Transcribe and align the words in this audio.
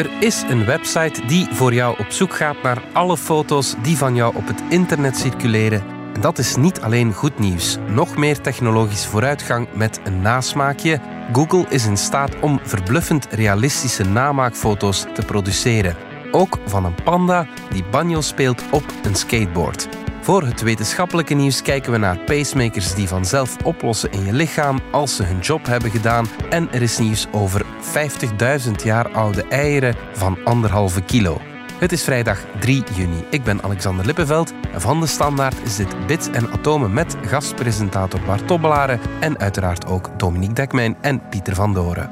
Er 0.00 0.10
is 0.20 0.42
een 0.48 0.64
website 0.64 1.26
die 1.26 1.46
voor 1.50 1.74
jou 1.74 1.98
op 1.98 2.10
zoek 2.10 2.34
gaat 2.34 2.62
naar 2.62 2.82
alle 2.92 3.16
foto's 3.16 3.74
die 3.82 3.96
van 3.96 4.14
jou 4.14 4.36
op 4.36 4.46
het 4.46 4.62
internet 4.68 5.16
circuleren. 5.16 5.82
En 6.14 6.20
dat 6.20 6.38
is 6.38 6.56
niet 6.56 6.80
alleen 6.80 7.12
goed 7.12 7.38
nieuws. 7.38 7.78
Nog 7.88 8.16
meer 8.16 8.40
technologische 8.40 9.08
vooruitgang 9.08 9.68
met 9.74 10.00
een 10.04 10.22
nasmaakje. 10.22 11.00
Google 11.32 11.64
is 11.68 11.86
in 11.86 11.96
staat 11.96 12.40
om 12.40 12.60
verbluffend 12.62 13.26
realistische 13.30 14.04
namaakfoto's 14.04 15.06
te 15.14 15.22
produceren. 15.22 15.96
Ook 16.30 16.58
van 16.66 16.84
een 16.84 17.02
panda 17.04 17.46
die 17.70 17.84
banjo 17.90 18.20
speelt 18.20 18.62
op 18.70 18.84
een 19.02 19.14
skateboard. 19.14 19.88
Voor 20.20 20.42
het 20.42 20.62
wetenschappelijke 20.62 21.34
nieuws 21.34 21.62
kijken 21.62 21.92
we 21.92 21.98
naar 21.98 22.18
pacemakers 22.18 22.94
die 22.94 23.08
vanzelf 23.08 23.56
oplossen 23.64 24.10
in 24.10 24.24
je 24.24 24.32
lichaam 24.32 24.80
als 24.90 25.16
ze 25.16 25.22
hun 25.22 25.38
job 25.38 25.66
hebben 25.66 25.90
gedaan. 25.90 26.26
En 26.50 26.72
er 26.72 26.82
is 26.82 26.98
nieuws 26.98 27.26
over 27.32 27.64
50.000 28.64 28.70
jaar 28.84 29.10
oude 29.12 29.44
eieren 29.44 29.94
van 30.12 30.38
anderhalve 30.44 31.02
kilo. 31.02 31.40
Het 31.78 31.92
is 31.92 32.04
vrijdag 32.04 32.44
3 32.58 32.82
juni. 32.94 33.24
Ik 33.30 33.42
ben 33.42 33.62
Alexander 33.62 34.06
Lippenveld 34.06 34.52
en 34.72 34.80
van 34.80 35.00
de 35.00 35.06
Standaard 35.06 35.62
is 35.64 35.76
dit 35.76 36.06
Bits 36.06 36.28
en 36.30 36.50
Atomen 36.50 36.92
met 36.92 37.16
gastpresentator 37.26 38.20
Bart 38.20 38.46
Tobbelaren 38.46 39.00
en 39.20 39.38
uiteraard 39.38 39.86
ook 39.86 40.10
Dominique 40.16 40.54
Dekmijn 40.54 40.96
en 41.00 41.28
Pieter 41.28 41.54
van 41.54 41.74
Doren. 41.74 42.08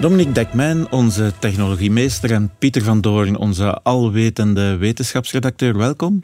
Dominique 0.00 0.32
Dekmijn, 0.32 0.92
onze 0.92 1.32
technologiemeester, 1.38 2.32
en 2.32 2.50
Pieter 2.58 2.82
van 2.82 3.00
Doorn, 3.00 3.36
onze 3.36 3.82
alwetende 3.82 4.76
wetenschapsredacteur, 4.76 5.76
welkom. 5.76 6.22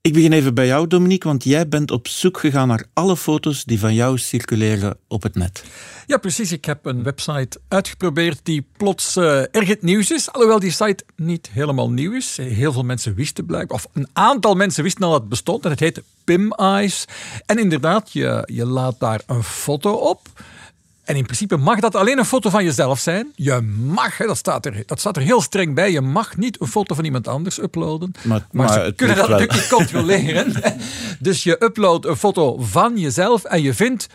Ik 0.00 0.12
begin 0.12 0.32
even 0.32 0.54
bij 0.54 0.66
jou, 0.66 0.86
Dominique, 0.86 1.28
want 1.28 1.44
jij 1.44 1.68
bent 1.68 1.90
op 1.90 2.08
zoek 2.08 2.38
gegaan 2.38 2.68
naar 2.68 2.84
alle 2.92 3.16
foto's 3.16 3.64
die 3.64 3.78
van 3.78 3.94
jou 3.94 4.18
circuleren 4.18 4.96
op 5.08 5.22
het 5.22 5.34
net. 5.34 5.64
Ja, 6.06 6.16
precies. 6.16 6.52
Ik 6.52 6.64
heb 6.64 6.86
een 6.86 7.02
website 7.02 7.60
uitgeprobeerd 7.68 8.40
die 8.42 8.66
plots 8.76 9.16
uh, 9.16 9.38
erg 9.40 9.68
het 9.68 9.82
nieuws 9.82 10.10
is. 10.10 10.32
Alhoewel 10.32 10.58
die 10.58 10.70
site 10.70 11.04
niet 11.16 11.50
helemaal 11.52 11.90
nieuw 11.90 12.12
is. 12.12 12.36
Heel 12.36 12.72
veel 12.72 12.84
mensen 12.84 13.14
wisten 13.14 13.46
blijkbaar, 13.46 13.76
of 13.76 13.86
een 13.92 14.08
aantal 14.12 14.54
mensen 14.54 14.82
wisten 14.82 15.02
al 15.02 15.10
dat 15.10 15.20
het 15.20 15.28
bestond. 15.28 15.64
En 15.64 15.70
het 15.70 15.80
heet 15.80 16.02
Pim 16.24 16.52
Eyes. 16.52 17.04
En 17.46 17.58
inderdaad, 17.58 18.12
je, 18.12 18.48
je 18.52 18.66
laat 18.66 19.00
daar 19.00 19.22
een 19.26 19.42
foto 19.42 19.92
op. 19.92 20.28
En 21.04 21.16
in 21.16 21.24
principe 21.24 21.56
mag 21.56 21.80
dat 21.80 21.94
alleen 21.94 22.18
een 22.18 22.24
foto 22.24 22.50
van 22.50 22.64
jezelf 22.64 22.98
zijn. 22.98 23.32
Je 23.34 23.60
mag, 23.86 24.16
dat 24.16 24.36
staat 24.36 24.66
er, 24.66 24.82
dat 24.86 25.00
staat 25.00 25.16
er 25.16 25.22
heel 25.22 25.40
streng 25.40 25.74
bij, 25.74 25.92
je 25.92 26.00
mag 26.00 26.36
niet 26.36 26.60
een 26.60 26.66
foto 26.66 26.94
van 26.94 27.04
iemand 27.04 27.28
anders 27.28 27.58
uploaden. 27.58 28.12
Maar, 28.22 28.46
maar, 28.50 28.72
ze 28.72 28.92
kunnen 28.96 29.16
dat 29.16 29.28
natuurlijk 29.28 29.58
niet 29.58 29.68
controleren. 29.68 30.52
dus 31.18 31.42
je 31.42 31.64
uploadt 31.64 32.06
een 32.06 32.16
foto 32.16 32.56
van 32.60 32.98
jezelf 32.98 33.44
en 33.44 33.62
je 33.62 33.74
vindt 33.74 34.06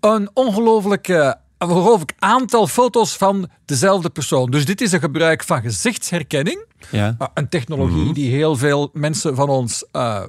een 0.00 0.30
ongelooflijke 0.32 1.40
ongelooflijk 1.58 2.12
aantal 2.18 2.66
foto's 2.66 3.16
van 3.16 3.48
dezelfde 3.64 4.10
persoon. 4.10 4.50
Dus 4.50 4.64
dit 4.64 4.80
is 4.80 4.92
een 4.92 5.00
gebruik 5.00 5.44
van 5.44 5.62
gezichtsherkenning. 5.62 6.64
Ja. 6.90 7.16
Een 7.34 7.48
technologie 7.48 8.04
mhm. 8.04 8.12
die 8.12 8.30
heel 8.30 8.56
veel 8.56 8.90
mensen 8.92 9.34
van 9.34 9.48
ons 9.48 9.84
uh, 9.92 10.22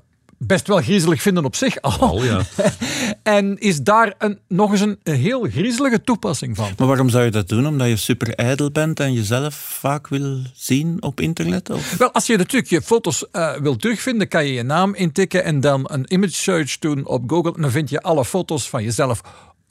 best 0.46 0.68
wel 0.68 0.78
griezelig 0.82 1.22
vinden 1.22 1.46
op 1.46 1.56
zich 1.56 1.82
al. 1.82 2.24
ja. 2.24 2.42
en 3.24 3.58
is 3.58 3.82
daar 3.82 4.14
een, 4.18 4.40
nog 4.48 4.72
eens 4.72 4.82
een, 4.82 5.00
heel 5.04 5.42
griezelige 5.42 6.02
toepassing 6.02 6.56
van. 6.56 6.70
Maar 6.78 6.88
waarom 6.88 7.10
zou 7.10 7.24
je 7.24 7.32
dat 7.32 7.50
doen? 7.50 7.68
Omdat 7.68 7.88
je 7.88 7.96
super 7.96 8.36
ijdel 8.36 8.72
bent 8.72 9.00
en 9.00 9.14
jezelf 9.14 9.56
vaak 9.56 10.08
wil 10.08 10.38
zien 10.54 10.98
op 11.02 11.20
internet? 11.20 11.70
Of? 11.70 11.98
Wel, 11.98 12.12
als 12.12 12.26
je 12.26 12.38
natuurlijk 12.38 12.72
je 12.72 12.82
foto's 12.82 13.26
uh, 13.32 13.56
wil 13.56 13.76
terugvinden, 13.76 14.28
kan 14.28 14.46
je 14.46 14.54
je 14.54 14.64
naam 14.64 14.96
intikken 14.96 15.44
en 15.44 15.59
dan 15.59 15.90
een 15.92 16.14
image 16.14 16.34
search 16.34 16.80
doen 16.80 17.08
op 17.08 17.24
Google. 17.30 17.53
En 17.56 17.62
dan 17.62 17.72
vind 17.72 17.90
je 17.90 18.02
alle 18.02 18.26
foto's 18.26 18.70
van 18.70 18.84
jezelf 18.84 19.22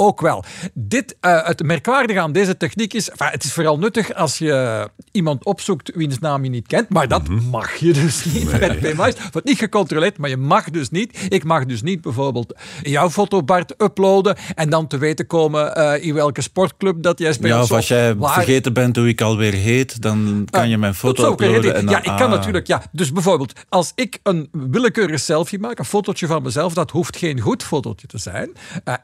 ook 0.06 0.20
wel. 0.20 0.44
Dit, 0.74 1.16
uh, 1.20 1.46
het 1.46 1.62
merkwaardige 1.62 2.20
aan 2.20 2.32
deze 2.32 2.56
techniek 2.56 2.94
is, 2.94 3.10
enfin, 3.10 3.28
het 3.30 3.44
is 3.44 3.52
vooral 3.52 3.78
nuttig 3.78 4.14
als 4.14 4.38
je 4.38 4.88
iemand 5.12 5.44
opzoekt 5.44 5.90
wiens 5.94 6.18
naam 6.18 6.44
je 6.44 6.50
niet 6.50 6.66
kent, 6.66 6.88
maar 6.88 7.08
dat 7.08 7.28
mhm. 7.28 7.48
mag 7.48 7.74
je 7.74 7.92
dus 7.92 8.24
niet 8.24 8.50
nee. 8.50 8.60
met 8.60 8.78
PMI's. 8.78 9.14
Wordt 9.32 9.46
niet 9.46 9.58
gecontroleerd, 9.58 10.18
maar 10.18 10.30
je 10.30 10.36
mag 10.36 10.70
dus 10.70 10.90
niet. 10.90 11.26
Ik 11.28 11.44
mag 11.44 11.64
dus 11.66 11.82
niet 11.82 12.00
bijvoorbeeld 12.00 12.54
jouw 12.82 13.10
foto, 13.10 13.42
Bart, 13.42 13.74
uploaden 13.82 14.36
en 14.54 14.70
dan 14.70 14.86
te 14.86 14.98
weten 14.98 15.26
komen 15.26 15.78
uh, 15.78 16.04
in 16.04 16.14
welke 16.14 16.42
sportclub 16.42 17.02
dat 17.02 17.19
jij 17.19 17.32
speelt. 17.32 17.52
Ja, 17.52 17.62
of 17.62 17.72
als 17.72 17.88
jij 17.88 18.16
vergeten 18.19 18.72
bent 18.72 18.96
hoe 18.96 19.08
ik 19.08 19.20
alweer 19.20 19.52
heet, 19.52 20.02
dan 20.02 20.46
kan 20.50 20.69
je 20.69 20.78
mijn 20.78 20.94
foto 20.94 21.32
uploaden. 21.32 21.74
En 21.74 21.84
dan, 21.84 21.94
ja, 21.94 21.98
ik 21.98 22.16
kan 22.16 22.26
ah. 22.26 22.30
natuurlijk, 22.30 22.66
ja. 22.66 22.82
Dus 22.92 23.12
bijvoorbeeld, 23.12 23.52
als 23.69 23.92
ik 23.94 24.19
een 24.22 24.48
willekeurige 24.52 25.19
selfie 25.19 25.58
maak, 25.58 25.78
een 25.78 25.84
fotootje 25.84 26.26
van 26.26 26.42
mezelf, 26.42 26.74
dat 26.74 26.90
hoeft 26.90 27.16
geen 27.16 27.40
goed 27.40 27.62
fotootje 27.62 28.06
te 28.06 28.19
zijn, 28.19 28.52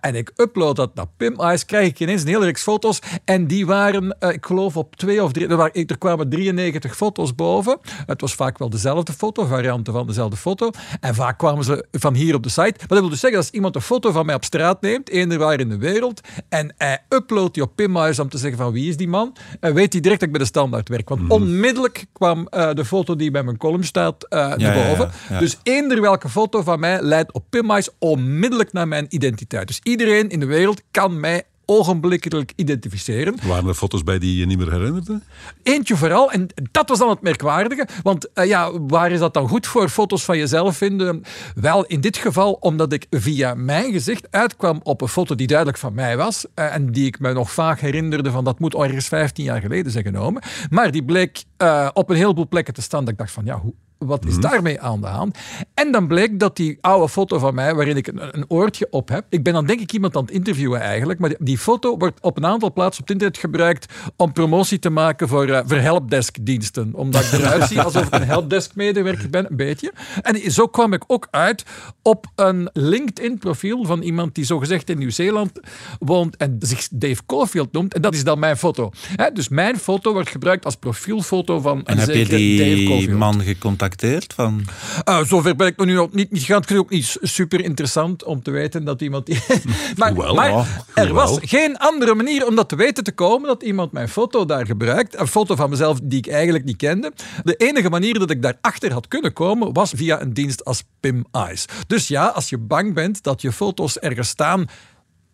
en 0.01 0.15
ik 0.15 0.33
upload 0.37 0.77
dat 0.77 0.88
naar 0.95 1.07
Pim 1.17 1.35
Eyes, 1.41 1.65
krijg 1.65 1.89
ik 1.89 2.01
ineens 2.01 2.23
een 2.23 2.29
hele 2.29 2.45
reeks 2.45 2.63
foto's. 2.63 2.99
En 3.25 3.47
die 3.47 3.67
waren, 3.67 4.17
uh, 4.21 4.33
ik 4.33 4.47
geloof 4.47 4.77
op 4.77 4.97
twee 4.97 5.23
of 5.23 5.33
drie, 5.33 5.49
er, 5.49 5.57
waren, 5.57 5.87
er 5.87 5.99
kwamen 5.99 6.29
93 6.29 6.97
foto's 6.97 7.35
boven. 7.35 7.79
Het 8.07 8.21
was 8.21 8.35
vaak 8.35 8.59
wel 8.59 8.71
dezelfde 8.71 9.13
foto, 9.13 9.45
varianten 9.45 9.93
van 9.93 10.07
dezelfde 10.07 10.37
foto. 10.37 10.71
En 11.01 11.15
vaak 11.15 11.39
kwamen 11.39 11.65
ze 11.65 11.87
van 11.91 12.15
hier 12.15 12.35
op 12.35 12.43
de 12.43 12.49
site. 12.49 12.75
Maar 12.79 12.89
dat 12.89 12.99
wil 12.99 13.09
dus 13.09 13.21
zeggen, 13.21 13.39
als 13.39 13.51
iemand 13.51 13.75
een 13.75 13.81
foto 13.81 14.13
van 14.13 14.27
mij 14.27 14.35
op 14.35 14.45
straat 14.45 14.81
neemt, 14.81 15.09
eender 15.09 15.39
waar 15.39 15.61
in 15.61 15.69
de 15.69 15.79
wereld, 15.79 16.21
en 16.49 16.75
hij 16.77 16.99
uploadt 17.09 17.55
die 17.55 17.63
op 17.63 17.73
Pim 17.75 17.97
Eyes 17.97 18.19
om 18.19 18.29
te 18.29 18.39
zeggen 18.39 18.59
van 18.59 18.73
wie 18.73 18.89
is 18.89 18.97
die 18.97 19.09
man, 19.09 19.37
en 19.61 19.75
weet 19.75 19.93
hij 19.93 20.01
direct 20.01 20.21
dat 20.21 20.29
ik 20.29 20.35
bij 20.35 20.45
de 20.45 20.51
standaard 20.51 20.89
werk. 20.89 21.09
Want 21.09 21.23
mhm. 21.23 21.31
onmiddellijk 21.31 22.07
kwam 22.13 22.49
uh, 22.51 22.73
de 22.73 22.85
foto 22.85 23.17
die 23.17 23.31
bij 23.31 23.43
mijn 23.43 23.57
column 23.57 23.85
staat 23.85 24.27
uh, 24.29 24.55
naar 24.55 24.75
boven. 24.75 25.11
dus 25.39 25.59
eender 25.63 26.01
welke 26.01 26.29
foto 26.29 26.63
van 26.63 26.81
mij 26.81 27.03
leidt 27.03 27.33
op 27.33 27.45
Pim 27.51 27.71
Eyes 27.71 27.89
onmiddellijk 27.99 28.73
naar 28.73 28.89
mijn 28.89 29.07
identiteit. 29.09 29.67
Dus 29.67 29.81
iedereen 29.83 30.29
in 30.29 30.41
de 30.41 30.47
wereld 30.47 30.78
kan 30.91 31.21
mij 31.21 31.43
ogenblikkelijk 31.71 32.53
identificeren. 32.57 33.37
Waren 33.43 33.69
er 33.69 33.75
foto's 33.75 34.03
bij 34.03 34.19
die 34.19 34.37
je 34.37 34.47
niet 34.47 34.59
meer 34.59 34.73
herinnerde? 34.73 35.21
Eentje 35.63 35.97
vooral, 35.97 36.33
en 36.33 36.49
dat 36.71 36.89
was 36.89 36.99
dan 36.99 37.09
het 37.09 37.23
merkwaardige. 37.23 37.89
Want 38.03 38.29
uh, 38.35 38.45
ja, 38.45 38.81
waar 38.81 39.11
is 39.11 39.19
dat 39.19 39.35
dan 39.35 39.49
goed 39.49 39.67
voor, 39.67 39.89
foto's 39.89 40.25
van 40.25 40.39
jezelf 40.39 40.77
vinden? 40.77 41.23
Wel, 41.55 41.85
in 41.85 42.01
dit 42.01 42.17
geval 42.17 42.53
omdat 42.53 42.93
ik 42.93 43.07
via 43.11 43.55
mijn 43.55 43.93
gezicht 43.93 44.27
uitkwam 44.31 44.81
op 44.83 45.01
een 45.01 45.09
foto 45.09 45.35
die 45.35 45.47
duidelijk 45.47 45.79
van 45.79 45.95
mij 45.95 46.17
was. 46.17 46.47
Uh, 46.55 46.75
en 46.75 46.93
die 46.93 47.07
ik 47.07 47.21
me 47.21 47.33
nog 47.33 47.51
vaak 47.51 47.81
herinnerde 47.81 48.31
van 48.31 48.45
dat 48.45 48.59
moet 48.59 48.75
ergens 48.75 49.09
15 49.09 49.45
jaar 49.45 49.61
geleden 49.61 49.93
zijn 49.93 50.05
genomen. 50.05 50.43
Maar 50.71 50.91
die 50.91 51.05
bleek 51.05 51.45
uh, 51.63 51.89
op 51.93 52.11
een 52.11 52.17
heleboel 52.17 52.49
plekken 52.49 52.75
te 52.75 52.83
staan 52.83 53.01
dat 53.01 53.13
ik 53.13 53.19
dacht 53.19 53.33
van 53.33 53.45
ja, 53.45 53.59
hoe 53.59 53.75
wat 53.99 54.25
is 54.25 54.33
mhm. 54.33 54.41
daarmee 54.41 54.81
aan 54.81 55.01
de 55.01 55.07
hand? 55.07 55.39
En 55.75 55.93
dan 55.93 56.07
bleek 56.07 56.41
dat 56.41 56.57
die 56.57 56.79
oude 56.81 57.09
foto 57.09 57.39
van 57.39 57.55
mij, 57.55 57.75
waarin 57.75 57.97
ik 57.97 58.07
een, 58.07 58.37
een, 58.37 58.45
oortje 58.49 58.87
op 58.91 59.09
heb. 59.09 59.25
Ik 59.29 59.43
ben 59.43 59.53
dan 59.53 59.67
denk 59.67 59.81
ik 59.81 59.93
iemand 59.93 60.17
aan 60.17 60.23
het 60.23 60.31
interviewen 60.31 60.81
eigenlijk. 60.81 61.19
Maar 61.19 61.35
die, 61.39 61.59
foto 61.59 61.97
wordt 61.99 62.21
op 62.21 62.37
een 62.37 62.47
aantal 62.47 62.73
plaatsen 62.73 63.03
op 63.03 63.09
het 63.09 63.17
internet 63.17 63.39
gebruikt 63.39 63.93
om 64.17 64.33
promotie 64.33 64.79
te 64.79 64.91
maken 64.91 65.29
voor, 65.29 65.49
uh, 65.49 65.61
voor 65.67 65.77
helpdesk-diensten. 65.77 66.95
Omdat 66.95 67.25
ik 67.25 67.33
eruit 67.33 67.69
zie 67.69 67.81
alsof 67.81 68.07
ik 68.07 68.15
een 68.15 68.27
helpdesk-medewerker 68.27 69.31
ben, 69.31 69.47
een 69.51 69.57
beetje. 69.57 69.93
En 70.23 70.53
zo 70.53 70.67
kwam 70.67 70.93
ik 70.93 71.05
ook 71.07 71.29
uit 71.31 71.65
op 72.03 72.27
een 72.35 72.71
LinkedIn-profiel 72.73 73.85
van 73.85 74.03
iemand 74.03 74.35
die 74.35 74.45
zogezegd 74.45 74.91
in 74.91 74.99
Nieuw-Zeeland 74.99 75.61
woont 75.99 76.37
en 76.37 76.57
zich 76.59 76.89
Dave 76.91 77.23
Caulfield 77.27 77.73
noemt. 77.73 77.95
En 77.95 78.03
dat 78.03 78.15
is 78.15 78.25
dan 78.25 78.39
mijn 78.39 78.57
foto. 78.57 78.91
dus 79.33 79.49
mijn 79.49 79.79
foto 79.79 80.13
wordt 80.13 80.29
gebruikt 80.29 80.65
als 80.65 80.77
profielfoto 80.77 81.61
van 81.61 81.85
en 81.85 81.93
een 81.93 81.99
heb 81.99 82.15
je 82.15 82.25
die 82.27 83.11
man 83.11 83.41
gecontacteerd? 83.41 83.88
Van... 84.35 84.65
Uh, 85.09 85.25
zover 85.25 85.57
ben 85.57 85.67
ik 85.67 85.77
me 85.77 85.85
nu 85.85 85.95
nog 85.95 86.13
niet, 86.13 86.31
niet 86.31 86.41
gegaan. 86.41 86.61
Het 86.61 86.71
is 86.71 86.77
ook 86.77 86.91
niet 86.91 87.17
super 87.23 87.65
interessant 87.65 88.25
om 88.25 88.43
te 88.43 88.51
weten 88.51 88.85
dat 88.85 89.01
iemand... 89.01 89.27
Die... 89.27 89.43
maar, 89.97 90.15
maar 90.15 90.85
er 90.95 91.13
was 91.13 91.39
geen 91.41 91.77
andere 91.77 92.15
manier 92.15 92.47
om 92.47 92.57
dat 92.57 92.69
te 92.69 92.77
weten 92.77 93.05
te 93.05 93.13
komen 93.13 93.49
dat 93.49 93.63
iemand 93.63 93.93
mijn 93.93 94.09
foto 94.09 94.45
daar 94.45 94.67
gebruikt. 94.67 95.19
Een 95.19 95.27
foto 95.27 95.55
van 95.55 95.71
mezelf 95.71 96.01
die 96.03 96.19
ik 96.19 96.27
eigenlijk 96.27 96.65
niet 96.65 96.77
kende. 96.77 97.13
De 97.45 97.57
enige 97.57 97.89
manier 97.89 98.19
dat 98.19 98.31
ik 98.31 98.43
daarachter 98.43 98.93
had 98.93 99.09
kunnen 99.09 99.33
komen 99.33 99.73
was 99.73 99.93
via 99.97 100.21
een 100.21 100.33
dienst 100.33 100.65
als 100.65 100.85
Pim 101.01 101.25
Eyes. 101.31 101.65
Dus 101.87 102.09
ja, 102.09 102.27
als 102.27 102.49
je 102.49 102.59
bang 102.59 102.95
bent 102.95 103.23
dat 103.23 103.41
je 103.41 103.53
foto's 103.53 103.99
ergens 103.99 104.29
staan 104.29 104.67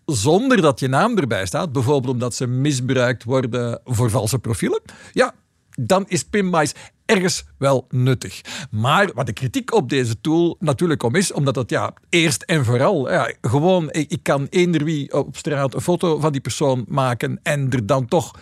zonder 0.07 0.61
dat 0.61 0.81
je 0.81 0.89
naam 0.89 1.19
erbij 1.19 1.47
staat, 1.47 1.73
bijvoorbeeld 1.73 2.13
omdat 2.13 2.35
ze 2.35 2.47
misbruikt 2.47 3.25
worden 3.25 3.81
voor 3.85 4.11
valse 4.11 4.39
profielen, 4.39 4.83
ja, 5.13 5.35
dan 5.71 6.05
is 6.09 6.25
PimMice 6.25 6.75
ergens 7.07 7.45
wel 7.59 7.87
nuttig. 7.91 8.41
Maar 8.71 9.11
wat 9.15 9.27
de 9.27 9.33
kritiek 9.33 9.75
op 9.75 9.89
deze 9.89 10.21
tool 10.21 10.57
natuurlijk 10.61 11.03
om 11.03 11.15
is, 11.15 11.33
omdat 11.33 11.57
het 11.57 11.71
ja, 11.71 11.93
eerst 12.09 12.43
en 12.43 12.65
vooral, 12.65 13.11
ja, 13.11 13.33
gewoon, 13.41 13.91
ik, 13.91 14.11
ik 14.11 14.23
kan 14.23 14.47
eender 14.51 14.85
wie 14.85 15.13
op 15.13 15.37
straat 15.37 15.75
een 15.75 15.81
foto 15.81 16.21
van 16.21 16.33
die 16.33 16.41
persoon 16.41 16.85
maken 16.89 17.41
en 17.43 17.71
er 17.71 17.87
dan 17.87 18.07
toch 18.07 18.35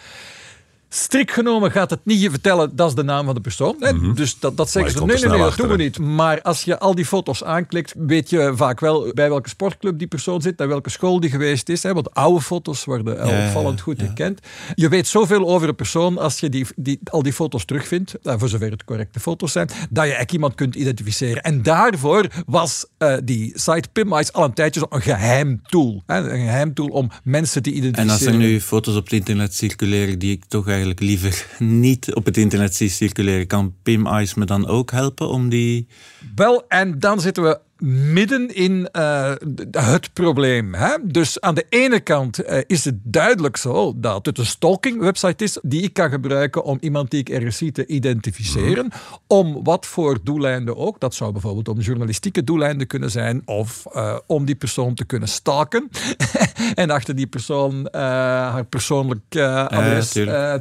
Strikt 0.94 1.32
genomen 1.32 1.70
gaat 1.70 1.90
het 1.90 2.00
niet 2.04 2.20
je 2.20 2.30
vertellen, 2.30 2.76
dat 2.76 2.88
is 2.88 2.94
de 2.94 3.02
naam 3.02 3.24
van 3.24 3.34
de 3.34 3.40
persoon. 3.40 3.76
Hè? 3.78 4.12
Dus 4.14 4.38
dat, 4.38 4.56
dat 4.56 4.70
zeggen 4.70 4.92
ze, 4.92 5.04
nee, 5.04 5.16
nee, 5.16 5.28
nee, 5.28 5.38
dat 5.38 5.56
doen 5.56 5.68
we 5.68 5.76
niet. 5.76 5.98
Maar 5.98 6.42
als 6.42 6.62
je 6.62 6.78
al 6.78 6.94
die 6.94 7.04
foto's 7.04 7.44
aanklikt, 7.44 7.94
weet 7.96 8.30
je 8.30 8.52
vaak 8.54 8.80
wel 8.80 9.10
bij 9.14 9.28
welke 9.28 9.48
sportclub 9.48 9.98
die 9.98 10.06
persoon 10.06 10.42
zit, 10.42 10.58
naar 10.58 10.68
welke 10.68 10.90
school 10.90 11.20
die 11.20 11.30
geweest 11.30 11.68
is. 11.68 11.82
Hè? 11.82 11.92
Want 11.92 12.14
oude 12.14 12.40
foto's 12.40 12.84
worden 12.84 13.20
al 13.20 13.28
Ja, 13.28 13.38
ja, 13.38 13.46
opvallend 13.46 13.80
goed 13.80 13.98
ja. 14.00 14.04
herkend. 14.04 14.40
Je 14.74 14.88
weet 14.88 15.06
zoveel 15.06 15.48
over 15.48 15.68
een 15.68 15.74
persoon 15.74 16.18
als 16.18 16.40
je 16.40 16.48
die, 16.48 16.66
die, 16.76 17.00
al 17.04 17.22
die 17.22 17.32
foto's 17.32 17.64
terugvindt, 17.64 18.14
eh, 18.22 18.34
voor 18.38 18.48
zover 18.48 18.70
het 18.70 18.84
correcte 18.84 19.20
foto's 19.20 19.52
zijn, 19.52 19.66
dat 19.66 19.78
je 19.90 20.00
eigenlijk 20.00 20.32
iemand 20.32 20.54
kunt 20.54 20.74
identificeren. 20.74 21.42
En 21.42 21.62
daarvoor 21.62 22.26
was 22.46 22.86
eh, 22.98 23.16
die 23.24 23.52
site 23.54 23.88
PimEyes 23.92 24.32
al 24.32 24.44
een 24.44 24.54
tijdje 24.54 24.80
zo 24.80 24.86
een 24.90 25.02
geheim 25.02 25.60
tool. 25.62 26.02
Hè? 26.06 26.16
Een 26.16 26.40
geheim 26.40 26.74
tool 26.74 26.88
om 26.88 27.10
mensen 27.24 27.62
te 27.62 27.70
En 27.70 27.76
identificeren. 27.76 28.12
als 28.12 28.26
er 28.26 28.50
nu 28.50 28.60
foto's 28.60 28.96
op 28.96 29.04
het 29.04 29.12
internet 29.12 29.54
circuleren 29.54 30.18
die 30.18 30.30
ik 30.32 30.44
toch 30.44 30.68
eigenlijk 30.68 30.80
liever 30.87 31.46
niet 31.58 32.14
op 32.14 32.25
het 32.25 32.37
internet 32.37 32.75
zie 32.75 32.88
circuleren, 32.88 33.46
kan 33.46 33.75
Pim 33.82 34.06
Ice 34.06 34.38
me 34.38 34.44
dan 34.44 34.67
ook 34.67 34.90
helpen 34.90 35.29
om 35.29 35.49
die... 35.49 35.87
Wel, 36.34 36.64
en 36.69 36.99
dan 36.99 37.20
zitten 37.20 37.43
we 37.43 37.58
midden 37.87 38.55
in 38.55 38.88
eh, 38.93 39.32
het 39.70 40.12
probleem. 40.12 40.75
Hè? 40.75 40.88
Dus 41.02 41.40
aan 41.40 41.55
de 41.55 41.67
ene 41.69 42.00
kant 42.00 42.38
eh, 42.38 42.58
is 42.67 42.84
het 42.84 42.94
duidelijk 43.02 43.56
zo 43.56 43.93
dat 43.96 44.26
het 44.26 44.38
een 44.38 44.46
stalking 44.46 45.00
website 45.00 45.44
is 45.44 45.58
die 45.62 45.82
ik 45.82 45.93
kan 45.93 46.11
gebruiken 46.11 46.64
om 46.64 46.76
iemand 46.81 47.11
die 47.11 47.20
ik 47.20 47.29
ergens 47.29 47.56
zie 47.56 47.73
te 47.73 47.87
identificeren. 47.87 48.88
Om 49.26 49.64
wat 49.64 49.87
voor 49.87 50.19
doeleinden 50.23 50.76
ook. 50.76 51.00
Dat 51.00 51.14
zou 51.14 51.32
bijvoorbeeld 51.32 51.69
om 51.69 51.81
journalistieke 51.81 52.44
doeleinden 52.44 52.87
kunnen 52.87 53.11
zijn 53.11 53.43
of 53.44 53.87
eh, 53.93 54.17
om 54.26 54.44
die 54.44 54.55
persoon 54.55 54.94
te 54.94 55.05
kunnen 55.05 55.28
stalken. 55.28 55.88
en 56.75 56.90
achter 56.90 57.14
die 57.17 57.26
persoon 57.26 57.88
haar 57.93 58.64
persoonlijk 58.64 59.37
adres, 59.37 60.12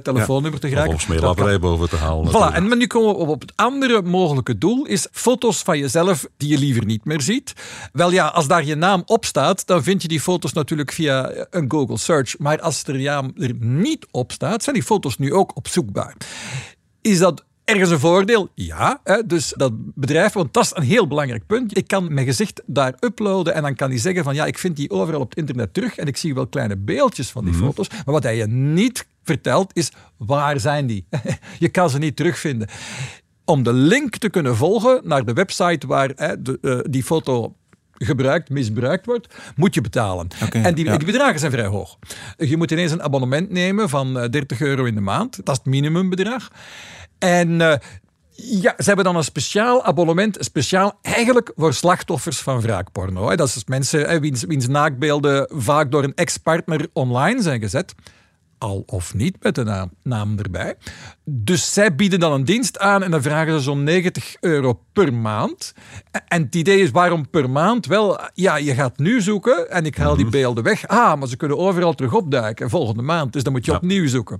telefoonnummer 0.03 0.59
te 0.59 0.67
Of 0.67 0.73
geraken. 0.73 0.75
Dat 0.75 0.87
kan. 0.87 0.99
smeerlapperij 0.99 1.59
boven 1.59 1.89
te 1.89 1.95
halen. 1.95 2.29
Voilà, 2.31 2.55
en 2.55 2.67
maar 2.67 2.77
nu 2.77 2.87
komen 2.87 3.09
we 3.09 3.15
op- 3.15 3.27
op 3.27 3.41
het 3.41 3.53
andere 3.55 4.01
mogelijke 4.01 4.57
doel, 4.57 4.85
is 4.85 5.07
foto's 5.11 5.61
van 5.61 5.77
jezelf 5.77 6.27
die 6.37 6.49
je 6.49 6.57
liever 6.57 6.85
niet 6.85 7.05
meer 7.05 7.10
ziet. 7.19 7.53
Wel 7.91 8.11
ja, 8.11 8.27
als 8.27 8.47
daar 8.47 8.65
je 8.65 8.75
naam 8.75 9.01
op 9.05 9.25
staat, 9.25 9.67
dan 9.67 9.83
vind 9.83 10.01
je 10.01 10.07
die 10.07 10.21
foto's 10.21 10.53
natuurlijk 10.53 10.91
via 10.91 11.47
een 11.49 11.71
Google 11.71 11.97
search. 11.97 12.37
Maar 12.37 12.61
als 12.61 12.83
er 12.83 12.99
je 12.99 13.09
naam 13.09 13.31
er 13.35 13.53
niet 13.59 14.07
op 14.11 14.31
staat, 14.31 14.63
zijn 14.63 14.75
die 14.75 14.85
foto's 14.85 15.17
nu 15.17 15.33
ook 15.33 15.55
opzoekbaar. 15.55 16.15
Is 17.01 17.19
dat 17.19 17.45
ergens 17.63 17.89
een 17.89 17.99
voordeel? 17.99 18.49
Ja. 18.55 18.99
Hè, 19.03 19.25
dus 19.25 19.53
dat 19.57 19.71
bedrijf, 19.75 20.33
want 20.33 20.53
dat 20.53 20.63
is 20.63 20.71
een 20.75 20.83
heel 20.83 21.07
belangrijk 21.07 21.45
punt. 21.45 21.77
Ik 21.77 21.87
kan 21.87 22.13
mijn 22.13 22.25
gezicht 22.25 22.61
daar 22.65 22.95
uploaden 22.99 23.53
en 23.53 23.61
dan 23.61 23.75
kan 23.75 23.89
hij 23.89 23.99
zeggen 23.99 24.23
van 24.23 24.35
ja, 24.35 24.45
ik 24.45 24.57
vind 24.57 24.75
die 24.75 24.89
overal 24.89 25.21
op 25.21 25.29
het 25.29 25.37
internet 25.37 25.73
terug 25.73 25.97
en 25.97 26.07
ik 26.07 26.17
zie 26.17 26.33
wel 26.33 26.47
kleine 26.47 26.77
beeldjes 26.77 27.29
van 27.29 27.45
die 27.45 27.53
foto's. 27.53 27.89
Maar 27.89 28.13
wat 28.13 28.23
hij 28.23 28.35
je 28.35 28.47
niet 28.47 29.05
vertelt 29.23 29.71
is, 29.73 29.91
waar 30.17 30.59
zijn 30.59 30.87
die? 30.87 31.05
je 31.59 31.69
kan 31.69 31.89
ze 31.89 31.97
niet 31.97 32.15
terugvinden. 32.15 32.67
Om 33.45 33.63
de 33.63 33.73
link 33.73 34.15
te 34.17 34.29
kunnen 34.29 34.55
volgen 34.55 35.01
naar 35.03 35.25
de 35.25 35.33
website 35.33 35.87
waar 35.87 36.11
hè, 36.15 36.41
de, 36.41 36.57
eh, 36.61 36.79
die 36.91 37.03
foto 37.03 37.55
gebruikt, 38.05 38.49
misbruikt 38.49 39.05
wordt, 39.05 39.33
moet 39.55 39.73
je 39.73 39.81
betalen. 39.81 40.27
En 40.51 40.75
die, 40.75 40.85
ja. 40.85 40.97
die 40.97 41.05
bedragen 41.05 41.39
zijn 41.39 41.51
vrij 41.51 41.65
hoog. 41.65 41.97
Je 42.37 42.57
moet 42.57 42.71
ineens 42.71 42.91
een 42.91 43.03
abonnement 43.03 43.49
nemen 43.49 43.89
van 43.89 44.19
eh, 44.19 44.29
30 44.29 44.61
euro 44.61 44.83
in 44.83 44.95
de 44.95 45.01
maand. 45.01 45.35
Dat 45.35 45.49
is 45.49 45.57
het 45.63 45.65
minimumbedrag. 45.65 46.51
En 47.19 47.61
eh, 47.61 47.77
ja, 48.35 48.73
ze 48.77 48.83
hebben 48.83 49.05
dan 49.05 49.15
een 49.15 49.23
speciaal 49.23 49.83
abonnement, 49.83 50.37
speciaal 50.39 50.99
eigenlijk 51.01 51.51
voor 51.55 51.73
slachtoffers 51.73 52.39
van 52.39 52.61
wraakporno. 52.61 53.35
Dat 53.35 53.47
is 53.47 53.53
dus 53.53 53.65
mensen 53.65 54.09
hè, 54.09 54.19
wiens, 54.19 54.43
wiens 54.43 54.67
naakbeelden 54.67 55.49
vaak 55.53 55.91
door 55.91 56.03
een 56.03 56.15
ex-partner 56.15 56.87
online 56.93 57.41
zijn 57.41 57.61
gezet. 57.61 57.95
Al 58.61 58.83
of 58.85 59.13
niet 59.13 59.37
met 59.39 59.55
de 59.55 59.63
naam, 59.63 59.91
naam 60.03 60.37
erbij. 60.37 60.75
Dus 61.25 61.73
zij 61.73 61.95
bieden 61.95 62.19
dan 62.19 62.31
een 62.31 62.45
dienst 62.45 62.79
aan 62.79 63.03
en 63.03 63.11
dan 63.11 63.21
vragen 63.21 63.53
ze 63.53 63.59
zo'n 63.59 63.83
90 63.83 64.35
euro 64.39 64.79
per 64.93 65.13
maand. 65.13 65.73
En 66.27 66.43
het 66.43 66.55
idee 66.55 66.79
is 66.79 66.91
waarom 66.91 67.29
per 67.29 67.49
maand? 67.49 67.85
Wel, 67.85 68.19
ja, 68.33 68.55
je 68.55 68.73
gaat 68.73 68.97
nu 68.97 69.21
zoeken 69.21 69.71
en 69.71 69.85
ik 69.85 69.97
haal 69.97 70.15
die 70.15 70.29
beelden 70.29 70.63
weg. 70.63 70.87
Ah, 70.87 71.19
maar 71.19 71.27
ze 71.27 71.37
kunnen 71.37 71.57
overal 71.57 71.93
terug 71.93 72.13
opduiken 72.13 72.69
volgende 72.69 73.01
maand. 73.01 73.33
Dus 73.33 73.43
dan 73.43 73.53
moet 73.53 73.65
je 73.65 73.75
opnieuw 73.75 74.07
zoeken. 74.07 74.39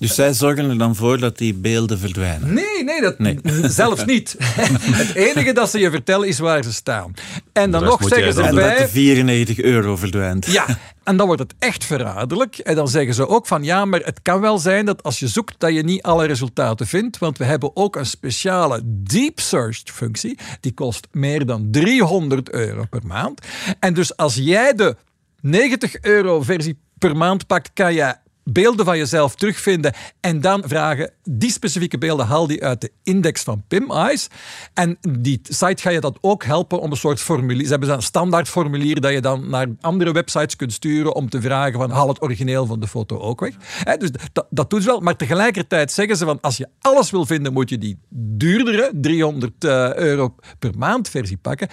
Dus 0.00 0.14
zij 0.14 0.32
zorgen 0.32 0.70
er 0.70 0.78
dan 0.78 0.96
voor 0.96 1.18
dat 1.18 1.38
die 1.38 1.54
beelden 1.54 1.98
verdwijnen. 1.98 2.54
Nee, 2.54 2.84
nee, 2.84 3.00
dat, 3.00 3.18
Nee. 3.18 3.38
zelfs 3.62 4.04
niet. 4.04 4.36
het 5.02 5.14
enige 5.14 5.52
dat 5.52 5.70
ze 5.70 5.78
je 5.78 5.90
vertellen 5.90 6.28
is 6.28 6.38
waar 6.38 6.62
ze 6.62 6.72
staan. 6.72 7.14
En 7.52 7.70
dan 7.70 7.84
nog 7.84 8.08
zeggen 8.08 8.32
ze 8.32 8.38
dan 8.38 8.48
En 8.48 8.54
dat 8.54 8.64
erbij... 8.64 8.84
de 8.84 8.88
94 8.88 9.60
euro 9.60 9.96
verdwijnt. 9.96 10.46
Ja, 10.46 10.66
en 11.04 11.16
dan 11.16 11.26
wordt 11.26 11.42
het 11.42 11.54
echt 11.58 11.84
verraderlijk. 11.84 12.58
En 12.58 12.74
dan 12.74 12.88
zeggen 12.88 13.14
ze 13.14 13.28
ook 13.28 13.46
van 13.46 13.64
ja, 13.64 13.84
maar 13.84 14.00
het 14.00 14.22
kan 14.22 14.40
wel 14.40 14.58
zijn 14.58 14.84
dat 14.84 15.02
als 15.02 15.18
je 15.18 15.28
zoekt 15.28 15.54
dat 15.58 15.74
je 15.74 15.82
niet 15.82 16.02
alle 16.02 16.26
resultaten 16.26 16.86
vindt, 16.86 17.18
want 17.18 17.38
we 17.38 17.44
hebben 17.44 17.76
ook 17.76 17.96
een 17.96 18.06
speciale 18.06 18.80
deep 18.84 19.40
search 19.40 19.82
functie. 19.84 20.38
Die 20.60 20.72
kost 20.72 21.08
meer 21.12 21.46
dan 21.46 21.68
300 21.70 22.50
euro 22.50 22.84
per 22.90 23.06
maand. 23.06 23.40
En 23.80 23.94
dus 23.94 24.16
als 24.16 24.34
jij 24.34 24.74
de 24.74 24.96
90 25.40 26.00
euro 26.00 26.42
versie 26.42 26.78
per 26.98 27.16
maand 27.16 27.46
pakt, 27.46 27.70
kan 27.74 27.94
je 27.94 28.14
beelden 28.52 28.84
van 28.84 28.98
jezelf 28.98 29.34
terugvinden 29.34 29.94
en 30.20 30.40
dan 30.40 30.62
vragen, 30.66 31.10
die 31.22 31.50
specifieke 31.50 31.98
beelden 31.98 32.26
haal 32.26 32.46
die 32.46 32.64
uit 32.64 32.80
de 32.80 32.92
index 33.02 33.42
van 33.42 33.64
PimEyes. 33.68 34.28
En 34.74 34.98
die 35.18 35.40
site 35.42 35.82
ga 35.82 35.90
je 35.90 36.00
dat 36.00 36.18
ook 36.20 36.44
helpen 36.44 36.80
om 36.80 36.90
een 36.90 36.96
soort 36.96 37.20
formulier, 37.20 37.64
ze 37.64 37.70
hebben 37.70 37.90
een 37.90 38.02
standaard 38.02 38.48
formulier 38.48 39.00
dat 39.00 39.12
je 39.12 39.20
dan 39.20 39.50
naar 39.50 39.66
andere 39.80 40.12
websites 40.12 40.56
kunt 40.56 40.72
sturen 40.72 41.14
om 41.14 41.28
te 41.28 41.40
vragen 41.40 41.78
van 41.78 41.90
haal 41.90 42.08
het 42.08 42.22
origineel 42.22 42.66
van 42.66 42.80
de 42.80 42.88
foto 42.88 43.18
ook 43.18 43.40
weg. 43.40 43.54
Dus 43.98 44.10
dat, 44.32 44.46
dat 44.50 44.70
doen 44.70 44.80
ze 44.80 44.86
wel, 44.86 45.00
maar 45.00 45.16
tegelijkertijd 45.16 45.92
zeggen 45.92 46.16
ze 46.16 46.24
van 46.24 46.38
als 46.40 46.56
je 46.56 46.68
alles 46.80 47.10
wil 47.10 47.26
vinden 47.26 47.52
moet 47.52 47.68
je 47.68 47.78
die 47.78 47.98
duurdere 48.10 48.90
300 48.94 49.64
eh, 49.64 49.94
euro 49.94 50.34
per 50.58 50.72
maand 50.78 51.08
versie 51.08 51.36
pakken. 51.36 51.68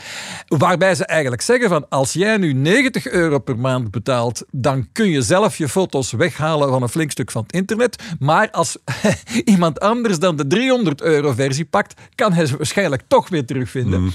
Waarbij 0.47 0.95
ze 0.95 1.05
eigenlijk 1.05 1.41
zeggen 1.41 1.69
van 1.69 1.89
als 1.89 2.13
jij 2.13 2.37
nu 2.37 2.53
90 2.53 3.07
euro 3.07 3.39
per 3.39 3.57
maand 3.57 3.91
betaalt, 3.91 4.45
dan 4.51 4.91
kun 4.91 5.09
je 5.09 5.21
zelf 5.21 5.57
je 5.57 5.69
foto's 5.69 6.11
weghalen 6.11 6.66
van 6.69 6.81
een 6.81 6.89
flink 6.89 7.11
stuk 7.11 7.31
van 7.31 7.43
het 7.43 7.51
internet. 7.51 8.03
Maar 8.19 8.51
als 8.51 8.77
iemand 9.43 9.79
anders 9.79 10.19
dan 10.19 10.35
de 10.35 10.47
300 10.47 11.01
euro 11.01 11.31
versie 11.31 11.65
pakt, 11.65 12.01
kan 12.15 12.33
hij 12.33 12.45
ze 12.45 12.57
waarschijnlijk 12.57 13.03
toch 13.07 13.29
weer 13.29 13.45
terugvinden. 13.45 14.11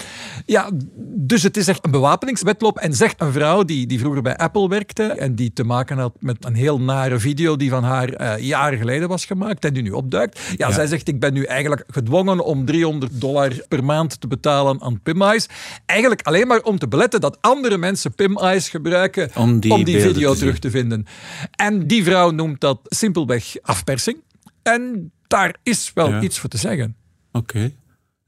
Ja, 0.47 0.71
dus 1.15 1.43
het 1.43 1.57
is 1.57 1.69
echt 1.69 1.85
een 1.85 1.91
bewapeningswetloop. 1.91 2.79
En 2.79 2.95
zegt 2.95 3.21
een 3.21 3.33
vrouw 3.33 3.63
die, 3.63 3.87
die 3.87 3.99
vroeger 3.99 4.23
bij 4.23 4.37
Apple 4.37 4.69
werkte 4.69 5.03
en 5.03 5.35
die 5.35 5.53
te 5.53 5.65
maken 5.65 5.99
had 5.99 6.13
met 6.19 6.45
een 6.45 6.55
heel 6.55 6.81
nare 6.81 7.19
video 7.19 7.57
die 7.57 7.71
van 7.71 7.85
haar 7.85 8.09
eh, 8.09 8.39
jaren 8.39 8.79
geleden 8.79 9.09
was 9.09 9.25
gemaakt 9.25 9.65
en 9.65 9.73
die 9.73 9.83
nu 9.83 9.91
opduikt. 9.91 10.41
Ja, 10.57 10.73
zij 10.73 10.87
zegt 10.87 11.09
ik 11.09 11.21
ben 11.21 11.33
nu 11.33 11.45
eigenlijk 11.45 11.85
gedwongen 11.87 12.45
om 12.45 12.65
300 12.65 13.21
dollar 13.21 13.53
per 13.69 13.85
maand 13.85 14.21
te 14.21 14.27
betalen 14.27 14.83
aan 14.83 15.01
PimEyes. 15.03 15.49
Eigenlijk 15.87 16.23
alleen 16.23 16.47
maar 16.47 16.63
om 16.63 16.79
te 16.79 16.89
beletten 16.89 17.21
dat 17.21 17.39
andere 17.41 17.79
mensen 17.79 18.15
PimEyes 18.15 18.69
gebruiken 18.69 19.31
Om 19.35 19.61
die 19.61 20.01
video 20.01 20.33
te 20.33 20.39
terug 20.39 20.59
te 20.59 20.71
vinden. 20.71 21.07
En 21.51 21.87
die 21.87 22.05
vrouw 22.05 22.31
noemt 22.43 22.61
dat 22.61 22.79
simpelweg 22.85 23.55
afpersing. 23.63 24.23
En 24.63 25.13
daar 25.27 25.57
is 25.63 25.91
wel 25.95 26.09
Ja. 26.09 26.21
iets 26.21 26.39
voor 26.39 26.49
te 26.51 26.57
zeggen. 26.57 26.97
Oké. 27.33 27.73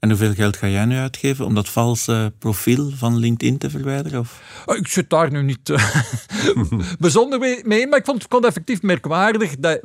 En 0.05 0.11
hoeveel 0.11 0.33
geld 0.33 0.57
ga 0.57 0.67
jij 0.67 0.85
nu 0.85 0.97
uitgeven 0.97 1.45
om 1.45 1.55
dat 1.55 1.69
valse 1.69 2.33
profiel 2.39 2.91
van 2.95 3.17
LinkedIn 3.17 3.57
te 3.57 3.69
verwijderen? 3.69 4.19
Of? 4.19 4.41
Oh, 4.65 4.77
Ik 4.77 4.87
zit 4.87 5.09
daar 5.09 5.31
nu 5.31 5.43
niet 5.43 5.69
eh, 5.69 5.95
bijzonder 6.99 7.39
mee, 7.63 7.87
maar 7.87 7.99
ik 7.99 8.05
vond, 8.05 8.25
het 8.29 8.45
effectief 8.45 8.81
merkwaardig 8.81 9.55
dat, 9.59 9.79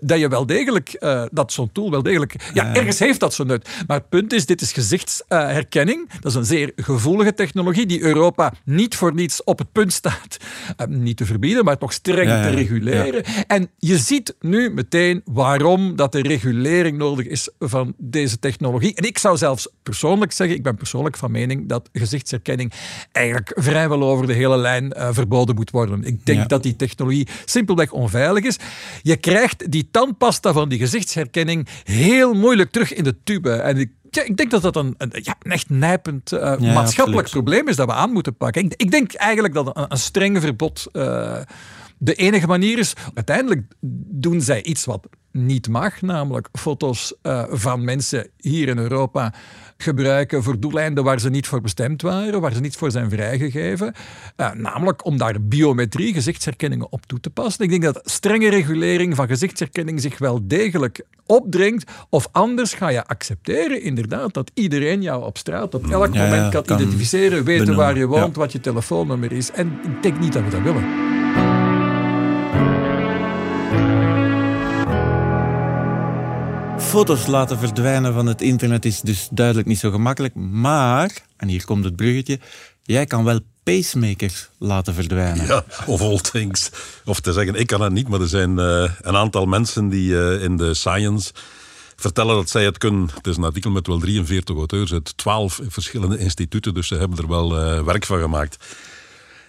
dat 0.00 0.18
je 0.18 0.28
wel 0.28 0.46
degelijk, 0.46 0.88
eh, 0.92 1.22
dat 1.30 1.52
zo'n 1.52 1.72
tool 1.72 1.90
wel 1.90 2.02
degelijk, 2.02 2.50
ja, 2.54 2.74
ergens 2.74 2.98
heeft 2.98 3.20
dat 3.20 3.34
zo'n 3.34 3.46
nut. 3.46 3.68
Maar 3.86 3.96
het 3.96 4.08
punt 4.08 4.32
is, 4.32 4.46
dit 4.46 4.60
is 4.60 4.72
gezichtsherkenning. 4.72 6.10
dat 6.20 6.32
is 6.32 6.34
een 6.34 6.44
zeer 6.44 6.72
gevoelige 6.76 7.34
technologie 7.34 7.86
die 7.86 8.02
Europa 8.02 8.52
niet 8.64 8.96
voor 8.96 9.14
niets 9.14 9.44
op 9.44 9.58
het 9.58 9.72
punt 9.72 9.92
staat, 9.92 10.36
eh, 10.76 10.86
niet 10.86 11.16
te 11.16 11.26
verbieden, 11.26 11.64
maar 11.64 11.78
toch 11.78 11.92
streng 11.92 12.28
Ja, 12.28 12.36
ja, 12.36 12.42
te 12.42 12.54
reguleren. 12.54 13.24
En 13.46 13.70
je 13.78 13.98
ziet 13.98 14.34
nu 14.40 14.70
meteen 14.70 15.22
waarom 15.24 15.96
dat 15.96 16.12
de 16.12 16.22
regulering 16.22 16.98
nodig 16.98 17.26
is 17.26 17.48
van 17.58 17.94
deze 17.96 18.38
technologie. 18.38 18.94
En 18.94 19.04
ik 19.04 19.18
zou 19.18 19.36
zelfs 19.60 19.78
persoonlijk 19.82 20.32
zeggen, 20.32 20.56
ik 20.56 20.62
ben 20.62 20.76
persoonlijk 20.76 21.16
van 21.16 21.30
mening 21.30 21.68
dat 21.68 21.88
gezichtsherkenning 21.92 22.72
eigenlijk 23.12 23.52
vrijwel 23.54 24.02
over 24.02 24.26
de 24.26 24.32
hele 24.32 24.56
lijn 24.56 24.92
eh, 24.92 25.08
verboden 25.12 25.54
moet 25.54 25.70
worden. 25.70 26.04
Ik 26.04 26.26
denk 26.26 26.38
Ja. 26.38 26.46
dat 26.46 26.62
die 26.62 26.76
technologie 26.76 27.28
simpelweg 27.44 27.90
onveilig 27.92 28.44
is. 28.44 28.56
Je 29.02 29.16
krijgt 29.16 29.70
die 29.70 29.88
tandpasta 29.90 30.52
van 30.52 30.68
die 30.68 30.78
gezichtsherkenning 30.78 31.68
heel 31.84 32.34
moeilijk 32.34 32.70
terug 32.70 32.92
in 32.94 33.04
de 33.04 33.16
tube. 33.24 33.50
En 33.50 33.78
ik 33.78 33.90
ja, 34.10 34.22
ik 34.22 34.36
denk 34.36 34.50
dat 34.50 34.62
dat 34.62 34.76
een, 34.76 34.94
een, 34.98 35.10
ja, 35.22 35.36
een 35.42 35.52
echt 35.52 35.70
nijpend 35.70 36.32
eh, 36.32 36.40
maatschappelijk 36.58 36.94
absoluut. 37.26 37.30
probleem 37.30 37.68
is 37.68 37.76
dat 37.76 37.86
we 37.86 37.92
aan 37.92 38.12
moeten 38.12 38.36
pakken. 38.36 38.64
Ik, 38.64 38.72
ik 38.76 38.90
denk 38.90 39.12
eigenlijk 39.12 39.54
dat 39.54 39.76
een, 39.76 39.84
een 39.88 39.98
streng 39.98 40.40
verbod 40.40 40.86
eh, 40.92 41.36
de 42.02 42.14
enige 42.14 42.46
manier 42.46 42.78
is. 42.78 42.92
Uiteindelijk 43.14 43.62
doen 44.10 44.40
zij 44.40 44.62
iets 44.62 44.84
wat 44.84 45.08
niet 45.32 45.68
mag, 45.68 46.00
namelijk 46.00 46.48
foto's 46.52 47.14
uh, 47.22 47.44
van 47.48 47.84
mensen 47.84 48.26
hier 48.36 48.68
in 48.68 48.78
Europa 48.78 49.34
gebruiken 49.76 50.42
voor 50.42 50.60
doeleinden 50.60 51.04
waar 51.04 51.20
ze 51.20 51.30
niet 51.30 51.46
voor 51.46 51.60
bestemd 51.60 52.02
waren, 52.02 52.40
waar 52.40 52.52
ze 52.52 52.60
niet 52.60 52.76
voor 52.76 52.90
zijn 52.90 53.10
vrijgegeven. 53.10 53.94
Uh, 54.36 54.52
namelijk 54.52 55.04
om 55.04 55.18
daar 55.18 55.42
biometrie, 55.42 56.12
gezichtsherkenningen 56.12 56.92
op 56.92 57.06
toe 57.06 57.20
te 57.20 57.30
passen. 57.30 57.64
Ik 57.64 57.70
denk 57.70 57.82
dat 57.82 58.00
strenge 58.04 58.50
regulering 58.50 59.16
van 59.16 59.26
gezichtsherkenning 59.26 60.00
zich 60.00 60.18
wel 60.18 60.40
degelijk 60.46 61.04
opdringt. 61.26 61.90
Of 62.08 62.28
anders 62.32 62.74
ga 62.74 62.88
je 62.88 63.06
accepteren, 63.06 63.82
inderdaad, 63.82 64.34
dat 64.34 64.50
iedereen 64.54 65.02
jou 65.02 65.24
op 65.24 65.38
straat 65.38 65.74
op 65.74 65.90
elk 65.90 66.14
moment 66.14 66.52
kan, 66.52 66.76
identificeren, 66.76 67.44
weten 67.44 67.76
waar 67.76 67.98
je 67.98 68.06
woont, 68.06 68.36
wat 68.36 68.52
je 68.52 68.60
telefoonnummer 68.60 69.32
is. 69.32 69.50
En 69.50 69.78
ik 69.82 70.02
denk 70.02 70.18
niet 70.18 70.32
dat 70.32 70.42
we 70.44 70.50
dat 70.50 70.62
willen. 70.62 71.09
Foto's 76.90 77.26
laten 77.26 77.58
verdwijnen 77.58 78.14
van 78.14 78.26
het 78.26 78.42
internet 78.42 78.84
is 78.84 79.00
dus 79.00 79.28
duidelijk 79.30 79.66
niet 79.66 79.78
zo 79.78 79.90
gemakkelijk. 79.90 80.34
Maar, 80.34 81.22
en 81.36 81.48
hier 81.48 81.64
komt 81.64 81.84
het 81.84 81.96
bruggetje, 81.96 82.38
jij 82.82 83.06
kan 83.06 83.24
wel 83.24 83.40
pacemakers 83.62 84.48
laten 84.58 84.94
verdwijnen. 84.94 85.46
Ja, 85.46 85.64
of 85.86 86.00
all 86.00 86.18
things. 86.18 86.70
Of 87.04 87.20
te 87.20 87.32
zeggen, 87.32 87.54
ik 87.54 87.66
kan 87.66 87.80
het 87.80 87.92
niet, 87.92 88.08
maar 88.08 88.20
er 88.20 88.28
zijn 88.28 88.58
uh, 88.58 88.90
een 89.00 89.16
aantal 89.16 89.46
mensen 89.46 89.88
die 89.88 90.10
uh, 90.10 90.42
in 90.42 90.56
de 90.56 90.74
science 90.74 91.32
vertellen 91.96 92.34
dat 92.34 92.50
zij 92.50 92.64
het 92.64 92.78
kunnen. 92.78 93.10
Het 93.14 93.26
is 93.26 93.36
een 93.36 93.44
artikel 93.44 93.70
met 93.70 93.86
wel 93.86 93.98
43 93.98 94.56
auteurs 94.56 94.92
uit 94.92 95.16
12 95.16 95.60
verschillende 95.68 96.18
instituten, 96.18 96.74
dus 96.74 96.88
ze 96.88 96.94
hebben 96.94 97.18
er 97.18 97.28
wel 97.28 97.76
uh, 97.76 97.82
werk 97.82 98.06
van 98.06 98.20
gemaakt. 98.20 98.56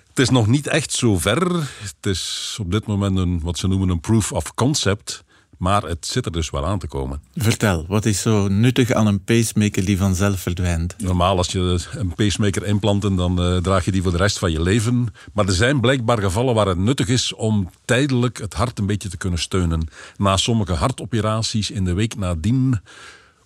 Het 0.09 0.19
is 0.19 0.29
nog 0.29 0.47
niet 0.47 0.67
echt 0.67 0.91
zo 0.91 1.17
ver. 1.17 1.55
Het 1.79 2.05
is 2.05 2.57
op 2.59 2.71
dit 2.71 2.85
moment 2.85 3.17
een, 3.17 3.39
wat 3.43 3.57
ze 3.57 3.67
noemen 3.67 3.89
een 3.89 3.99
proof 3.99 4.31
of 4.31 4.53
concept. 4.53 5.23
Maar 5.61 5.83
het 5.83 6.05
zit 6.05 6.25
er 6.25 6.31
dus 6.31 6.49
wel 6.49 6.65
aan 6.65 6.79
te 6.79 6.87
komen. 6.87 7.21
Vertel, 7.35 7.85
wat 7.87 8.05
is 8.05 8.21
zo 8.21 8.47
nuttig 8.47 8.91
aan 8.91 9.07
een 9.07 9.23
pacemaker 9.23 9.85
die 9.85 9.97
vanzelf 9.97 10.39
verdwijnt? 10.39 10.95
Normaal, 10.97 11.37
als 11.37 11.51
je 11.51 11.79
een 11.91 12.13
pacemaker 12.13 12.65
implanten, 12.65 13.15
dan 13.15 13.41
uh, 13.41 13.57
draag 13.57 13.85
je 13.85 13.91
die 13.91 14.01
voor 14.01 14.11
de 14.11 14.17
rest 14.17 14.39
van 14.39 14.51
je 14.51 14.61
leven. 14.61 15.13
Maar 15.33 15.45
er 15.45 15.53
zijn 15.53 15.79
blijkbaar 15.79 16.17
gevallen 16.17 16.55
waar 16.55 16.67
het 16.67 16.77
nuttig 16.77 17.07
is 17.07 17.33
om 17.33 17.69
tijdelijk 17.85 18.37
het 18.37 18.53
hart 18.53 18.79
een 18.79 18.85
beetje 18.85 19.09
te 19.09 19.17
kunnen 19.17 19.39
steunen. 19.39 19.87
Na 20.17 20.37
sommige 20.37 20.73
hartoperaties 20.73 21.71
in 21.71 21.85
de 21.85 21.93
week 21.93 22.15
nadien 22.15 22.79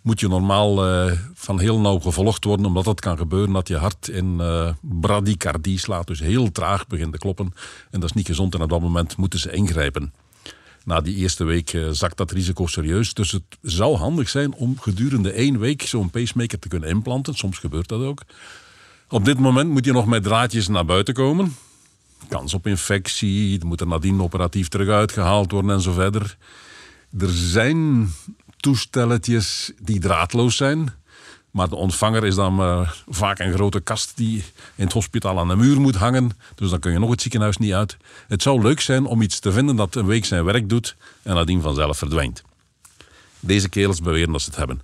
moet 0.01 0.19
je 0.19 0.27
normaal 0.27 0.87
uh, 0.87 1.11
van 1.33 1.59
heel 1.59 1.79
nauw 1.79 1.99
gevolgd 1.99 2.43
worden, 2.43 2.65
omdat 2.65 2.85
het 2.85 2.99
kan 2.99 3.17
gebeuren 3.17 3.53
dat 3.53 3.67
je 3.67 3.77
hart 3.77 4.07
in 4.07 4.37
uh, 4.39 4.69
bradicardie 4.81 5.79
slaat, 5.79 6.07
dus 6.07 6.19
heel 6.19 6.51
traag 6.51 6.87
begint 6.87 7.11
te 7.11 7.17
kloppen. 7.17 7.53
En 7.91 7.99
dat 7.99 8.09
is 8.09 8.15
niet 8.15 8.27
gezond 8.27 8.55
en 8.55 8.61
op 8.61 8.69
dat 8.69 8.81
moment 8.81 9.17
moeten 9.17 9.39
ze 9.39 9.51
ingrijpen 9.51 10.13
na 10.85 11.01
die 11.01 11.15
eerste 11.15 11.43
week 11.43 11.73
uh, 11.73 11.89
zakt 11.91 12.17
dat 12.17 12.31
risico 12.31 12.67
serieus. 12.67 13.13
Dus 13.13 13.31
het 13.31 13.43
zou 13.61 13.95
handig 13.95 14.29
zijn 14.29 14.53
om 14.53 14.79
gedurende 14.79 15.31
één 15.31 15.59
week 15.59 15.81
zo'n 15.81 16.09
pacemaker 16.09 16.59
te 16.59 16.67
kunnen 16.67 16.89
implanten. 16.89 17.35
Soms 17.35 17.57
gebeurt 17.57 17.87
dat 17.87 18.01
ook. 18.01 18.21
Op 19.09 19.25
dit 19.25 19.39
moment 19.39 19.69
moet 19.69 19.85
je 19.85 19.91
nog 19.91 20.05
met 20.05 20.23
draadjes 20.23 20.67
naar 20.67 20.85
buiten 20.85 21.13
komen. 21.13 21.55
Kans 22.27 22.53
op 22.53 22.67
infectie, 22.67 23.53
het 23.53 23.63
moet 23.63 23.81
er 23.81 23.87
nadien 23.87 24.21
operatief 24.21 24.67
terug 24.67 24.89
uitgehaald 24.89 25.51
worden 25.51 25.71
en 25.71 25.81
zo 25.81 25.91
verder. 25.91 26.37
Er 27.19 27.31
zijn 27.31 28.09
toestelletjes 28.57 29.71
die 29.81 29.99
draadloos 29.99 30.55
zijn. 30.55 30.93
Maar 31.55 31.69
de 31.69 31.75
ontvanger 31.75 32.25
is 32.25 32.35
dan 32.35 32.59
uh, 32.59 32.91
vaak 33.07 33.39
een 33.39 33.53
grote 33.53 33.79
kast 33.79 34.11
die 34.15 34.43
in 34.75 34.83
het 34.83 34.93
hospitaal 34.93 35.39
aan 35.39 35.47
de 35.47 35.55
muur 35.55 35.81
moet 35.81 35.95
hangen. 35.95 36.31
Dus 36.55 36.69
dan 36.69 36.79
kun 36.79 36.91
je 36.91 36.99
nog 36.99 37.09
het 37.09 37.21
ziekenhuis 37.21 37.57
niet 37.57 37.73
uit. 37.73 37.97
Het 38.27 38.41
zou 38.41 38.61
leuk 38.61 38.81
zijn 38.81 39.05
om 39.05 39.21
iets 39.21 39.39
te 39.39 39.51
vinden 39.51 39.75
dat 39.75 39.95
een 39.95 40.05
week 40.05 40.25
zijn 40.25 40.43
werk 40.43 40.69
doet 40.69 40.95
en 41.21 41.35
nadien 41.35 41.61
vanzelf 41.61 41.97
verdwijnt. 41.97 42.43
Deze 43.39 43.69
kerels 43.69 44.01
beweren 44.01 44.31
dat 44.31 44.41
ze 44.41 44.49
het 44.49 44.57
hebben. 44.57 44.81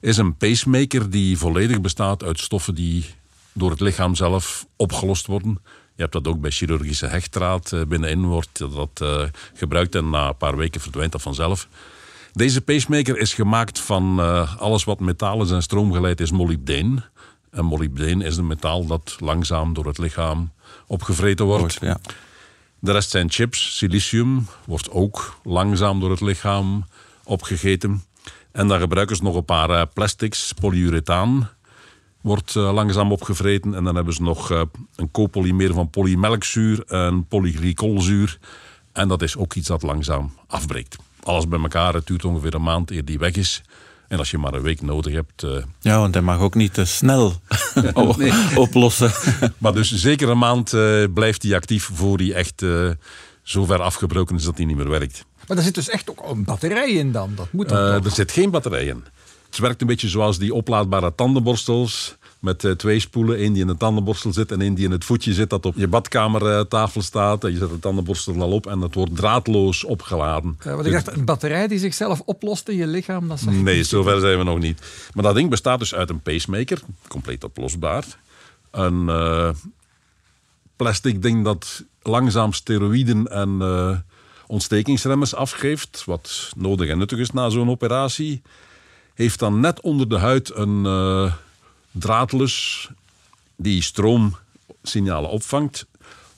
Is 0.00 0.16
een 0.16 0.36
pacemaker 0.36 1.10
die 1.10 1.38
volledig 1.38 1.80
bestaat 1.80 2.22
uit 2.22 2.40
stoffen 2.40 2.74
die 2.74 3.14
door 3.52 3.70
het 3.70 3.80
lichaam 3.80 4.14
zelf 4.14 4.66
opgelost 4.76 5.26
worden. 5.26 5.58
Je 5.94 6.02
hebt 6.02 6.12
dat 6.12 6.26
ook 6.26 6.40
bij 6.40 6.50
chirurgische 6.50 7.06
hechtdraad. 7.06 7.72
Eh, 7.72 7.82
binnenin 7.88 8.24
wordt 8.24 8.58
dat 8.58 9.00
uh, 9.02 9.22
gebruikt 9.54 9.94
en 9.94 10.10
na 10.10 10.28
een 10.28 10.36
paar 10.36 10.56
weken 10.56 10.80
verdwijnt 10.80 11.12
dat 11.12 11.22
vanzelf. 11.22 11.68
Deze 12.36 12.60
pacemaker 12.60 13.18
is 13.18 13.34
gemaakt 13.34 13.80
van 13.80 14.20
uh, 14.20 14.56
alles 14.56 14.84
wat 14.84 15.00
metaal 15.00 15.42
is 15.42 15.50
en 15.50 15.62
stroomgeleid 15.62 16.20
is 16.20 16.30
molybdeen. 16.30 17.02
En 17.50 17.64
molybdeen 17.64 18.20
is 18.20 18.36
een 18.36 18.46
metaal 18.46 18.86
dat 18.86 19.16
langzaam 19.18 19.74
door 19.74 19.86
het 19.86 19.98
lichaam 19.98 20.52
opgevreten 20.86 21.44
wordt. 21.44 21.78
Ja. 21.80 21.98
De 22.78 22.92
rest 22.92 23.10
zijn 23.10 23.30
chips. 23.30 23.76
Silicium 23.76 24.46
wordt 24.64 24.90
ook 24.90 25.38
langzaam 25.42 26.00
door 26.00 26.10
het 26.10 26.20
lichaam 26.20 26.84
opgegeten. 27.24 28.02
En 28.52 28.68
dan 28.68 28.80
gebruiken 28.80 29.16
ze 29.16 29.22
nog 29.22 29.34
een 29.34 29.44
paar 29.44 29.70
uh, 29.70 29.82
plastics. 29.94 30.52
Polyurethaan 30.52 31.48
wordt 32.20 32.54
uh, 32.54 32.72
langzaam 32.72 33.12
opgevreten. 33.12 33.74
En 33.74 33.84
dan 33.84 33.94
hebben 33.94 34.14
ze 34.14 34.22
nog 34.22 34.50
een 34.96 35.10
copolymeer 35.10 35.72
van 35.72 35.90
polymelkzuur 35.90 36.84
en 36.84 37.26
polyglycolzuur. 37.26 38.38
En 38.92 39.08
dat 39.08 39.22
is 39.22 39.36
ook 39.36 39.54
iets 39.54 39.68
dat 39.68 39.82
langzaam 39.82 40.32
afbreekt 40.46 40.96
alles 41.26 41.48
bij 41.48 41.60
elkaar. 41.60 41.94
Het 41.94 42.06
duurt 42.06 42.24
ongeveer 42.24 42.54
een 42.54 42.62
maand 42.62 42.90
eer 42.90 43.04
die 43.04 43.18
weg 43.18 43.32
is. 43.32 43.62
En 44.08 44.18
als 44.18 44.30
je 44.30 44.38
maar 44.38 44.54
een 44.54 44.62
week 44.62 44.82
nodig 44.82 45.12
hebt. 45.12 45.42
Uh... 45.42 45.56
Ja, 45.80 45.98
want 45.98 46.14
hij 46.14 46.22
mag 46.22 46.38
ook 46.38 46.54
niet 46.54 46.74
te 46.74 46.84
snel 46.84 47.32
oplossen. 48.54 49.12
maar 49.58 49.72
dus 49.72 49.94
zeker 49.94 50.28
een 50.28 50.38
maand 50.38 50.72
uh, 50.72 51.04
blijft 51.14 51.42
hij 51.42 51.54
actief 51.54 51.90
voor 51.92 52.18
hij 52.18 52.32
echt 52.32 52.62
uh, 52.62 52.90
zo 53.42 53.64
ver 53.64 53.82
afgebroken 53.82 54.36
is 54.36 54.44
dat 54.44 54.56
hij 54.56 54.66
niet 54.66 54.76
meer 54.76 54.88
werkt. 54.88 55.24
Maar 55.48 55.56
er 55.56 55.62
zit 55.62 55.74
dus 55.74 55.88
echt 55.88 56.10
ook 56.10 56.30
een 56.30 56.44
batterij 56.44 56.90
in 56.90 57.12
dan? 57.12 57.32
Dat 57.34 57.52
moet 57.52 57.68
dan 57.68 57.78
er 57.78 58.10
zit 58.10 58.32
geen 58.32 58.50
batterij 58.50 58.84
in. 58.84 59.04
Het 59.46 59.58
werkt 59.58 59.80
een 59.80 59.86
beetje 59.86 60.08
zoals 60.08 60.38
die 60.38 60.54
oplaadbare 60.54 61.14
tandenborstels 61.14 62.16
met 62.46 62.64
uh, 62.64 62.72
twee 62.72 63.00
spoelen. 63.00 63.36
één 63.36 63.52
die 63.52 63.62
in 63.62 63.66
de 63.66 63.76
tandenborstel 63.76 64.32
zit 64.32 64.52
en 64.52 64.60
één 64.60 64.74
die 64.74 64.84
in 64.84 64.90
het 64.90 65.04
voetje 65.04 65.32
zit 65.32 65.50
dat 65.50 65.66
op 65.66 65.76
je 65.76 65.88
badkamertafel 65.88 67.02
staat. 67.02 67.44
En 67.44 67.52
je 67.52 67.58
zet 67.58 67.68
de 67.68 67.78
tandenborstel 67.78 68.40
al 68.40 68.52
op 68.52 68.66
en 68.66 68.80
het 68.80 68.94
wordt 68.94 69.16
draadloos 69.16 69.84
opgeladen. 69.84 70.58
Uh, 70.66 70.74
wat 70.74 70.86
ik 70.86 70.92
dacht, 70.92 71.16
een 71.16 71.24
batterij 71.24 71.68
die 71.68 71.78
zichzelf 71.78 72.20
oplost 72.24 72.68
in 72.68 72.76
je 72.76 72.86
lichaam? 72.86 73.28
Dat 73.28 73.42
nee, 73.44 73.84
zover 73.84 74.20
zijn 74.20 74.38
we 74.38 74.44
nog 74.44 74.58
niet. 74.58 74.82
Maar 75.14 75.24
dat 75.24 75.34
ding 75.34 75.50
bestaat 75.50 75.78
dus 75.78 75.94
uit 75.94 76.10
een 76.10 76.20
pacemaker, 76.20 76.80
compleet 77.08 77.44
oplosbaar. 77.44 78.04
Een 78.70 79.04
uh, 79.06 79.50
plastic 80.76 81.22
ding 81.22 81.44
dat 81.44 81.84
langzaam 82.02 82.52
steroïden 82.52 83.30
en 83.30 84.04
ontstekingsremmers 84.46 85.34
afgeeft. 85.34 86.02
Wat 86.04 86.50
nodig 86.56 86.88
en 86.88 86.98
nuttig 86.98 87.18
is 87.18 87.30
na 87.30 87.48
zo'n 87.48 87.70
operatie. 87.70 88.42
Heeft 89.14 89.38
dan 89.38 89.60
net 89.60 89.80
onder 89.80 90.08
de 90.08 90.18
huid 90.18 90.54
een 90.54 90.84
draadlus 91.98 92.88
die 93.56 93.82
stroomsignalen 93.82 95.30
opvangt. 95.30 95.86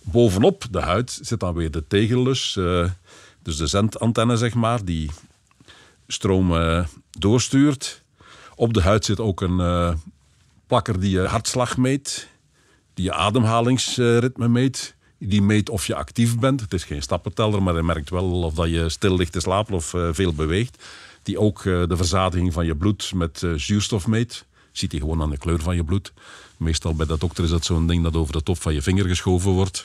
Bovenop 0.01 0.65
de 0.71 0.81
huid 0.81 1.19
zit 1.23 1.41
dan 1.41 1.55
weer 1.55 1.71
de 1.71 1.87
tegellus, 1.87 2.57
uh, 2.57 2.91
dus 3.43 3.57
de 3.57 3.67
zendantenne 3.67 4.37
zeg 4.37 4.55
maar, 4.55 4.85
die 4.85 5.11
stroom 6.07 6.53
uh, 6.53 6.85
doorstuurt. 7.11 8.03
Op 8.55 8.75
de 8.75 8.83
huid 8.83 9.05
zit 9.05 9.21
ook 9.21 9.41
een 9.41 9.59
uh, 9.59 9.95
plakker 10.67 11.01
die 11.01 11.11
je 11.11 11.27
hartslag 11.27 11.77
meet, 11.77 12.29
die 12.95 13.05
je 13.05 13.13
ademhalingsritme 13.13 14.49
meet. 14.49 14.97
Die 15.21 15.43
meet 15.43 15.69
of 15.69 15.87
je 15.87 15.95
actief 15.95 16.39
bent. 16.39 16.61
Het 16.61 16.73
is 16.75 16.85
geen 16.85 17.03
stappenteller, 17.03 17.63
maar 17.63 17.75
hij 17.75 17.83
merkt 17.83 18.11
wel 18.11 18.43
of 18.43 18.55
dat 18.55 18.71
je 18.71 18.89
stil 18.89 19.17
ligt 19.17 19.33
te 19.33 19.41
slapen 19.41 19.75
of 19.75 19.95
veel 20.13 20.35
beweegt. 20.35 20.85
Die 21.23 21.39
ook 21.41 21.63
de 21.63 21.97
verzadiging 21.97 22.53
van 22.53 22.67
je 22.67 22.77
bloed 22.77 23.13
met 23.15 23.47
zuurstof 23.57 24.07
meet 24.07 24.45
ziet 24.73 24.91
hij 24.91 25.01
gewoon 25.01 25.23
aan 25.23 25.31
de 25.31 25.39
kleur 25.39 25.61
van 25.61 25.77
je 25.77 25.85
bloed. 25.85 26.13
Meestal 26.57 26.95
bij 26.95 27.07
de 27.07 27.19
dokter 27.19 27.45
is 27.45 27.51
dat 27.51 27.65
zo'n 27.65 27.87
ding 27.87 28.03
dat 28.03 28.17
over 28.17 28.33
de 28.33 28.43
top 28.43 28.61
van 28.61 28.75
je 28.75 28.83
vinger 28.83 29.07
geschoven 29.07 29.51
wordt. 29.51 29.85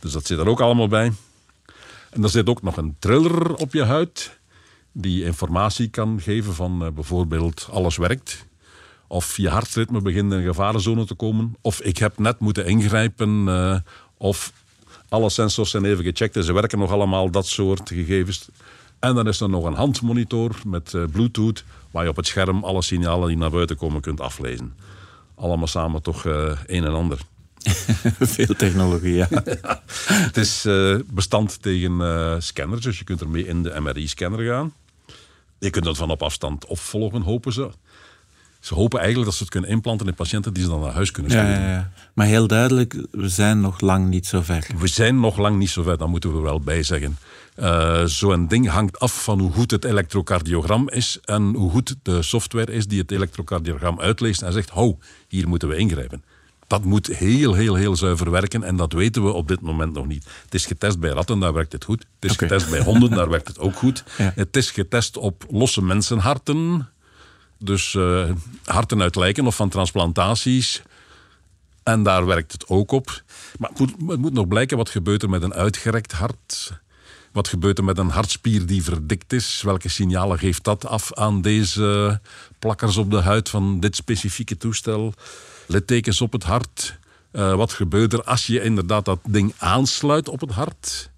Dus 0.00 0.12
dat 0.12 0.26
zit 0.26 0.38
er 0.38 0.48
ook 0.48 0.60
allemaal 0.60 0.88
bij. 0.88 1.12
En 2.10 2.22
er 2.22 2.30
zit 2.30 2.48
ook 2.48 2.62
nog 2.62 2.76
een 2.76 2.96
triller 2.98 3.54
op 3.54 3.72
je 3.72 3.84
huid. 3.84 4.38
Die 4.92 5.24
informatie 5.24 5.88
kan 5.88 6.20
geven 6.20 6.54
van 6.54 6.84
uh, 6.84 6.90
bijvoorbeeld 6.90 7.68
alles 7.70 7.96
werkt. 7.96 8.46
Of 9.06 9.36
je 9.36 9.48
hartritme 9.48 10.00
begint 10.00 10.32
in 10.32 10.38
een 10.38 10.44
gevarenzone 10.44 11.04
te 11.04 11.14
komen. 11.14 11.56
Of 11.60 11.80
ik 11.80 11.98
heb 11.98 12.18
net 12.18 12.38
moeten 12.38 12.66
ingrijpen. 12.66 13.46
Uh, 13.46 13.76
of 14.16 14.52
alle 15.08 15.30
sensors 15.30 15.70
zijn 15.70 15.84
even 15.84 16.04
gecheckt 16.04 16.36
en 16.36 16.44
ze 16.44 16.52
werken 16.52 16.78
nog 16.78 16.90
allemaal. 16.90 17.30
Dat 17.30 17.46
soort 17.46 17.88
gegevens. 17.88 18.48
En 18.98 19.14
dan 19.14 19.28
is 19.28 19.40
er 19.40 19.48
nog 19.48 19.64
een 19.64 19.74
handmonitor 19.74 20.56
met 20.66 20.92
uh, 20.92 21.04
Bluetooth 21.12 21.64
waar 21.96 22.04
je 22.04 22.10
op 22.10 22.16
het 22.16 22.26
scherm 22.26 22.64
alle 22.64 22.82
signalen 22.82 23.28
die 23.28 23.36
naar 23.36 23.50
buiten 23.50 23.76
komen 23.76 24.00
kunt 24.00 24.20
aflezen. 24.20 24.74
Allemaal 25.34 25.66
samen 25.66 26.02
toch 26.02 26.24
uh, 26.24 26.58
een 26.66 26.84
en 26.84 26.92
ander. 26.92 27.18
Veel 28.36 28.54
technologie, 28.56 29.14
ja. 29.14 29.28
Het 30.28 30.36
is 30.36 30.66
uh, 30.66 30.98
bestand 31.06 31.62
tegen 31.62 31.92
uh, 32.00 32.34
scanners, 32.38 32.82
dus 32.82 32.98
je 32.98 33.04
kunt 33.04 33.20
ermee 33.20 33.46
in 33.46 33.62
de 33.62 33.80
MRI-scanner 33.80 34.46
gaan. 34.46 34.72
Je 35.58 35.70
kunt 35.70 35.84
dat 35.84 35.96
van 35.96 36.10
op 36.10 36.22
afstand 36.22 36.66
opvolgen, 36.66 37.22
hopen 37.22 37.52
ze. 37.52 37.70
Ze 38.60 38.74
hopen 38.74 38.98
eigenlijk 38.98 39.28
dat 39.28 39.36
ze 39.36 39.42
het 39.42 39.52
kunnen 39.52 39.70
implanten 39.70 40.06
in 40.06 40.14
patiënten 40.14 40.54
die 40.54 40.62
ze 40.62 40.68
dan 40.68 40.80
naar 40.80 40.92
huis 40.92 41.10
kunnen 41.10 41.32
sturen. 41.32 41.50
Ja, 41.50 41.58
ja, 41.58 41.70
ja. 41.70 41.92
Maar 42.14 42.26
heel 42.26 42.46
duidelijk, 42.46 43.06
we 43.10 43.28
zijn 43.28 43.60
nog 43.60 43.80
lang 43.80 44.08
niet 44.08 44.26
zo 44.26 44.40
ver. 44.40 44.66
We 44.78 44.86
zijn 44.86 45.20
nog 45.20 45.36
lang 45.36 45.58
niet 45.58 45.70
zo 45.70 45.82
ver, 45.82 45.98
dat 45.98 46.08
moeten 46.08 46.34
we 46.34 46.40
wel 46.40 46.60
bij 46.60 46.82
zeggen. 46.82 47.18
Uh, 47.58 48.04
Zo'n 48.04 48.46
ding 48.46 48.68
hangt 48.68 48.98
af 48.98 49.24
van 49.24 49.40
hoe 49.40 49.52
goed 49.52 49.70
het 49.70 49.84
elektrocardiogram 49.84 50.88
is 50.88 51.18
en 51.24 51.54
hoe 51.54 51.70
goed 51.70 51.94
de 52.02 52.22
software 52.22 52.72
is 52.72 52.86
die 52.86 53.00
het 53.00 53.10
elektrocardiogram 53.10 54.00
uitleest 54.00 54.42
en 54.42 54.52
zegt, 54.52 54.70
hou, 54.70 54.96
hier 55.28 55.48
moeten 55.48 55.68
we 55.68 55.76
ingrijpen. 55.76 56.24
Dat 56.66 56.84
moet 56.84 57.06
heel, 57.06 57.54
heel, 57.54 57.74
heel 57.74 57.96
zuiver 57.96 58.30
werken 58.30 58.62
en 58.62 58.76
dat 58.76 58.92
weten 58.92 59.24
we 59.24 59.32
op 59.32 59.48
dit 59.48 59.60
moment 59.60 59.92
nog 59.92 60.06
niet. 60.06 60.24
Het 60.44 60.54
is 60.54 60.66
getest 60.66 60.98
bij 60.98 61.10
ratten, 61.10 61.38
daar 61.38 61.52
werkt 61.52 61.72
het 61.72 61.84
goed. 61.84 62.06
Het 62.20 62.30
is 62.30 62.36
getest 62.36 62.70
bij 62.70 62.80
honden, 62.80 63.10
daar 63.10 63.30
werkt 63.30 63.48
het 63.48 63.58
ook 63.58 63.74
goed. 63.74 64.04
Het 64.16 64.56
is 64.56 64.70
getest 64.70 65.16
op 65.16 65.46
losse 65.50 65.82
mensenharten, 65.82 66.88
dus 67.58 67.94
uh, 67.94 68.30
harten 68.64 69.02
uit 69.02 69.16
lijken 69.16 69.46
of 69.46 69.56
van 69.56 69.68
transplantaties. 69.68 70.82
En 71.82 72.02
daar 72.02 72.26
werkt 72.26 72.52
het 72.52 72.68
ook 72.68 72.92
op. 72.92 73.22
Maar 73.58 73.70
het 73.70 73.78
moet, 73.78 74.10
het 74.10 74.20
moet 74.20 74.32
nog 74.32 74.48
blijken 74.48 74.76
wat 74.76 74.88
gebeurt 74.88 75.22
er 75.22 75.30
met 75.30 75.42
een 75.42 75.54
uitgerekt 75.54 76.12
hart. 76.12 76.80
Wat 77.36 77.48
gebeurt 77.48 77.78
er 77.78 77.84
met 77.84 77.98
een 77.98 78.08
hartspier 78.08 78.66
die 78.66 78.82
verdikt 78.82 79.32
is? 79.32 79.62
Welke 79.62 79.88
signalen 79.88 80.38
geeft 80.38 80.64
dat 80.64 80.86
af 80.86 81.12
aan 81.12 81.42
deze 81.42 82.20
plakkers 82.58 82.96
op 82.96 83.10
de 83.10 83.20
huid 83.20 83.48
van 83.48 83.80
dit 83.80 83.96
specifieke 83.96 84.56
toestel? 84.56 85.14
Littekens 85.66 86.20
op 86.20 86.32
het 86.32 86.42
hart. 86.42 86.98
Uh, 87.32 87.54
wat 87.54 87.72
gebeurt 87.72 88.12
er 88.12 88.22
als 88.22 88.46
je 88.46 88.62
inderdaad 88.62 89.04
dat 89.04 89.18
ding 89.28 89.54
aansluit 89.58 90.28
op 90.28 90.40
het 90.40 90.50
hart? 90.50 91.10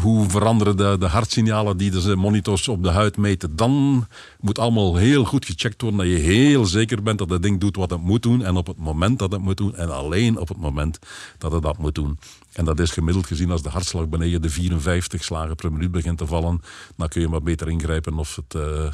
Hoe 0.00 0.28
veranderen 0.30 0.76
de, 0.76 0.96
de 0.98 1.06
hartsignalen 1.06 1.76
die 1.76 1.90
de 1.90 2.16
monitors 2.16 2.68
op 2.68 2.82
de 2.82 2.90
huid 2.90 3.16
meten. 3.16 3.56
Dan 3.56 4.06
moet 4.40 4.58
allemaal 4.58 4.96
heel 4.96 5.24
goed 5.24 5.44
gecheckt 5.44 5.80
worden 5.82 5.98
dat 6.00 6.08
je 6.08 6.18
heel 6.22 6.64
zeker 6.66 7.02
bent 7.02 7.18
dat 7.18 7.30
het 7.30 7.42
ding 7.42 7.60
doet 7.60 7.76
wat 7.76 7.90
het 7.90 8.00
moet 8.02 8.22
doen. 8.22 8.44
En 8.44 8.56
op 8.56 8.66
het 8.66 8.76
moment 8.78 9.18
dat 9.18 9.32
het 9.32 9.40
moet 9.40 9.56
doen. 9.56 9.74
En 9.76 9.94
alleen 9.94 10.38
op 10.38 10.48
het 10.48 10.56
moment 10.56 10.98
dat 11.38 11.52
het 11.52 11.62
dat 11.62 11.78
moet 11.78 11.94
doen. 11.94 12.18
En 12.52 12.64
dat 12.64 12.80
is 12.80 12.90
gemiddeld 12.90 13.26
gezien 13.26 13.50
als 13.50 13.62
de 13.62 13.68
hartslag 13.68 14.08
beneden 14.08 14.42
de 14.42 14.50
54 14.50 15.24
slagen 15.24 15.56
per 15.56 15.72
minuut 15.72 15.90
begint 15.90 16.18
te 16.18 16.26
vallen. 16.26 16.60
Dan 16.96 17.08
kun 17.08 17.20
je 17.20 17.28
maar 17.28 17.42
beter 17.42 17.68
ingrijpen 17.68 18.18
of 18.18 18.36
het, 18.36 18.54
uh, 18.60 18.84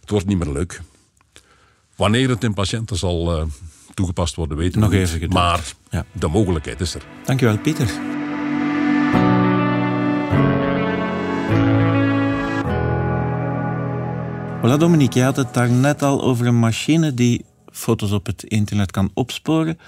het 0.00 0.10
wordt 0.10 0.26
niet 0.26 0.38
meer 0.38 0.52
leuk. 0.52 0.82
Wanneer 1.96 2.28
het 2.28 2.44
in 2.44 2.54
patiënten 2.54 2.96
zal 2.96 3.38
uh, 3.40 3.44
toegepast 3.94 4.34
worden, 4.34 4.56
weten 4.56 4.74
we 4.74 4.80
Nog 4.80 4.90
niet. 4.90 5.00
even 5.00 5.12
geduld. 5.12 5.32
Maar 5.32 5.72
Ja. 5.90 6.04
de 6.12 6.28
mogelijkheid 6.28 6.80
is 6.80 6.94
er. 6.94 7.02
Dankjewel, 7.24 7.58
Pieter. 7.58 8.17
Voilà, 14.68 14.78
Dominique, 14.78 15.18
je 15.18 15.24
had 15.24 15.36
het 15.36 15.54
daar 15.54 15.70
net 15.70 16.02
al 16.02 16.22
over 16.22 16.46
een 16.46 16.58
machine 16.58 17.14
die 17.14 17.44
foto's 17.72 18.10
op 18.10 18.26
het 18.26 18.42
internet 18.44 18.90
kan 18.90 19.10
opsporen. 19.14 19.78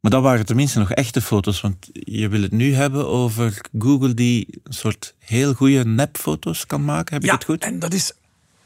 Maar 0.00 0.10
dat 0.10 0.22
waren 0.22 0.46
tenminste 0.46 0.78
nog 0.78 0.90
echte 0.92 1.20
foto's, 1.20 1.60
want 1.60 1.88
je 1.92 2.28
wil 2.28 2.42
het 2.42 2.52
nu 2.52 2.74
hebben 2.74 3.08
over 3.08 3.60
Google 3.78 4.14
die 4.14 4.60
een 4.62 4.72
soort 4.72 5.14
heel 5.18 5.52
goede 5.52 5.84
nepfoto's 5.84 6.66
kan 6.66 6.84
maken. 6.84 7.14
Heb 7.14 7.22
ik 7.22 7.28
Ja, 7.28 7.34
het 7.34 7.44
goed? 7.44 7.62
en 7.62 7.78
dat 7.78 7.92
is 7.92 8.12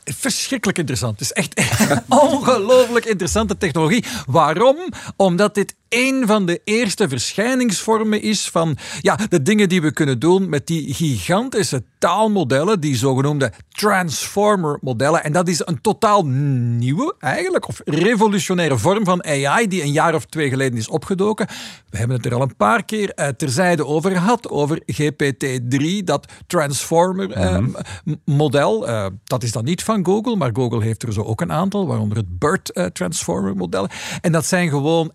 verschrikkelijk 0.05 0.79
interessant. 0.79 1.19
Het 1.19 1.31
is 1.31 1.33
echt 1.33 1.61
ongelooflijk 2.09 3.05
interessante 3.05 3.57
technologie. 3.57 4.05
Waarom? 4.27 4.77
Omdat 5.17 5.55
dit 5.55 5.75
een 5.91 6.27
van 6.27 6.47
de 6.47 6.61
eerste 6.65 7.09
verschijningsvormen 7.09 8.23
is 8.23 8.49
van 8.49 8.77
ja, 9.01 9.19
de 9.29 9.43
dingen 9.43 9.69
die 9.69 9.83
we 9.83 9.93
kunnen 9.93 10.19
doen 10.19 10.49
met 10.49 10.67
die 10.67 10.95
gigantische 10.95 11.83
taalmodellen, 11.99 12.81
die 12.81 12.97
zogenoemde 12.97 13.53
transformer-modellen. 13.69 15.25
En 15.25 15.33
dat 15.33 15.49
is 15.49 15.63
een 15.65 15.81
totaal 15.81 16.27
nieuwe, 16.27 17.15
eigenlijk, 17.19 17.69
of 17.69 17.81
revolutionaire 17.85 18.79
vorm 18.79 19.05
van 19.05 19.25
AI 19.25 19.69
die 19.69 19.83
een 19.83 19.93
jaar 19.93 20.15
of 20.15 20.25
twee 20.25 20.49
geleden 20.49 20.79
is 20.79 20.89
opgedoken. 20.89 21.47
We 21.89 21.99
hebben 21.99 22.17
het 22.17 22.27
er 22.27 22.35
al 22.35 22.43
een 22.43 22.57
paar 22.57 22.85
keer 22.85 23.13
uh, 23.17 23.29
terzijde 23.29 23.87
over 23.87 24.11
gehad, 24.11 24.49
over 24.49 24.83
GPT-3, 24.93 26.05
dat 26.05 26.33
transformer-model. 26.47 28.89
Uh, 28.89 28.95
uh, 28.95 29.07
dat 29.25 29.43
is 29.43 29.53
dan 29.53 29.65
niet 29.65 29.83
van 29.83 30.05
Google, 30.05 30.37
maar 30.37 30.51
Google 30.53 30.83
heeft 30.83 31.03
er 31.03 31.13
zo 31.13 31.23
ook 31.23 31.41
een 31.41 31.53
aantal, 31.53 31.87
waaronder 31.87 32.17
het 32.17 32.39
BERT 32.39 32.91
Transformer-model. 32.93 33.89
En 34.21 34.33
dat 34.33 34.47
zijn 34.47 34.69
gewoon 34.69 35.13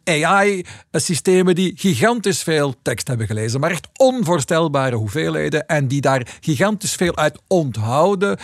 AI-systemen 0.91 1.55
die 1.55 1.73
gigantisch 1.75 2.43
veel 2.43 2.75
tekst 2.81 3.07
hebben 3.07 3.27
gelezen, 3.27 3.59
maar 3.59 3.71
echt 3.71 3.87
onvoorstelbare 3.95 4.95
hoeveelheden 4.95 5.67
en 5.67 5.87
die 5.87 6.01
daar 6.01 6.37
gigantisch 6.41 6.93
veel 6.93 7.17
uit 7.17 7.39
onthouden, 7.47 8.37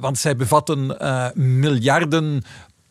want 0.00 0.18
zij 0.18 0.36
bevatten 0.36 0.96
miljarden 1.34 2.42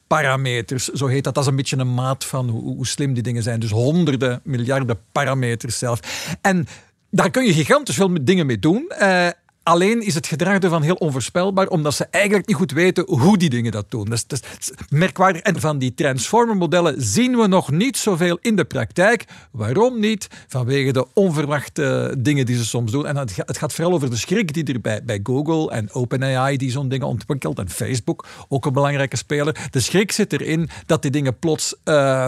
parameters, 0.07 0.87
zo 0.87 1.07
heet 1.07 1.23
dat. 1.23 1.33
Dat 1.33 1.43
is 1.43 1.49
een 1.49 1.55
beetje 1.55 1.77
een 1.77 1.93
maat 1.93 2.25
van 2.25 2.49
hoe, 2.49 2.61
hoe, 2.61 2.87
slim 2.87 3.13
die 3.13 3.23
dingen 3.23 3.43
zijn. 3.43 3.59
Dus 3.59 3.71
honderden, 3.71 4.41
miljarden 4.43 4.99
parameters 5.11 5.77
zelf. 5.77 5.99
En 6.41 6.67
daar 7.11 7.31
kun 7.31 7.45
je 7.45 7.53
gigantisch 7.53 7.95
veel 7.95 8.17
dingen 8.21 8.45
mee 8.45 8.59
doen. 8.59 8.91
Uh, 9.01 9.27
Alleen 9.67 10.01
is 10.01 10.13
het 10.13 10.27
gedrag 10.27 10.59
ervan 10.59 10.81
heel 10.81 10.95
onvoorspelbaar, 10.95 11.67
omdat 11.67 11.93
ze 11.93 12.07
eigenlijk 12.11 12.47
niet 12.47 12.55
goed 12.55 12.71
weten 12.71 13.03
hoe 13.07 13.37
die 13.37 13.49
dingen 13.49 13.71
dat 13.71 13.91
doen. 13.91 14.05
Dat 14.05 14.13
is, 14.13 14.27
dat 14.27 14.41
is 14.59 14.71
merkwaardig. 14.89 15.41
En 15.41 15.59
van 15.59 15.77
die 15.77 15.93
transformer-modellen 15.93 16.95
zien 16.97 17.37
we 17.37 17.47
nog 17.47 17.71
niet 17.71 17.97
zoveel 17.97 18.37
in 18.41 18.55
de 18.55 18.65
praktijk. 18.65 19.25
Waarom 19.51 19.99
niet? 19.99 20.27
Vanwege 20.47 20.91
de 20.91 21.05
onverwachte 21.13 22.15
dingen 22.17 22.45
die 22.45 22.57
ze 22.57 22.65
soms 22.65 22.91
doen. 22.91 23.05
En 23.05 23.17
het 23.17 23.57
gaat, 23.57 23.73
vooral 23.73 23.93
over 23.93 24.09
de 24.09 24.15
schrik 24.15 24.53
die 24.53 24.73
er 24.73 24.81
bij, 24.81 25.03
bij 25.03 25.19
Google 25.23 25.71
en 25.71 25.93
OpenAI 25.93 26.57
die 26.57 26.71
zo'n 26.71 26.89
dingen 26.89 27.07
ontwikkelt 27.07 27.59
en 27.59 27.69
Facebook, 27.69 28.25
ook 28.47 28.65
een 28.65 28.73
belangrijke 28.73 29.17
speler. 29.17 29.67
De 29.71 29.79
schrik 29.79 30.11
zit 30.11 30.33
erin 30.33 30.69
dat 30.85 31.01
die 31.01 31.11
dingen 31.11 31.39
plots 31.39 31.75
uh, 31.85 32.27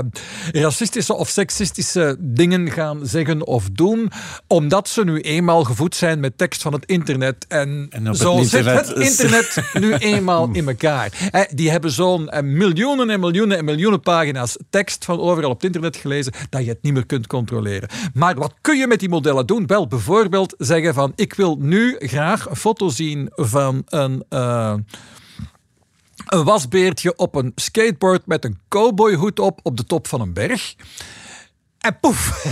racistische 0.51 1.13
of 1.13 1.29
seksistische 1.29 2.17
dingen 2.19 2.71
gaan 2.71 3.07
zeggen 3.07 3.47
of 3.47 3.69
doen, 3.69 4.11
omdat 4.47 4.87
ze 4.87 5.03
nu 5.03 5.19
eenmaal 5.19 5.63
gevoed 5.63 5.95
zijn 5.95 6.19
met 6.19 6.37
tekst 6.37 6.61
van 6.61 6.73
het 6.73 6.85
internet. 6.85 7.27
En, 7.47 7.87
en 7.89 8.15
zo 8.15 8.41
zit 8.43 8.65
het 8.65 8.89
internet 9.09 9.61
nu 9.73 9.93
eenmaal 9.93 10.49
in 10.51 10.67
elkaar. 10.67 11.11
Die 11.53 11.71
hebben 11.71 11.91
zo'n 11.91 12.29
eh, 12.29 12.41
miljoenen 12.41 13.09
en 13.09 13.19
miljoenen 13.19 13.57
en 13.57 13.65
miljoenen 13.65 13.99
pagina's 13.99 14.57
tekst 14.69 15.05
van 15.05 15.19
overal 15.19 15.49
op 15.49 15.55
het 15.55 15.65
internet 15.65 15.95
gelezen 15.95 16.33
dat 16.49 16.63
je 16.63 16.69
het 16.69 16.81
niet 16.81 16.93
meer 16.93 17.05
kunt 17.05 17.27
controleren. 17.27 17.89
Maar 18.13 18.35
wat 18.35 18.53
kun 18.61 18.77
je 18.77 18.87
met 18.87 18.99
die 18.99 19.09
modellen 19.09 19.45
doen? 19.45 19.67
Wel, 19.67 19.87
bijvoorbeeld 19.87 20.55
zeggen 20.57 20.93
van 20.93 21.11
ik 21.15 21.33
wil 21.33 21.55
nu 21.59 21.95
graag 21.99 22.49
een 22.49 22.55
foto 22.55 22.89
zien 22.89 23.29
van 23.35 23.81
een... 23.85 24.23
eh, 24.29 24.73
een 26.29 26.43
wasbeertje 26.43 27.15
op 27.15 27.35
een 27.35 27.51
skateboard 27.55 28.25
met 28.25 28.45
een 28.45 28.57
cowboyhoed 28.67 29.39
op 29.39 29.59
op 29.63 29.77
de 29.77 29.83
top 29.85 30.07
van 30.07 30.21
een 30.21 30.33
berg. 30.33 30.75
En 31.79 31.97
poef. 31.99 32.45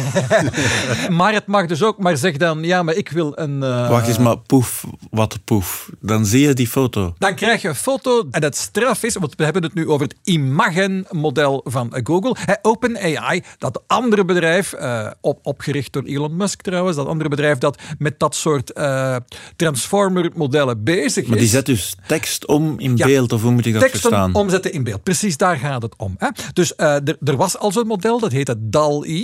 maar 1.09 1.33
het 1.33 1.45
mag 1.47 1.65
dus 1.65 1.83
ook 1.83 1.97
maar 1.97 2.17
zeg 2.17 2.37
dan, 2.37 2.63
ja, 2.63 2.83
maar 2.83 2.93
ik 2.95 3.09
wil 3.09 3.31
een... 3.35 3.63
eh, 3.63 3.89
Wacht 3.89 4.07
eens, 4.07 4.17
maar 4.17 4.37
poef, 4.37 4.83
wat 5.09 5.39
poef. 5.43 5.89
Dan 6.01 6.25
zie 6.25 6.41
je 6.47 6.53
die 6.53 6.67
foto. 6.67 7.13
Dan 7.17 7.35
krijg 7.35 7.61
je 7.61 7.67
een 7.67 7.75
foto 7.75 8.27
en 8.31 8.43
het 8.43 8.55
straf 8.57 9.03
is, 9.03 9.15
want 9.15 9.35
we 9.35 9.43
hebben 9.43 9.63
het 9.63 9.73
nu 9.73 9.87
over 9.89 10.07
het 10.07 10.15
Imagen-model 10.23 11.61
van 11.65 11.99
Google. 12.03 12.35
Hè, 12.39 12.53
OpenAI, 12.61 13.43
dat 13.57 13.81
andere 13.87 14.25
bedrijf, 14.25 14.73
eh, 14.73 15.07
op, 15.21 15.39
opgericht 15.43 15.93
door 15.93 16.03
Elon 16.03 16.35
Musk 16.35 16.61
trouwens, 16.61 16.95
dat 16.95 17.07
andere 17.07 17.29
bedrijf 17.29 17.57
dat 17.57 17.81
met 17.97 18.19
dat 18.19 18.35
soort 18.35 18.71
eh, 18.71 19.15
transformer-modellen 19.55 20.83
bezig 20.83 21.27
Maar 21.27 21.37
die 21.37 21.45
is. 21.45 21.51
zet 21.51 21.65
dus 21.65 21.95
tekst 22.07 22.45
om 22.47 22.79
in 22.79 22.97
Ja. 22.97 23.05
beeld, 23.05 23.33
of 23.33 23.41
hoe 23.41 23.51
moet 23.51 23.65
ik 23.65 23.73
dat 23.73 23.81
teksten 23.81 24.01
verstaan? 24.01 24.33
omzetten 24.33 24.71
in 24.73 24.83
beeld. 24.83 25.03
Precies, 25.03 25.37
daar 25.37 25.57
gaat 25.57 25.81
het 25.81 25.93
om. 25.97 26.15
Hè? 26.17 26.27
Dus 26.53 26.75
eh, 26.75 26.93
er, 26.93 27.17
er 27.23 27.35
was 27.35 27.57
al 27.57 27.71
zo'n 27.71 27.87
model, 27.87 28.19
dat 28.19 28.31
heette 28.31 28.55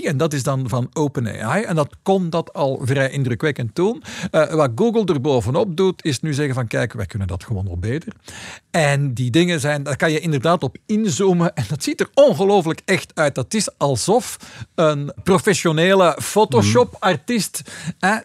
En 0.01 0.17
dat 0.17 0.33
is 0.33 0.43
dan 0.43 0.69
van 0.69 0.89
OpenAI. 0.93 1.63
En 1.63 1.75
dat 1.75 1.95
kon 2.03 2.29
dat 2.29 2.53
al 2.53 2.79
vrij 2.83 3.09
indrukwekkend 3.09 3.75
doen. 3.75 4.03
Eh, 4.31 4.53
wat 4.53 4.71
Google 4.75 5.13
er 5.13 5.21
bovenop 5.21 5.77
doet, 5.77 6.05
is 6.05 6.19
nu 6.19 6.33
zeggen 6.33 6.55
van 6.55 6.67
kijk, 6.67 6.93
wij 6.93 7.05
kunnen 7.05 7.27
dat 7.27 7.43
gewoon 7.43 7.63
nog 7.65 7.77
beter. 7.77 8.13
En 8.71 9.13
die 9.13 9.31
dingen 9.31 9.59
zijn, 9.59 9.83
daar 9.83 9.95
kan 9.95 10.11
je 10.11 10.19
inderdaad 10.19 10.63
op 10.63 10.77
inzoomen 10.85 11.55
en 11.55 11.65
dat 11.67 11.83
ziet 11.83 11.99
er 11.99 12.09
ongelooflijk 12.13 12.81
echt 12.85 13.11
uit. 13.15 13.35
Dat 13.35 13.53
is 13.53 13.77
alsof 13.77 14.37
een 14.75 15.13
professionele 15.23 16.17
Photoshop-artiest 16.21 17.61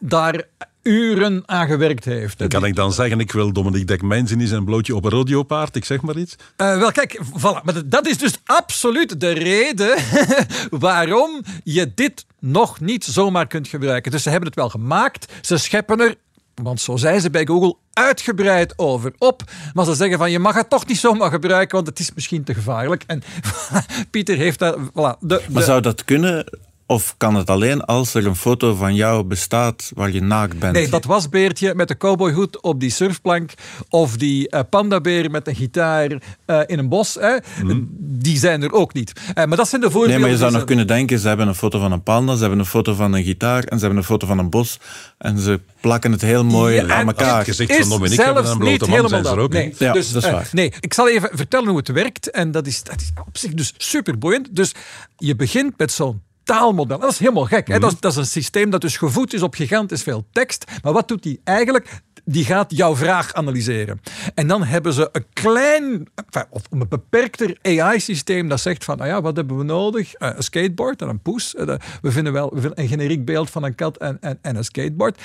daar 0.00 0.44
uren 0.88 1.42
aan 1.46 1.66
gewerkt 1.66 2.04
heeft. 2.04 2.46
Kan 2.46 2.64
ik 2.64 2.74
dan 2.74 2.92
zeggen, 2.92 3.20
ik 3.20 3.32
wil 3.32 3.52
Dominique 3.52 3.84
Dekmijn 3.86 4.28
in 4.28 4.46
zijn 4.46 4.64
blootje 4.64 4.96
op 4.96 5.04
een 5.04 5.10
rodeopaard, 5.10 5.76
ik 5.76 5.84
zeg 5.84 6.00
maar 6.00 6.16
iets. 6.16 6.36
Eh, 6.56 6.78
wel, 6.78 6.92
kijk, 6.92 7.20
voilà. 7.24 7.62
Maar 7.64 7.74
dat 7.88 8.06
is 8.06 8.18
dus 8.18 8.38
absoluut 8.44 9.20
de 9.20 9.30
reden 9.30 9.96
waarom 10.70 11.42
je 11.64 11.92
dit 11.94 12.26
nog 12.40 12.80
niet 12.80 13.04
zomaar 13.04 13.46
kunt 13.46 13.68
gebruiken. 13.68 14.10
Dus 14.10 14.22
ze 14.22 14.30
hebben 14.30 14.48
het 14.48 14.56
wel 14.58 14.68
gemaakt, 14.68 15.32
ze 15.40 15.56
scheppen 15.56 16.00
er, 16.00 16.14
want 16.62 16.80
zo 16.80 16.96
zijn 16.96 17.20
ze 17.20 17.30
bij 17.30 17.46
Google, 17.46 17.76
uitgebreid 17.92 18.78
over 18.78 19.12
op. 19.18 19.42
Maar 19.74 19.84
ze 19.84 19.94
zeggen 19.94 20.18
van, 20.18 20.30
je 20.30 20.38
mag 20.38 20.54
het 20.54 20.70
toch 20.70 20.86
niet 20.86 20.98
zomaar 20.98 21.30
gebruiken, 21.30 21.74
want 21.76 21.86
het 21.88 21.98
is 21.98 22.14
misschien 22.14 22.44
te 22.44 22.54
gevaarlijk. 22.54 23.04
En 23.06 23.22
Pieter 24.10 24.36
heeft 24.36 24.58
daar... 24.58 24.74
Voilà, 24.76 25.18
de, 25.20 25.42
Maar 25.50 25.60
de- 25.60 25.62
zou 25.62 25.80
dat 25.80 26.04
kunnen 26.04 26.44
Of 26.90 27.14
kan 27.16 27.34
het 27.34 27.50
alleen 27.50 27.84
als 27.84 28.14
er 28.14 28.26
een 28.26 28.36
foto 28.36 28.74
van 28.74 28.94
jou 28.94 29.24
bestaat 29.24 29.90
waar 29.94 30.10
je 30.12 30.20
naakt 30.22 30.58
bent? 30.58 30.72
Nee, 30.72 30.88
dat 30.88 31.04
wasbeertje 31.04 31.74
met 31.74 31.88
de 31.88 31.96
cowboyhoed 31.96 32.62
op 32.62 32.80
die 32.80 32.90
surfplank 32.90 33.50
of 33.88 34.16
die 34.16 34.54
uh, 34.54 34.60
pandabeer 34.70 35.30
met 35.30 35.48
een 35.48 35.54
gitaar 35.54 36.10
uh, 36.46 36.60
in 36.66 36.78
een 36.78 36.88
bos, 36.88 37.14
hè, 37.14 37.36
Mhm. 37.62 37.80
die 37.98 38.38
zijn 38.38 38.62
er 38.62 38.72
ook 38.72 38.92
niet. 38.94 39.12
Uh, 39.28 39.44
maar 39.44 39.56
dat 39.56 39.68
zijn 39.68 39.80
de 39.80 39.86
Nee, 39.86 39.96
voorbeelden. 39.96 40.20
maar 40.20 40.30
je 40.30 40.36
zou 40.36 40.52
nog 40.52 40.64
kunnen 40.64 40.86
denken, 40.86 41.18
ze 41.18 41.28
hebben 41.28 41.48
een 41.48 41.54
foto 41.54 41.78
van 41.78 41.92
een 41.92 42.02
panda, 42.02 42.34
ze 42.34 42.40
hebben 42.40 42.58
een 42.58 42.64
foto 42.66 42.94
van 42.94 43.12
een 43.12 43.24
gitaar 43.24 43.62
en 43.64 43.78
ze 43.78 43.84
hebben 43.84 43.98
een 43.98 44.08
foto 44.08 44.26
van 44.26 44.38
een 44.38 44.50
bos 44.50 44.78
en 45.18 45.38
ze 45.38 45.60
plakken 45.80 46.12
het 46.12 46.20
heel 46.22 46.44
mooi 46.44 46.74
Ja, 46.74 46.94
aan 46.94 47.06
elkaar. 47.06 47.36
Het 47.38 47.46
gezicht 47.46 47.76
van 47.76 47.88
Dominique 47.88 48.24
hebben 48.24 48.44
en 48.44 48.50
een 48.50 48.58
niet 48.58 48.66
blote 48.78 48.80
man 48.84 48.88
helemaal 48.90 49.08
zijn 49.10 49.24
ze 49.24 49.30
er 49.30 49.38
ook 49.38 49.52
nee. 49.52 49.64
niet. 49.66 49.78
Ja, 49.78 49.92
dus, 49.92 50.12
dat 50.12 50.22
is 50.22 50.28
eh, 50.28 50.34
waar. 50.34 50.48
nee, 50.52 50.72
ik 50.80 50.94
zal 50.94 51.08
even 51.08 51.30
vertellen 51.32 51.68
hoe 51.68 51.76
het 51.78 51.88
werkt. 51.88 52.30
En 52.30 52.50
dat 52.50 52.66
is, 52.66 52.82
dat 52.82 53.00
is 53.00 53.10
op 53.26 53.36
zich 53.38 53.52
dus 53.54 53.74
super 53.76 54.18
boeiend. 54.18 54.56
Dus 54.56 54.72
je 55.16 55.36
begint 55.36 55.78
met 55.78 55.92
zo'n 55.92 56.22
taalmodel. 56.48 56.98
Dat 56.98 57.10
is 57.10 57.18
helemaal 57.18 57.44
gek. 57.44 57.68
Hè? 57.68 57.78
Dat, 57.78 57.92
is, 57.92 58.00
dat 58.00 58.12
is 58.12 58.18
een 58.18 58.26
systeem 58.26 58.70
dat 58.70 58.80
dus 58.80 58.96
gevoed 58.96 59.34
is 59.34 59.42
op 59.42 59.54
gigantisch 59.54 60.02
veel 60.02 60.26
tekst. 60.32 60.64
Maar 60.82 60.92
wat 60.92 61.08
doet 61.08 61.22
die 61.22 61.40
eigenlijk? 61.44 62.00
Die 62.24 62.44
gaat 62.44 62.76
jouw 62.76 62.96
vraag 62.96 63.34
analyseren. 63.34 64.00
En 64.34 64.46
dan 64.46 64.64
hebben 64.64 64.92
ze 64.92 65.08
een 65.12 65.24
klein, 65.32 66.08
enfin, 66.14 66.44
of 66.50 66.62
een 66.70 66.88
beperkter 66.88 67.58
AI-systeem 67.62 68.48
dat 68.48 68.60
zegt 68.60 68.84
van, 68.84 68.96
nou 68.96 69.08
ja, 69.08 69.22
wat 69.22 69.36
hebben 69.36 69.58
we 69.58 69.64
nodig? 69.64 70.14
Eh, 70.14 70.30
een 70.36 70.42
skateboard 70.42 71.02
en 71.02 71.08
een 71.08 71.22
poes. 71.22 71.54
Eh, 71.54 71.74
we 72.02 72.10
vinden 72.10 72.32
wel 72.32 72.50
we 72.54 72.60
vinden 72.60 72.80
een 72.80 72.88
generiek 72.88 73.24
beeld 73.24 73.50
van 73.50 73.62
een 73.62 73.74
kat 73.74 73.96
en, 73.96 74.18
en, 74.20 74.38
en 74.42 74.56
een 74.56 74.64
skateboard. 74.64 75.20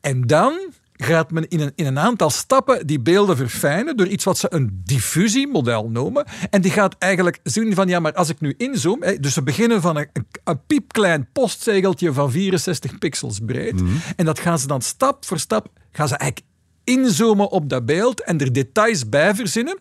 En 0.00 0.26
dan 0.26 0.60
gaat 1.02 1.30
men 1.30 1.48
in 1.48 1.60
een, 1.60 1.72
in 1.74 1.86
een 1.86 1.98
aantal 1.98 2.30
stappen 2.30 2.86
die 2.86 3.00
beelden 3.00 3.36
verfijnen 3.36 3.96
door 3.96 4.06
iets 4.06 4.24
wat 4.24 4.38
ze 4.38 4.46
een 4.50 4.82
diffusiemodel 4.84 5.88
noemen. 5.90 6.24
En 6.50 6.60
die 6.60 6.70
gaat 6.70 6.96
eigenlijk 6.98 7.38
zien 7.42 7.74
van, 7.74 7.88
ja, 7.88 8.00
maar 8.00 8.12
als 8.12 8.28
ik 8.28 8.40
nu 8.40 8.54
inzoom, 8.56 9.02
hè, 9.02 9.20
dus 9.20 9.34
we 9.34 9.42
beginnen 9.42 9.80
van 9.80 9.96
een, 9.96 10.08
een, 10.12 10.26
een 10.44 10.66
piepklein 10.66 11.28
postzegeltje 11.32 12.12
van 12.12 12.30
64 12.30 12.98
pixels 12.98 13.38
breed. 13.46 13.82
En 14.16 14.24
dat 14.24 14.38
gaan 14.38 14.58
ze 14.58 14.66
dan 14.66 14.82
stap 14.82 15.24
voor 15.24 15.38
stap, 15.38 15.68
gaan 15.92 16.08
ze 16.08 16.16
eigenlijk 16.16 16.50
inzoomen 16.84 17.50
op 17.50 17.68
dat 17.68 17.86
beeld 17.86 18.22
en 18.22 18.40
er 18.40 18.52
details 18.52 19.08
bij 19.08 19.34
verzinnen 19.34 19.78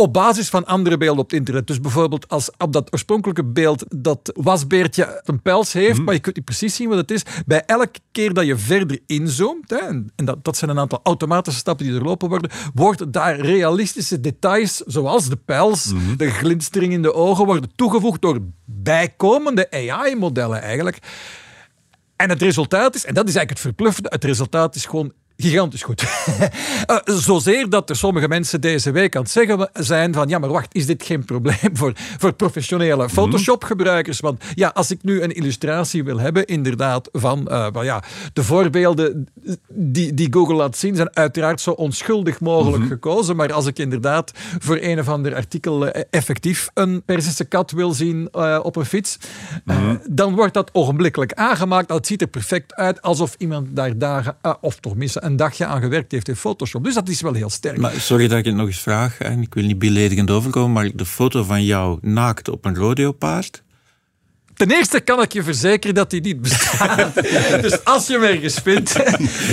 op 0.00 0.12
basis 0.12 0.48
van 0.48 0.66
andere 0.66 0.96
beelden 0.96 1.22
op 1.22 1.30
het 1.30 1.38
internet. 1.38 1.66
Dus 1.66 1.80
bijvoorbeeld 1.80 2.28
als 2.28 2.50
op 2.58 2.72
dat 2.72 2.92
oorspronkelijke 2.92 3.44
beeld 3.44 3.84
dat 3.88 4.32
wasbeertje 4.34 5.20
een 5.24 5.42
pels 5.42 5.72
heeft, 5.72 6.00
maar 6.00 6.14
je 6.14 6.20
kunt 6.20 6.36
niet 6.36 6.44
precies 6.44 6.74
zien 6.74 6.88
wat 6.88 6.98
het 6.98 7.10
is. 7.10 7.22
Bij 7.46 7.62
elke 7.64 7.98
keer 8.12 8.32
dat 8.32 8.46
je 8.46 8.56
verder 8.56 8.98
inzoomt, 9.06 9.70
hè, 9.70 9.76
en, 9.76 10.12
en 10.16 10.24
dat, 10.24 10.44
dat 10.44 10.56
zijn 10.56 10.70
een 10.70 10.78
aantal 10.78 11.00
automatische 11.02 11.58
stappen 11.58 11.86
die 11.86 11.94
er 11.94 12.02
lopen 12.02 12.28
worden, 12.28 12.50
worden 12.74 13.10
daar 13.10 13.40
realistische 13.40 14.20
details, 14.20 14.76
zoals 14.76 15.28
de 15.28 15.36
pels, 15.36 15.92
de 16.16 16.30
glinstering 16.30 16.92
in 16.92 17.02
de 17.02 17.14
ogen, 17.14 17.44
worden 17.44 17.70
toegevoegd 17.76 18.22
door 18.22 18.38
bijkomende 18.64 19.70
AI-modellen 19.70 20.62
eigenlijk. 20.62 20.98
En 22.16 22.28
het 22.28 22.42
resultaat 22.42 22.94
is, 22.94 23.04
en 23.04 23.14
dat 23.14 23.28
is 23.28 23.34
eigenlijk 23.34 23.50
het 23.50 23.74
verbluffende, 23.74 24.08
het 24.08 24.24
resultaat 24.24 24.74
is 24.74 24.86
gewoon 24.86 25.12
gigantisch 25.38 25.82
goed. 25.82 26.04
Eh, 26.86 26.96
zozeer 27.04 27.68
dat 27.68 27.90
er 27.90 27.96
sommige 27.96 28.28
mensen 28.28 28.60
deze 28.60 28.90
week 28.90 29.16
aan 29.16 29.22
het 29.22 29.30
zeggen 29.30 29.70
zijn 29.72 30.14
van 30.14 30.28
ja, 30.28 30.38
maar 30.38 30.50
wacht, 30.50 30.74
is 30.74 30.86
dit 30.86 31.02
geen 31.02 31.24
probleem 31.24 31.56
voor, 31.72 31.92
voor 31.94 32.32
professionele 32.32 33.08
Photoshop-gebruikers? 33.08 34.20
Want 34.20 34.44
ja, 34.54 34.68
als 34.68 34.90
ik 34.90 35.02
nu 35.02 35.22
een 35.22 35.34
illustratie 35.34 36.04
wil 36.04 36.18
hebben, 36.18 36.46
inderdaad, 36.46 37.08
van 37.12 37.48
eh, 37.48 37.66
wel 37.72 37.82
ja, 37.82 38.02
de 38.32 38.42
voorbeelden 38.42 39.28
die, 39.68 40.14
die 40.14 40.28
Google 40.30 40.54
laat 40.54 40.76
zien, 40.76 40.96
zijn 40.96 41.16
uiteraard 41.16 41.60
zo 41.60 41.70
onschuldig 41.70 42.40
mogelijk 42.40 42.86
gekozen. 42.86 43.36
Maar 43.36 43.52
als 43.52 43.66
ik 43.66 43.78
inderdaad 43.78 44.32
voor 44.58 44.78
een 44.80 44.98
of 44.98 45.08
ander 45.08 45.34
artikel 45.34 45.86
eh, 45.86 46.02
effectief 46.10 46.70
een 46.74 47.02
Perzische 47.02 47.44
kat 47.44 47.70
wil 47.70 47.92
zien 47.92 48.34
op 48.62 48.76
een 48.76 48.86
fiets, 48.86 49.18
eh, 49.66 49.90
dan 50.10 50.34
wordt 50.34 50.54
dat 50.54 50.70
ogenblikkelijk 50.72 51.32
aangemaakt. 51.32 51.92
Het 51.92 52.06
ziet 52.06 52.20
er 52.20 52.28
perfect 52.28 52.74
uit, 52.74 53.02
alsof 53.02 53.34
iemand 53.38 53.76
daar 53.76 53.98
dagen, 53.98 54.36
of 54.60 54.76
toch 54.80 54.96
minstens 54.96 55.26
een 55.28 55.36
dagje 55.36 55.66
aan 55.66 55.80
gewerkt 55.80 56.12
heeft 56.12 56.28
in 56.28 56.36
Photoshop. 56.36 56.84
Dus 56.84 56.94
dat 56.94 57.08
is 57.08 57.20
wel 57.20 57.32
heel 57.32 57.50
sterk. 57.50 57.78
Maar 57.78 58.00
sorry 58.00 58.28
dat 58.28 58.38
ik 58.38 58.44
het 58.44 58.54
nog 58.54 58.66
eens 58.66 58.80
vraag, 58.80 59.18
en 59.18 59.42
ik 59.42 59.54
wil 59.54 59.64
niet 59.64 59.78
beledigend 59.78 60.30
overkomen, 60.30 60.72
maar 60.72 60.90
de 60.94 61.06
foto 61.06 61.42
van 61.42 61.64
jou 61.64 61.98
naakt 62.02 62.48
op 62.48 62.64
een 62.64 62.76
rodeopaard, 62.76 63.62
Ten 64.58 64.70
eerste 64.70 65.00
kan 65.00 65.22
ik 65.22 65.32
je 65.32 65.42
verzekeren 65.42 65.94
dat 65.94 66.10
die 66.10 66.20
niet 66.20 66.42
bestaat. 66.42 67.14
dus 67.62 67.84
als 67.84 68.06
je 68.06 68.12
hem 68.12 68.22
ergens 68.22 68.54
vindt, 68.54 68.96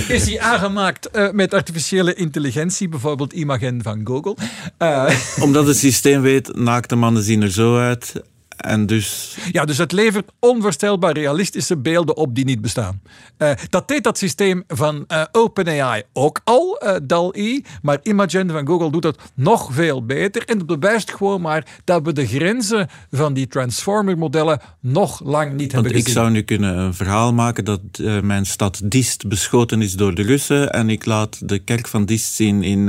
is 0.08 0.24
die 0.24 0.42
aangemaakt 0.42 1.10
eh, 1.10 1.30
met 1.30 1.54
artificiële 1.54 2.14
intelligentie, 2.14 2.88
bijvoorbeeld 2.88 3.32
Imagen 3.32 3.82
van 3.82 4.00
Google. 4.04 4.36
Eh, 4.78 5.14
omdat 5.40 5.66
het 5.66 5.76
systeem 5.76 6.20
weet, 6.20 6.56
naakte 6.56 6.96
mannen 6.96 7.22
zien 7.22 7.42
er 7.42 7.50
zo 7.50 7.78
uit, 7.78 8.22
en 8.56 8.86
dus... 8.86 9.36
ja, 9.52 9.64
dus 9.64 9.78
het 9.78 9.92
levert 9.92 10.30
onvoorstelbaar 10.38 11.12
realistische 11.12 11.76
beelden 11.76 12.16
op 12.16 12.34
die 12.34 12.44
niet 12.44 12.60
bestaan. 12.60 13.00
Eh, 13.36 13.50
dat 13.68 13.88
deed 13.88 14.04
dat 14.04 14.18
systeem 14.18 14.64
van 14.68 15.04
eh, 15.06 15.22
OpenAI 15.32 16.02
ook 16.12 16.40
al, 16.44 16.78
eh 16.78 16.96
DAL-E, 17.02 17.60
maar 17.82 17.98
Imagen 18.02 18.50
van 18.50 18.66
Google 18.66 18.90
doet 18.90 19.04
het 19.04 19.18
nog 19.34 19.68
veel 19.72 20.04
beter. 20.04 20.44
En 20.44 20.58
dat 20.58 20.66
bewijst 20.66 21.14
gewoon 21.14 21.40
maar 21.40 21.66
dat 21.84 22.02
we 22.02 22.12
de 22.12 22.26
grenzen 22.26 22.88
van 23.10 23.34
die 23.34 23.46
transformer-modellen 23.46 24.60
nog 24.80 25.20
lang 25.24 25.50
niet 25.50 25.58
Want 25.58 25.72
hebben 25.72 25.90
ik 25.92 25.98
gezien. 25.98 26.12
zou 26.12 26.30
nu 26.30 26.42
kunnen 26.42 26.78
een 26.78 26.94
verhaal 26.94 27.32
maken 27.32 27.64
dat 27.64 27.80
mijn 28.22 28.46
stad 28.46 28.80
Dist 28.84 29.28
beschoten 29.28 29.82
is 29.82 29.92
door 29.92 30.14
de 30.14 30.22
Russen 30.22 30.72
en 30.72 30.90
ik 30.90 31.04
laat 31.04 31.48
de 31.48 31.58
kerk 31.58 31.88
van 31.88 32.04
Dist 32.04 32.34
zien 32.34 32.62
in, 32.62 32.88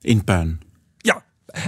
in 0.00 0.24
puin. 0.24 0.60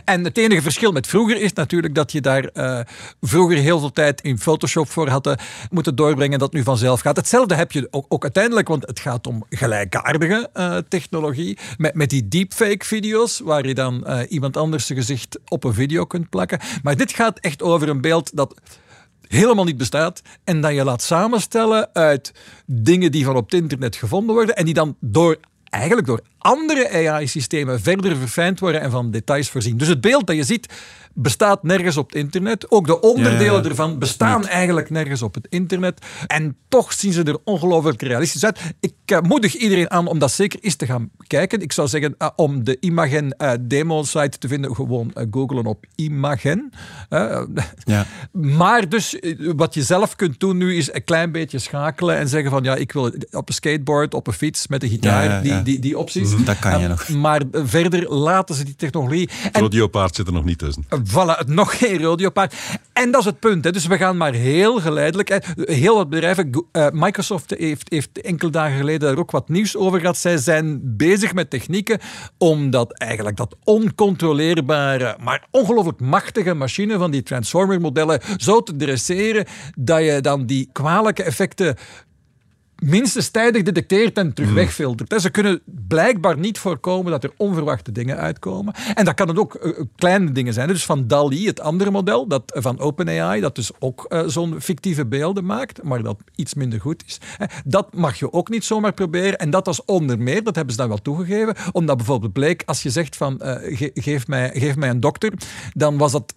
En 0.05 0.25
het 0.25 0.39
enige 0.39 0.63
verschil 0.63 0.93
met 0.93 1.07
vroeger 1.07 1.41
is 1.41 1.53
natuurlijk 1.53 1.95
dat 1.95 2.13
je 2.13 2.21
daar 2.21 2.45
eh, 2.45 2.81
vroeger 3.21 3.57
heel 3.57 3.79
veel 3.79 3.93
tijd 3.93 4.21
in 4.21 4.39
Photoshop 4.39 4.89
voor 4.89 5.09
had 5.09 5.27
eh, 5.27 5.35
moeten 5.71 5.95
doorbrengen 5.95 6.39
dat 6.39 6.53
nu 6.53 6.63
vanzelf 6.63 7.01
gaat. 7.01 7.17
Hetzelfde 7.17 7.55
heb 7.55 7.73
je 7.73 7.89
ook, 7.91 8.07
ook 8.09 8.23
uiteindelijk, 8.23 8.69
want 8.69 8.87
het 8.87 9.01
gaat 9.01 9.27
om 9.27 9.45
gelijkaardige 9.51 10.51
eh, 10.53 10.77
technologie. 10.89 11.59
Met, 11.77 11.95
met 11.95 12.11
die 12.11 12.29
deepfake 12.29 12.85
video's, 12.85 13.39
waar 13.39 13.67
je 13.67 13.75
dan 13.75 14.27
iemand 14.29 14.57
anders 14.57 14.87
zijn 14.87 14.99
gezicht 14.99 15.39
op 15.49 15.65
een 15.65 15.75
video 15.75 16.05
kunt 16.05 16.29
plakken. 16.29 16.61
Maar 16.83 16.97
dit 16.97 17.13
gaat 17.13 17.39
echt 17.39 17.63
over 17.63 17.89
een 17.89 18.01
beeld 18.01 18.37
dat 18.37 18.55
helemaal 19.29 19.65
niet 19.65 19.77
bestaat 19.77 20.23
en 20.45 20.61
dat 20.61 20.75
je 20.75 20.85
laat 20.85 21.03
samenstellen 21.03 21.89
uit 21.93 22.33
dingen 22.67 23.13
die 23.13 23.25
van 23.25 23.37
op 23.37 23.51
het 23.51 23.61
internet 23.61 23.97
gevonden 23.97 24.35
worden 24.35 24.57
en 24.57 24.65
die 24.65 24.75
dan 24.75 24.97
door 25.01 25.39
eigenlijk 25.71 26.07
door 26.07 26.21
andere 26.39 27.11
AI-systemen 27.11 27.81
verder 27.81 28.17
verfijnd 28.17 28.61
worden 28.61 28.81
en 28.81 28.91
van 28.91 29.11
details 29.11 29.51
voorzien. 29.51 29.77
Dus 29.77 29.89
het 29.89 30.01
beeld 30.01 30.27
dat 30.27 30.37
je 30.37 30.45
ziet 30.45 30.73
bestaat 31.21 31.63
nergens 31.63 31.97
op 31.97 32.07
het 32.07 32.19
internet. 32.19 32.71
Ook 32.71 32.87
de 32.87 33.01
onderdelen 33.01 33.63
Ja, 33.63 33.69
ervan 33.69 33.99
bestaan 33.99 34.47
eigenlijk 34.47 34.91
nergens 34.91 35.23
op 35.23 35.35
het 35.35 35.47
internet. 35.49 36.07
En 36.27 36.57
toch 36.69 36.93
zien 36.93 37.13
ze 37.13 37.23
er 37.23 37.39
ongelooflijk 37.45 38.03
realistisch 38.03 38.45
uit. 38.45 38.61
Ik 38.81 38.95
eh, 39.05 39.21
moedig 39.21 39.55
iedereen 39.55 39.91
aan 39.91 40.07
om 40.07 40.19
dat 40.19 40.33
zeker 40.33 40.59
eens 40.63 40.77
te 40.77 40.87
gaan 40.87 41.11
kijken. 41.27 41.61
Ik 41.61 41.73
zou 41.73 41.89
zeggen, 41.89 42.15
eh, 42.19 42.29
om 42.37 42.65
de 42.65 42.77
Imagen 42.81 43.31
eh, 43.31 43.53
demo-site 43.61 44.39
te 44.39 44.49
vinden, 44.49 44.75
gewoon 44.75 45.13
googlen 45.31 45.67
op 45.67 45.85
Imagen. 45.95 46.71
Ja. 47.85 48.07
maar 48.33 48.89
dus 48.89 49.19
wat 49.57 49.75
je 49.75 49.83
zelf 49.83 50.17
kunt 50.17 50.41
doen 50.41 50.57
nu 50.57 50.77
is 50.77 50.93
een 50.93 51.05
klein 51.05 51.33
beetje 51.33 51.59
schakelen 51.59 52.17
en 52.17 52.29
zeggen 52.29 52.51
van 52.51 52.63
ja, 52.63 52.75
ik 52.75 52.93
wil 52.93 53.13
op 53.31 53.49
een 53.49 53.55
skateboard, 53.55 54.15
op 54.15 54.27
een 54.27 54.33
fiets, 54.33 54.67
met 54.67 54.83
een 54.83 54.89
gitaar, 54.89 55.25
Ja. 55.25 55.41
Die, 55.41 55.63
die, 55.63 55.79
die 55.79 55.99
opties. 55.99 56.45
Dat 56.45 56.59
kan 56.59 56.81
je 56.81 56.89
nog. 56.89 57.09
Maar 57.09 57.43
verder 57.53 58.15
laten 58.15 58.55
ze 58.55 58.65
die 58.65 58.77
technologie. 58.77 59.29
Rodeo-paard 59.53 60.15
zit 60.15 60.27
er 60.27 60.33
nog 60.33 60.45
niet 60.45 60.59
tussen. 60.59 60.85
Voilà, 61.11 61.47
nog 61.47 61.79
geen 61.79 62.03
rodeopaard. 62.03 62.55
En 62.93 63.11
dat 63.11 63.21
is 63.21 63.27
het 63.27 63.41
punt. 63.41 63.65
Hè. 63.65 63.71
Dus 63.71 63.87
we 63.87 63.97
gaan 63.97 64.17
maar 64.17 64.33
heel 64.33 64.81
geleidelijk. 64.81 65.41
Heel 65.57 65.95
wat 65.95 66.09
bedrijven. 66.09 66.67
Eh, 66.73 66.87
Microsoft 66.93 67.55
heeft, 67.59 67.91
heeft 67.91 68.21
enkele 68.21 68.51
dagen 68.51 68.77
geleden 68.77 69.09
daar 69.09 69.19
ook 69.19 69.31
wat 69.31 69.49
nieuws 69.49 69.77
over 69.77 70.01
gehad. 70.01 70.17
Zij 70.17 70.37
zijn 70.37 70.81
bezig 70.83 71.35
met 71.35 71.51
technieken 71.51 71.99
om 72.39 72.71
dat 72.71 72.93
eigenlijk 72.93 73.37
dat 73.37 73.57
oncontroleerbare, 73.65 75.17
maar 75.21 75.47
ongelooflijk 75.51 76.01
machtige 76.01 76.55
machine 76.55 76.99
van 76.99 77.11
die 77.11 77.23
Transformer-modellen 77.23 78.21
zo 78.37 78.63
te 78.63 78.77
dresseren 78.77 79.47
dat 79.79 80.05
je 80.05 80.21
dan 80.21 80.47
die 80.47 80.69
kwalijke 80.73 81.23
effecten 81.23 81.77
minstens 82.79 83.29
tijdig 83.29 83.63
detecteert 83.63 84.17
en 84.19 84.35
terug 84.35 84.53
wegfiltert. 84.53 85.11
hè. 85.11 85.19
Ze 85.19 85.31
kunnen 85.31 85.61
blijkbaar 85.89 86.39
niet 86.39 86.59
voorkomen 86.59 87.11
dat 87.11 87.25
er 87.25 87.33
onverwachte 87.37 87.93
dingen 87.93 88.17
uitkomen. 88.17 88.75
En 88.95 89.05
dat 89.05 89.15
kan 89.15 89.29
het 89.29 89.39
ook 89.39 89.55
eh, 89.55 89.81
kleine 89.97 90.33
dingen 90.33 90.53
zijn. 90.53 90.69
Dus 90.69 90.85
van 90.85 91.07
DALI, 91.07 91.47
het 91.47 91.61
andere 91.61 91.91
model, 91.91 92.27
dat 92.27 92.43
van 92.47 92.79
OpenAI, 92.79 93.41
dat 93.41 93.55
dus 93.55 93.71
ook 93.79 94.05
eh, 94.09 94.23
zo'n 94.27 94.61
fictieve 94.61 95.07
beelden 95.07 95.45
maakt, 95.45 95.83
maar 95.83 96.03
dat 96.03 96.17
iets 96.35 96.55
minder 96.55 96.81
goed 96.81 97.05
is. 97.07 97.19
Dat 97.65 97.95
mag 97.95 98.19
je 98.19 98.33
ook 98.33 98.49
niet 98.49 98.65
zomaar 98.65 98.93
proberen. 98.93 99.39
En 99.39 99.51
dat 99.51 99.67
was 99.67 99.85
onder 99.85 100.19
meer, 100.19 100.43
dat 100.45 100.55
hebben 100.55 100.75
ze 100.75 100.81
dan 100.81 100.89
wel 100.89 101.03
toegegeven, 101.03 101.55
omdat 101.73 101.97
bijvoorbeeld 101.97 102.33
bleek, 102.33 102.63
als 102.67 102.83
je 102.83 102.91
zegt 102.91 103.17
van 103.17 103.41
eh, 103.41 103.77
ge- 103.77 103.91
geef, 103.95 104.27
mij, 104.27 104.51
geef 104.55 104.77
mij 104.77 104.89
een 104.91 105.01
dokter, 105.01 105.33
dan 105.73 105.97
was 105.99 106.13
dat 106.13 106.35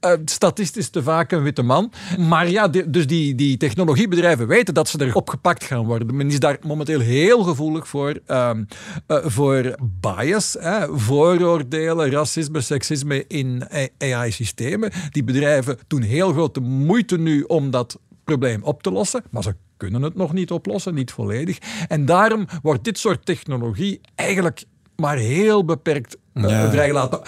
eh, 0.00 0.12
statistisch 0.24 0.88
te 0.88 1.02
vaak 1.02 1.32
een 1.32 1.42
witte 1.42 1.62
man. 1.62 1.92
Maar 2.18 2.48
ja, 2.48 2.68
dus 2.68 3.06
die, 3.06 3.34
die 3.34 3.56
technologiebedrijven 3.56 4.46
weten 4.46 4.74
dat 4.74 4.88
ze 4.88 4.98
er 4.98 5.14
opgepakt 5.14 5.64
gaan 5.64 5.84
worden. 5.84 6.16
Men 6.16 6.28
is 6.30 6.40
daar 6.40 6.58
momenteel 6.66 7.00
heel 7.00 7.42
gevoelig 7.42 7.88
voor, 7.88 8.20
ehm, 8.26 8.64
eh, 9.06 9.18
voor 9.24 9.74
bias, 10.00 10.56
hè, 10.60 10.98
vooroordelen, 10.98 12.10
racisme, 12.10 12.60
seksisme 12.60 13.24
in 13.26 13.62
AI-systemen. 13.98 14.90
Die 15.10 15.24
bedrijven 15.24 15.78
doen 15.86 16.02
heel 16.02 16.32
grote 16.32 16.60
moeite 16.60 17.18
nu 17.18 17.42
om 17.42 17.70
dat 17.70 17.98
probleem 18.24 18.62
op 18.62 18.82
te 18.82 18.90
lossen, 18.90 19.22
maar 19.30 19.42
ze 19.42 19.54
kunnen 19.76 20.02
het 20.02 20.14
nog 20.14 20.32
niet 20.32 20.50
oplossen, 20.50 20.94
niet 20.94 21.12
volledig. 21.12 21.58
En 21.88 22.04
daarom 22.04 22.46
wordt 22.62 22.84
dit 22.84 22.98
soort 22.98 23.26
technologie 23.26 24.00
eigenlijk 24.14 24.64
maar 24.96 25.16
heel 25.16 25.64
beperkt 25.64 26.16
uh, 26.34 26.48
Ja. 26.50 26.70
vrijgelaten. 26.70 27.20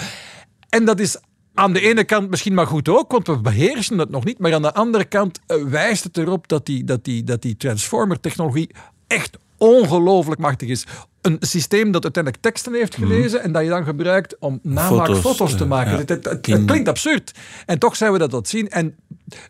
En 0.68 0.84
dat 0.84 1.00
is 1.00 1.16
aan 1.54 1.72
de 1.72 1.80
ene 1.80 2.04
kant 2.04 2.30
misschien 2.30 2.54
maar 2.54 2.66
goed 2.66 2.88
ook, 2.88 3.12
want 3.12 3.26
we 3.26 3.40
beheersen 3.40 3.98
het 3.98 4.10
nog 4.10 4.24
niet. 4.24 4.38
Maar 4.38 4.54
aan 4.54 4.62
de 4.62 4.74
andere 4.74 5.04
kant 5.04 5.40
eh, 5.46 5.64
wijst 5.64 6.04
het 6.04 6.16
erop 6.16 6.48
dat 6.48 6.66
die, 6.66 6.84
dat 6.84 7.04
die, 7.04 7.24
dat 7.24 7.42
die 7.42 7.56
transformer-technologie 7.56 8.70
echt 9.06 9.38
ongelooflijk 9.62 10.40
machtig 10.40 10.68
is. 10.68 10.84
Een 11.20 11.36
systeem 11.40 11.90
dat 11.90 12.02
uiteindelijk 12.02 12.42
teksten 12.42 12.74
heeft 12.74 12.94
gelezen 12.94 13.42
en 13.42 13.52
dat 13.52 13.62
je 13.62 13.68
dan 13.68 13.84
gebruikt 13.84 14.36
om 14.38 14.58
namaakfoto's 14.62 15.18
Foto's, 15.20 15.56
te 15.56 15.66
maken. 15.66 15.92
ja. 15.92 15.98
Het, 15.98 16.08
het- 16.08 16.24
het 16.24 16.48
In- 16.48 16.66
klinkt 16.66 16.88
absurd. 16.88 17.32
En 17.66 17.78
toch 17.78 17.96
zijn 17.96 18.12
we 18.12 18.18
dat 18.18 18.32
het 18.32 18.48
zien. 18.48 18.68
En 18.68 18.94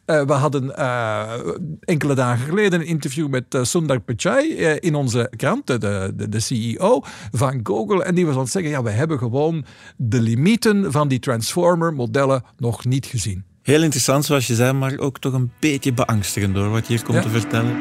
eh, 0.05 0.23
we 0.23 0.33
hadden 0.33 0.77
eh, 0.77 1.33
enkele 1.81 2.15
dagen 2.15 2.47
geleden 2.47 2.81
een 2.81 2.87
interview 2.87 3.29
met 3.29 3.55
eh, 3.55 3.63
Sundar 3.65 4.01
Pichai 4.01 4.49
in 4.81 4.95
onze 4.95 5.31
krant, 5.37 5.67
de, 5.67 5.79
de, 5.79 6.29
de 6.29 6.41
CEO 6.41 7.01
van 7.33 7.61
Google. 7.63 8.05
En 8.05 8.15
die 8.15 8.27
was 8.27 8.35
aan 8.35 8.41
het 8.41 8.51
zeggen, 8.51 8.71
ja, 8.71 8.83
we 8.83 8.91
hebben 8.91 9.19
gewoon 9.19 9.65
de 9.97 10.21
limieten 10.21 10.93
van 10.93 11.09
die 11.09 11.19
transformer-modellen 11.19 12.43
nog 12.59 12.85
niet 12.85 13.07
gezien. 13.07 13.45
Heel 13.63 13.83
interessant, 13.83 14.25
zoals 14.25 14.47
je 14.47 14.55
zei, 14.55 14.73
maar 14.73 14.99
ook 14.99 15.19
toch 15.19 15.33
een 15.33 15.51
beetje 15.61 15.93
beangstigend 15.93 16.55
door 16.55 16.69
wat 16.71 16.87
je 16.87 16.93
hier 16.95 17.03
komt 17.03 17.17
Ja. 17.17 17.23
te 17.23 17.29
vertellen. 17.29 17.77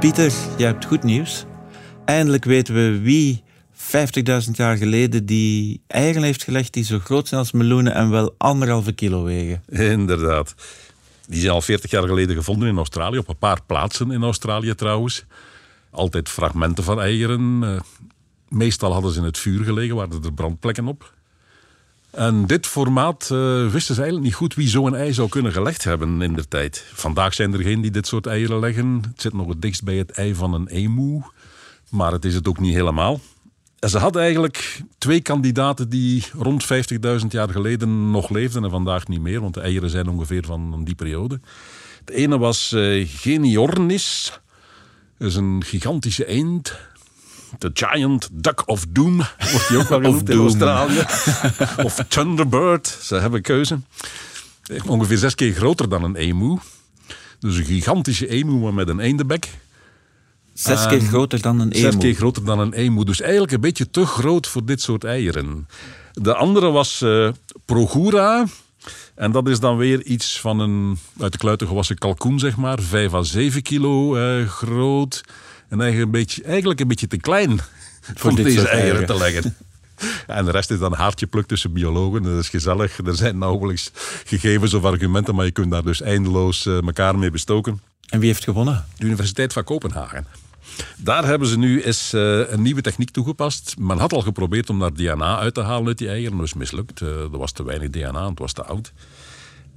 Pieter, 0.00 0.32
jij 0.58 0.66
hebt 0.66 0.84
goed 0.84 1.02
nieuws. 1.02 1.44
Eindelijk 2.04 2.44
weten 2.44 2.74
we 2.74 3.00
wie 3.00 3.42
50.000 3.72 4.50
jaar 4.52 4.76
geleden 4.76 5.26
die 5.26 5.82
eieren 5.86 6.22
heeft 6.22 6.42
gelegd 6.42 6.72
die 6.72 6.84
zo 6.84 6.98
groot 6.98 7.28
zijn 7.28 7.40
als 7.40 7.52
meloenen 7.52 7.94
en 7.94 8.10
wel 8.10 8.34
anderhalve 8.36 8.92
kilo 8.92 9.22
wegen. 9.22 9.62
Inderdaad. 9.68 10.54
Die 11.26 11.40
zijn 11.40 11.52
al 11.52 11.60
40 11.60 11.90
jaar 11.90 12.06
geleden 12.06 12.36
gevonden 12.36 12.68
in 12.68 12.76
Australië, 12.76 13.18
op 13.18 13.28
een 13.28 13.38
paar 13.38 13.62
plaatsen 13.66 14.10
in 14.10 14.22
Australië 14.22 14.74
trouwens. 14.74 15.24
Altijd 15.90 16.28
fragmenten 16.28 16.84
van 16.84 17.00
eieren. 17.00 17.58
Eh, 17.62 17.80
meestal 18.48 18.92
hadden 18.92 19.12
ze 19.12 19.18
in 19.18 19.24
het 19.24 19.38
vuur 19.38 19.64
gelegen, 19.64 19.96
waren 19.96 20.24
er 20.24 20.32
brandplekken 20.32 20.86
op. 20.86 21.14
En 22.10 22.46
dit 22.46 22.66
formaat 22.66 23.28
eh, 23.32 23.66
wisten 23.66 23.94
ze 23.94 24.00
eigenlijk 24.00 24.22
niet 24.22 24.34
goed 24.34 24.54
wie 24.54 24.68
zo'n 24.68 24.94
ei 24.94 25.12
zou 25.12 25.28
kunnen 25.28 25.52
gelegd 25.52 25.84
hebben 25.84 26.22
in 26.22 26.34
de 26.34 26.48
tijd. 26.48 26.84
Vandaag 26.92 27.34
zijn 27.34 27.52
er 27.52 27.62
geen 27.62 27.80
die 27.80 27.90
dit 27.90 28.06
soort 28.06 28.26
eieren 28.26 28.58
leggen. 28.58 29.02
Het 29.10 29.20
zit 29.20 29.32
nog 29.32 29.48
het 29.48 29.62
dichtst 29.62 29.84
bij 29.84 29.96
het 29.96 30.10
ei 30.10 30.34
van 30.34 30.54
een 30.54 30.68
emu, 30.68 31.22
maar 31.90 32.12
het 32.12 32.24
is 32.24 32.34
het 32.34 32.48
ook 32.48 32.60
niet 32.60 32.74
helemaal. 32.74 33.20
En 33.78 33.90
ze 33.90 33.98
hadden 33.98 34.22
eigenlijk 34.22 34.82
twee 34.98 35.20
kandidaten 35.20 35.88
die 35.88 36.24
rond 36.38 36.64
50.000 36.64 37.26
jaar 37.28 37.48
geleden 37.48 38.10
nog 38.10 38.28
leefden 38.28 38.64
en 38.64 38.70
vandaag 38.70 39.08
niet 39.08 39.20
meer, 39.20 39.40
want 39.40 39.54
de 39.54 39.60
eieren 39.60 39.90
zijn 39.90 40.08
ongeveer 40.08 40.44
van 40.44 40.84
die 40.84 40.94
periode. 40.94 41.40
De 42.04 42.14
ene 42.14 42.38
was 42.38 42.72
eh, 42.72 43.08
Geniornis, 43.08 44.40
dat 45.18 45.28
is 45.28 45.34
een 45.34 45.64
gigantische 45.64 46.26
eend. 46.26 46.78
De 47.58 47.70
Giant 47.74 48.28
Duck 48.32 48.68
of 48.68 48.84
Doom 48.88 49.16
wordt 49.16 49.68
die 49.68 49.78
ook 49.78 49.88
wel 49.88 50.00
genoemd 50.00 50.28
in. 50.30 50.38
Australië. 50.38 51.04
of 51.84 52.04
Thunderbird, 52.08 52.98
ze 53.02 53.14
hebben 53.14 53.42
keuze. 53.42 53.80
Ongeveer 54.86 55.18
zes 55.18 55.34
keer 55.34 55.52
groter 55.54 55.88
dan 55.88 56.04
een 56.04 56.16
emu. 56.16 56.58
Dus 57.38 57.56
een 57.56 57.64
gigantische 57.64 58.28
emu, 58.28 58.52
maar 58.52 58.74
met 58.74 58.88
een 58.88 59.00
eendebek. 59.00 59.48
Zes 60.54 60.86
keer 60.86 61.00
groter 61.00 61.42
dan 61.42 61.60
een 61.60 61.72
Ehm, 61.72 61.80
Zes 61.80 61.90
emu. 61.92 62.02
keer 62.02 62.14
groter 62.14 62.44
dan 62.44 62.58
een 62.58 62.72
emu. 62.72 63.04
Dus 63.04 63.20
eigenlijk 63.20 63.52
een 63.52 63.60
beetje 63.60 63.90
te 63.90 64.06
groot 64.06 64.46
voor 64.46 64.64
dit 64.64 64.80
soort 64.82 65.04
eieren. 65.04 65.68
De 66.12 66.34
andere 66.34 66.70
was 66.70 67.02
eh 67.02 67.28
Progura. 67.64 68.44
En 69.14 69.32
dat 69.32 69.48
is 69.48 69.60
dan 69.60 69.76
weer 69.76 70.02
iets 70.02 70.40
van 70.40 70.58
een 70.60 70.98
uit 71.20 71.32
de 71.32 71.38
kluiten 71.38 71.66
gewassen 71.66 71.98
kalkoen, 71.98 72.38
zeg 72.38 72.56
maar. 72.56 72.80
Vijf 72.80 73.14
à 73.14 73.22
zeven 73.22 73.62
kilo 73.62 74.16
eh, 74.16 74.48
groot. 74.48 75.24
En 75.68 75.80
eigenlijk 75.80 76.12
een, 76.12 76.20
beetje, 76.20 76.42
eigenlijk 76.42 76.80
een 76.80 76.88
beetje 76.88 77.06
te 77.06 77.16
klein 77.16 77.60
voor 78.14 78.34
dit 78.34 78.44
deze 78.44 78.68
eieren 78.68 79.06
te 79.06 79.16
leggen. 79.16 79.56
En 80.26 80.44
de 80.44 80.50
rest 80.50 80.70
is 80.70 80.78
dan 80.78 80.94
haartje 80.94 81.26
pluk 81.26 81.46
tussen 81.46 81.72
biologen. 81.72 82.22
Dat 82.22 82.38
is 82.38 82.48
gezellig. 82.48 82.98
Er 82.98 83.16
zijn 83.16 83.38
nauwelijks 83.38 83.90
gegevens 84.24 84.74
of 84.74 84.84
argumenten, 84.84 85.34
maar 85.34 85.44
je 85.44 85.50
kunt 85.50 85.70
daar 85.70 85.82
dus 85.82 86.00
eindeloos 86.00 86.66
eh, 86.66 86.82
elkaar 86.82 87.18
mee 87.18 87.30
bestoken 87.30 87.80
En 88.08 88.18
wie 88.18 88.28
heeft 88.28 88.44
gewonnen? 88.44 88.84
de 88.96 89.04
Universiteit 89.04 89.52
van 89.52 89.64
Kopenhagen. 89.64 90.26
Daar 90.96 91.24
hebben 91.24 91.48
ze 91.48 91.58
nu 91.58 91.82
eens 91.82 92.12
eh, 92.12 92.50
een 92.50 92.62
nieuwe 92.62 92.80
techniek 92.80 93.10
toegepast. 93.10 93.74
Men 93.78 93.98
had 93.98 94.12
al 94.12 94.20
geprobeerd 94.20 94.70
om 94.70 94.78
daar 94.78 94.92
DNA 94.92 95.38
uit 95.38 95.54
te 95.54 95.60
halen 95.60 95.86
uit 95.86 95.98
die 95.98 96.08
eieren. 96.08 96.36
Dat 96.36 96.46
is 96.46 96.54
mislukt. 96.54 97.00
Eh, 97.00 97.08
er 97.08 97.38
was 97.38 97.52
te 97.52 97.64
weinig 97.64 97.90
DNA, 97.90 98.28
het 98.28 98.38
was 98.38 98.52
te 98.52 98.64
oud. 98.64 98.92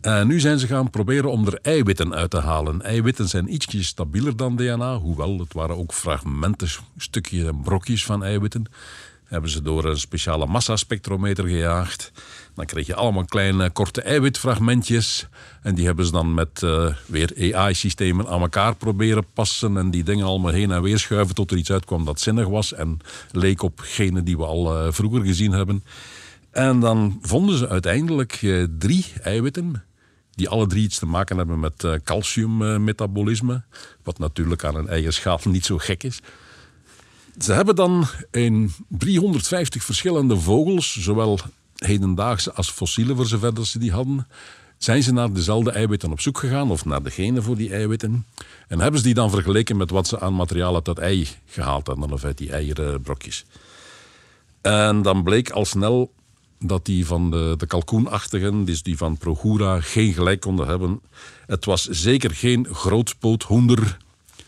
Nu 0.02 0.40
zijn 0.40 0.60
ze 0.60 0.68
gaan 0.68 0.90
proberen 0.90 1.32
om 1.32 1.48
er 1.48 1.60
eiwitten 1.62 2.14
uit 2.14 2.30
te 2.30 2.40
halen. 2.40 2.82
Eiwitten 2.82 3.28
zijn 3.28 3.54
ietsje 3.54 3.84
stabieler 3.84 4.36
dan 4.36 4.56
DNA, 4.56 4.98
hoewel 4.98 5.40
het 5.40 5.54
waren 5.54 5.78
ook 5.78 5.94
fragmenten, 5.94 6.70
stukjes 6.98 7.48
en 7.48 7.62
brokjes 7.62 8.06
van 8.06 8.24
eiwitten. 8.24 8.66
Hebben 9.32 9.50
ze 9.50 9.62
door 9.62 9.86
een 9.86 10.00
speciale 10.00 10.46
massaspectrometer 10.46 11.48
gejaagd. 11.48 12.12
Dan 12.56 12.66
kreeg 12.66 12.88
je 12.88 12.96
allemaal 12.96 13.26
kleine 13.26 13.70
korte 13.70 14.02
eiwitfragmentjes. 14.02 15.28
En 15.62 15.76
die 15.76 15.86
hebben 15.86 16.06
ze 16.06 16.12
dan 16.12 16.34
met 16.34 16.64
eh, 16.64 16.88
weer 17.06 17.56
AI-systemen 17.56 18.28
aan 18.28 18.42
elkaar 18.42 18.76
proberen 18.76 19.26
passen. 19.34 19.78
En 19.78 19.92
die 19.92 20.04
dingen 20.04 20.26
allemaal 20.26 20.52
heen 20.52 20.72
en 20.72 20.82
weer 20.82 21.00
schuiven 21.00 21.36
tot 21.36 21.52
er 21.52 21.58
iets 21.58 21.72
uitkwam 21.72 22.06
dat 22.06 22.20
zinnig 22.20 22.48
was. 22.48 22.74
En 22.74 23.00
leek 23.32 23.62
op 23.62 23.80
genen 23.80 24.26
die 24.26 24.38
we 24.38 24.46
al 24.46 24.78
eh, 24.78 24.92
vroeger 24.92 25.22
gezien 25.22 25.52
hebben. 25.52 25.84
En 26.52 26.80
dan 26.80 27.20
vonden 27.22 27.58
ze 27.58 27.70
uiteindelijk 27.70 28.40
eh, 28.42 28.64
drie 28.78 29.06
eiwitten. 29.22 29.84
Die 30.36 30.50
alle 30.50 30.68
drie 30.68 30.84
iets 30.84 31.00
te 31.00 31.06
maken 31.06 31.38
hebben 31.38 31.60
met 31.60 31.84
eh, 31.84 31.94
calciummetabolisme. 32.04 33.64
Wat 34.04 34.18
natuurlijk 34.20 34.64
aan 34.64 34.76
een 34.76 34.88
eierschaal 34.88 35.40
niet 35.44 35.66
zo 35.66 35.78
gek 35.78 36.04
is. 36.04 36.20
Ze 37.40 37.54
hebben 37.54 37.76
dan 37.76 38.06
in 38.32 38.74
350 38.88 39.84
verschillende 39.84 40.40
vogels, 40.40 41.00
zowel 41.00 41.40
hedendaagse 41.76 42.54
als 42.54 42.72
fossiele 42.72 43.16
voor 43.16 43.26
zover 43.26 43.66
ze 43.66 43.80
die 43.80 43.92
hadden, 43.92 44.28
zijn 44.78 45.04
ze 45.04 45.14
naar 45.14 45.34
dezelfde 45.34 45.72
eiwitten 45.72 46.12
op 46.12 46.20
zoek 46.20 46.38
gegaan, 46.38 46.72
of 46.72 46.86
naar 46.86 47.04
de 47.04 47.10
genen 47.10 47.44
voor 47.44 47.56
die 47.56 47.74
eiwitten. 47.74 48.26
En 48.68 48.80
hebben 48.80 49.00
ze 49.00 49.06
die 49.06 49.14
dan 49.14 49.30
vergeleken 49.30 49.78
met 49.78 49.90
wat 49.90 50.08
ze 50.08 50.20
aan 50.20 50.34
materiaal 50.34 50.76
uit 50.76 50.86
dat 50.86 50.98
ei 50.98 51.28
gehaald 51.46 51.88
hadden, 51.88 52.12
of 52.12 52.24
uit 52.24 52.38
die 52.38 52.52
eierbrokjes. 52.52 53.46
En 54.62 55.02
dan 55.02 55.24
bleek 55.24 55.50
al 55.50 55.66
snel 55.66 56.12
dat 56.64 56.86
die 56.86 57.06
van 57.06 57.32
de, 57.32 57.54
de 57.58 57.66
kalkoenachtigen, 57.66 58.66
dus 58.66 58.84
die 58.84 58.98
van 58.98 59.18
Progura, 59.18 59.82
geen 59.82 60.14
gelijk 60.14 60.40
konden 60.40 60.68
hebben. 60.68 61.02
Het 61.46 61.66
was 61.66 61.88
zeker 61.88 62.32
geen 62.32 62.68
grootpoothoender 62.72 63.98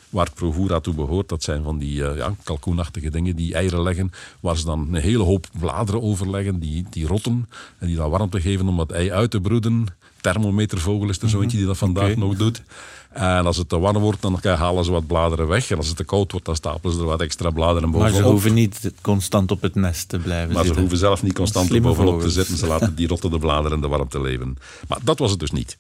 waar 0.10 0.30
Progura 0.34 0.80
toe 0.80 0.94
behoort. 0.94 1.30
Dat 1.30 1.44
zijn 1.44 1.64
van 1.64 1.78
die 1.78 2.08
eh, 2.08 2.18
ja, 2.18 2.36
kalkoenachtige 2.44 3.10
dingen 3.10 3.36
die 3.36 3.54
eieren 3.54 3.82
leggen, 3.82 4.12
waar 4.40 4.58
ze 4.58 4.66
dan 4.66 4.80
een 4.80 5.02
hele 5.02 5.24
hoop 5.24 5.48
bladeren 5.60 6.02
over 6.02 6.30
leggen, 6.30 6.60
die, 6.60 6.86
die 6.90 7.08
rotten 7.08 7.50
en 7.78 7.88
die 7.88 7.96
dan 7.96 8.10
warmte 8.10 8.42
geven 8.42 8.68
om 8.68 8.78
dat 8.78 8.92
ei 8.92 9.12
uit 9.12 9.32
te 9.32 9.42
broeden. 9.42 9.88
Thermometervogel 10.24 11.10
is 11.10 11.20
er 11.20 11.30
zo 11.30 11.42
eentje 11.42 11.58
die 11.58 11.66
dat 11.66 11.78
vandaag 11.78 12.10
Oké. 12.10 12.20
nog 12.20 12.36
doet. 12.36 12.62
En 13.10 13.46
als 13.46 13.58
het 13.58 13.70
te 13.70 13.80
warm 13.80 13.98
wordt, 13.98 14.22
dan 14.22 14.40
halen 14.42 14.86
ze 14.86 14.92
wat 14.92 15.08
bladeren 15.08 15.48
weg. 15.48 15.72
En 15.72 15.78
als 15.78 15.88
het 15.88 15.98
te 15.98 16.04
koud 16.04 16.32
wordt, 16.32 16.46
dan 16.46 16.56
stapelen 16.56 16.96
ze 16.96 17.02
er 17.02 17.06
wat 17.06 17.22
extra 17.22 17.50
bladeren 17.50 17.90
Maar 17.90 18.00
bovenop. 18.00 18.22
ze 18.22 18.28
hoeven 18.28 18.54
niet 18.54 18.92
constant 19.02 19.52
op 19.52 19.62
het 19.62 19.76
nest 19.76 20.10
te 20.10 20.18
blijven 20.20 20.54
Maar 20.54 20.66
ze 20.66 20.80
hoeven 20.80 20.98
zelf 20.98 21.24
niet 21.24 21.34
constant 21.34 21.72
er 21.72 21.82
bovenop 21.82 22.22
te 22.22 22.30
zitten. 22.30 22.58
Ze 22.58 22.68
laten 22.68 22.96
die 22.96 23.08
rottende 23.08 23.40
bladeren 23.40 23.78
in 23.78 23.82
de 23.82 23.88
warmte 23.88 24.22
leven. 24.22 24.58
Maar 24.88 25.00
dat 25.04 25.20
was 25.20 25.32
het 25.32 25.40
dus 25.40 25.52
niet. 25.52 25.78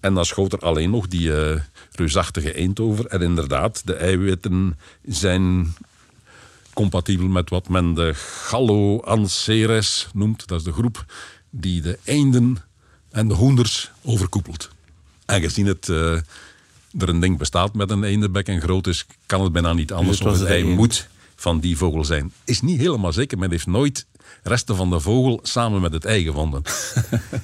En 0.00 0.14
dan 0.14 0.24
schoot 0.24 0.52
er 0.52 0.58
alleen 0.58 0.90
nog 0.90 1.08
die 1.08 1.36
eh, 1.36 1.60
reusachtige 1.92 2.54
eend 2.54 2.80
over. 2.80 3.06
En 3.06 3.22
inderdaad, 3.22 3.82
de 3.84 3.94
eiwitten 3.94 4.78
zijn 5.02 5.74
compatibel 6.72 7.26
met 7.26 7.50
wat 7.50 7.68
men 7.68 7.94
de 7.94 8.12
Gallo-Anceres 8.14 10.08
noemt. 10.12 10.46
Dat 10.46 10.58
is 10.58 10.64
de 10.64 10.72
groep 10.72 11.04
die 11.50 11.80
de 11.80 11.98
eenden 12.04 12.58
en 13.14 13.28
de 13.28 13.34
hoenders 13.34 13.90
overkoepelt. 14.02 14.70
En 15.26 15.40
gezien 15.40 15.66
het... 15.66 15.88
eh, 15.88 16.16
er 16.98 17.08
een 17.08 17.20
ding 17.20 17.38
bestaat 17.38 17.74
met 17.74 17.90
een 17.90 18.04
eendebek 18.04 18.46
en 18.46 18.60
groot 18.60 18.86
is, 18.86 19.06
kan 19.26 19.42
het 19.42 19.52
bijna 19.52 19.72
niet 19.72 19.92
anders. 19.92 20.20
was 20.20 20.38
het 20.38 20.48
eend. 20.48 20.76
moet 20.76 21.08
van 21.36 21.60
die 21.60 21.76
vogel 21.76 22.04
zijn. 22.04 22.32
Is 22.44 22.60
niet 22.60 22.78
helemaal 22.78 23.12
zeker. 23.12 23.38
Men 23.38 23.50
heeft 23.50 23.66
nooit 23.66 24.06
resten 24.42 24.76
van 24.76 24.90
de 24.90 25.00
vogel 25.00 25.40
samen 25.42 25.80
met 25.80 25.92
het 25.92 26.04
ei 26.04 26.24
gevonden. 26.24 26.62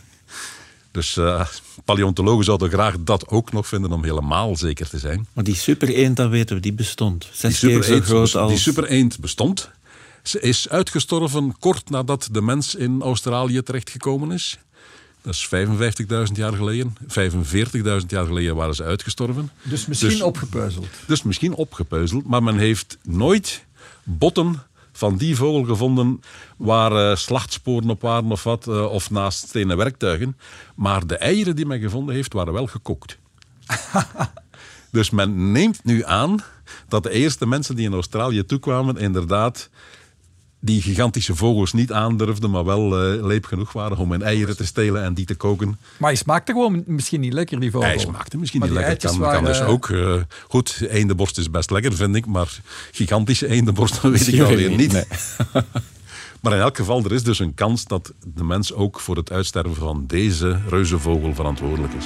dus 0.90 1.16
eh, 1.16 1.46
paleontologen 1.84 2.44
zouden 2.44 2.70
graag 2.70 2.94
dat 3.00 3.28
ook 3.28 3.52
nog 3.52 3.66
vinden 3.66 3.92
om 3.92 4.04
helemaal 4.04 4.56
zeker 4.56 4.88
te 4.88 4.98
zijn. 4.98 5.26
Maar 5.32 5.44
die 5.44 5.54
super 5.54 5.88
eend, 5.88 6.16
dat 6.16 6.30
weten 6.30 6.56
we, 6.56 6.62
die 6.62 6.72
bestond. 6.72 7.20
Die 7.20 7.30
Zes 7.32 7.58
keer 7.58 7.70
zo 7.70 7.80
supereend 7.82 8.04
groot 8.04 8.34
als... 8.36 8.50
die 8.50 8.60
supereend 8.60 9.18
bestond. 9.18 9.70
Ze 10.22 10.40
is 10.40 10.68
uitgestorven 10.68 11.56
kort 11.58 11.90
nadat 11.90 12.28
de 12.30 12.40
mens 12.40 12.74
in 12.74 13.02
Australië 13.02 13.62
terechtgekomen 13.62 14.32
is. 14.32 14.58
Dat 15.22 15.34
is 15.34 15.48
55.000 16.28 16.32
jaar 16.32 16.52
geleden. 16.52 16.96
45.000 17.02 18.06
jaar 18.06 18.26
geleden 18.26 18.56
waren 18.56 18.74
ze 18.74 18.84
uitgestorven. 18.84 19.50
Dus 19.62 19.86
misschien 19.86 20.10
Dus- 20.10 20.22
opgepuizeld. 20.22 20.86
Dus 21.06 21.22
misschien 21.22 21.54
opgepuizeld, 21.54 22.26
maar 22.26 22.42
men 22.42 22.58
heeft 22.58 22.98
nooit 23.02 23.64
botten 24.02 24.62
van 24.92 25.16
die 25.16 25.36
vogel 25.36 25.64
gevonden 25.64 26.20
waar 26.56 26.92
uh, 26.92 27.16
slachtsporen 27.16 27.90
op 27.90 28.00
waren 28.00 28.30
of 28.30 28.42
wat, 28.42 28.66
uh, 28.66 28.84
of 28.84 29.10
naast 29.10 29.48
stenen 29.48 29.76
werktuigen. 29.76 30.36
Maar 30.74 31.06
de 31.06 31.16
eieren 31.16 31.56
die 31.56 31.66
men 31.66 31.80
gevonden 31.80 32.14
heeft, 32.14 32.32
waren 32.32 32.52
wel 32.52 32.66
gekookt. 32.66 33.18
dus 34.90 35.10
men 35.10 35.52
neemt 35.52 35.84
nu 35.84 36.04
aan 36.04 36.38
dat 36.88 37.02
de 37.02 37.10
eerste 37.10 37.46
mensen 37.46 37.76
die 37.76 37.86
in 37.86 37.92
Australië 37.92 38.44
toekwamen 38.44 38.96
inderdaad 38.96 39.70
die 40.60 40.82
gigantische 40.82 41.34
vogels 41.36 41.72
niet 41.72 41.92
aandurfden, 41.92 42.50
maar 42.50 42.64
wel 42.64 43.14
uh, 43.14 43.24
leep 43.24 43.44
genoeg 43.44 43.72
waren 43.72 43.96
om 43.96 44.10
hun 44.10 44.22
eieren 44.22 44.56
te 44.56 44.66
stelen 44.66 45.02
en 45.02 45.14
die 45.14 45.24
te 45.24 45.34
koken. 45.34 45.78
Maar 45.96 46.08
hij 46.10 46.18
smaakte 46.18 46.52
gewoon 46.52 46.82
misschien 46.86 47.20
niet 47.20 47.32
lekker, 47.32 47.60
die 47.60 47.70
vogel. 47.70 47.88
Hij 47.88 47.98
smaakte 47.98 48.38
misschien 48.38 48.60
niet 48.60 48.70
lekker. 48.70 48.96
Kan, 48.96 49.18
waren, 49.18 49.42
kan 49.42 49.52
dus 49.52 49.60
ook. 49.60 49.88
Uh, 49.88 50.14
goed, 50.48 50.86
eendenborst 50.88 51.38
is 51.38 51.50
best 51.50 51.70
lekker, 51.70 51.92
vind 51.92 52.16
ik, 52.16 52.26
maar 52.26 52.60
gigantische 52.92 53.46
eendenborst, 53.46 53.94
dat 54.02 54.10
weet 54.10 54.26
ik 54.32 54.40
alweer 54.40 54.70
niet. 54.70 54.92
Nee. 54.92 55.04
maar 56.40 56.52
in 56.52 56.60
elk 56.60 56.76
geval, 56.76 57.04
er 57.04 57.12
is 57.12 57.22
dus 57.22 57.38
een 57.38 57.54
kans 57.54 57.84
dat 57.84 58.12
de 58.34 58.44
mens 58.44 58.72
ook 58.72 59.00
voor 59.00 59.16
het 59.16 59.32
uitsterven 59.32 59.74
van 59.74 60.04
deze 60.06 60.60
reuzenvogel 60.68 61.34
verantwoordelijk 61.34 61.92
is. 61.92 62.04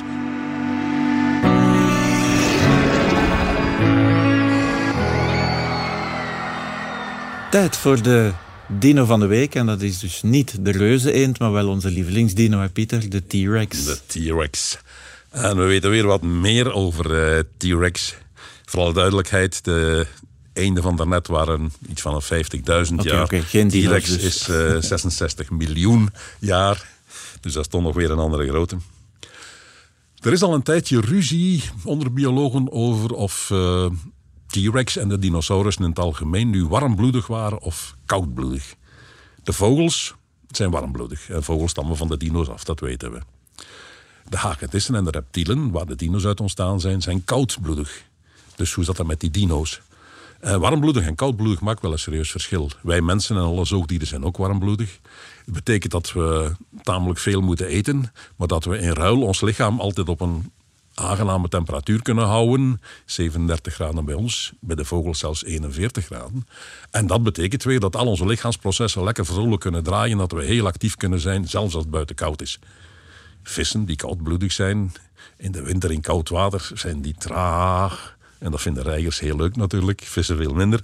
Tijd 7.51 7.77
voor 7.77 8.03
de 8.03 8.33
dino 8.79 9.05
van 9.05 9.21
de 9.21 9.27
week. 9.27 9.55
En 9.55 9.67
dat 9.67 9.83
is 9.83 9.99
dus 9.99 10.23
niet 10.23 10.65
de 10.65 10.71
reuze 10.71 11.13
eend, 11.13 11.39
maar 11.39 11.53
wel 11.53 11.69
onze 11.69 11.91
lievelingsdino, 11.91 12.61
hè, 12.61 12.69
Pieter, 12.69 13.11
de 13.11 13.27
T-Rex. 13.27 13.85
De 13.85 13.99
T-Rex. 14.07 14.79
En 15.31 15.57
we 15.57 15.65
weten 15.65 15.91
weer 15.91 16.07
wat 16.07 16.23
meer 16.23 16.73
over 16.73 17.35
uh, 17.37 17.43
T-Rex. 17.57 18.15
Voor 18.65 18.81
alle 18.81 18.93
duidelijkheid, 18.93 19.65
de 19.65 20.07
eenden 20.53 20.83
van 20.83 20.97
daarnet 20.97 21.27
waren 21.27 21.73
iets 21.89 22.03
van 22.03 22.23
50.000 22.23 22.29
jaar. 22.95 23.23
Okay, 23.23 23.43
geen 23.43 23.69
T-Rex 23.69 24.09
dus. 24.09 24.23
is 24.23 24.49
uh, 24.49 24.81
66 24.81 25.51
miljoen 25.51 26.11
jaar. 26.39 26.89
Dus 27.41 27.53
dat 27.53 27.65
is 27.65 27.71
toch 27.71 27.83
nog 27.83 27.95
weer 27.95 28.11
een 28.11 28.19
andere 28.19 28.49
grootte. 28.49 28.77
Er 30.21 30.33
is 30.33 30.43
al 30.43 30.55
een 30.55 30.63
tijdje 30.63 31.01
ruzie 31.01 31.63
onder 31.85 32.13
biologen 32.13 32.73
over 32.73 33.13
of 33.13 33.51
uh, 33.53 33.87
T-Rex 34.55 34.97
en 34.97 35.09
de 35.09 35.19
dinosaurus 35.19 35.77
in 35.77 35.85
het 35.85 35.99
algemeen 35.99 36.51
nu 36.51 36.67
warmbloedig 36.67 37.27
waren 37.27 37.61
of 37.61 37.95
koudbloedig. 38.07 38.75
De 39.43 39.53
vogels 39.53 40.15
zijn 40.51 40.71
warmbloedig 40.71 41.29
en 41.29 41.43
vogels 41.43 41.71
stammen 41.71 41.97
van 41.97 42.09
de 42.09 42.17
dino's 42.17 42.49
af, 42.49 42.65
dat 42.65 42.81
weten 42.81 43.13
we. 43.13 43.21
De 44.29 44.37
hagedissen 44.37 44.95
en 44.95 45.05
de 45.05 45.11
reptielen, 45.11 45.71
waar 45.71 45.87
de 45.87 45.97
dino's 45.97 46.25
uit 46.25 46.41
ontstaan 46.41 46.81
zijn, 46.81 47.03
zijn 47.03 47.25
koudbloedig. 47.25 48.05
Dus 48.57 48.73
hoe 48.73 48.85
zat 48.85 48.97
dat 48.97 49.07
met 49.07 49.21
die 49.21 49.31
dino's? 49.31 49.81
Uh, 50.45 50.57
warmbloedig 50.57 51.07
en 51.07 51.15
koudbloedig 51.15 51.61
maakt 51.61 51.83
wel 51.83 51.93
een 51.93 51.99
serieus 51.99 52.31
verschil. 52.31 52.71
Wij 52.83 53.01
mensen 53.01 53.37
en 53.37 53.43
alle 53.43 53.65
zoogdieren 53.65 54.07
zijn 54.07 54.25
ook 54.25 54.37
warmbloedig. 54.37 54.99
Het 55.45 55.55
betekent 55.55 55.93
dat 55.93 56.13
we 56.13 56.53
tamelijk 56.83 57.19
veel 57.19 57.41
moeten 57.41 57.67
eten, 57.67 58.13
maar 58.37 58.49
dat 58.49 58.65
we 58.65 58.79
in 58.79 58.93
ruil 58.93 59.23
ons 59.23 59.41
lichaam 59.41 59.81
altijd 59.81 60.09
op 60.09 60.21
een 60.21 60.53
aangename 60.95 61.49
temperatuur 61.49 62.03
kunnen 62.03 62.25
houden. 62.25 62.81
37 63.05 63.75
graden 63.75 64.05
bij 64.05 64.15
ons, 64.15 64.53
bij 64.61 64.77
de 64.77 64.85
vogels 64.85 65.19
zelfs 65.19 65.45
41 65.45 66.05
graden. 66.05 66.47
En 66.91 67.07
dat 67.07 67.23
betekent 67.23 67.63
weer 67.63 67.81
dat 67.81 67.97
al 67.97 68.07
onze 68.07 68.27
lichaamsprocessen 68.27 69.05
lekker 69.05 69.27
vrolijk 69.27 69.61
kunnen 69.61 69.83
draaien, 69.83 70.19
dat 70.19 70.33
we 70.33 70.45
heel 70.45 70.67
actief 70.67 70.97
kunnen 70.97 71.21
zijn, 71.21 71.49
zelfs 71.49 71.75
als 71.75 71.83
het 71.83 71.93
buiten 71.93 72.17
koud 72.17 72.43
is. 72.43 72.59
Vissen 73.43 73.85
die 73.85 73.97
koudbloedig 73.97 74.53
zijn, 74.53 74.93
in 75.37 75.53
de 75.53 75.63
winter 75.63 75.93
in 75.93 76.01
koud 76.01 76.29
water, 76.29 76.71
zijn 76.75 77.03
die 77.03 77.15
traag. 77.19 78.17
En 78.39 78.51
dat 78.51 78.61
vinden 78.61 78.83
reigers 78.83 79.21
heel 79.21 79.37
leuk 79.37 79.57
natuurlijk, 79.57 80.03
vissen 80.05 80.37
veel 80.37 80.55
minder. 80.55 80.83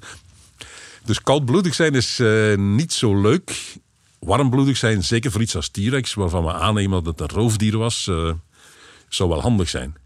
Dus 1.04 1.22
koudbloedig 1.22 1.74
zijn 1.74 1.94
is 1.94 2.18
uh, 2.20 2.56
niet 2.56 2.92
zo 2.92 3.20
leuk. 3.20 3.76
Warmbloedig 4.18 4.76
zijn, 4.76 5.04
zeker 5.04 5.30
voor 5.30 5.40
iets 5.40 5.56
als 5.56 5.68
T-Rex, 5.68 6.14
waarvan 6.14 6.44
we 6.44 6.52
aannemen 6.52 7.04
dat 7.04 7.18
het 7.18 7.30
een 7.30 7.36
roofdier 7.36 7.78
was, 7.78 8.06
uh, 8.06 8.32
zou 9.14 9.28
wel 9.28 9.40
handig 9.40 9.68
zijn. 9.68 9.96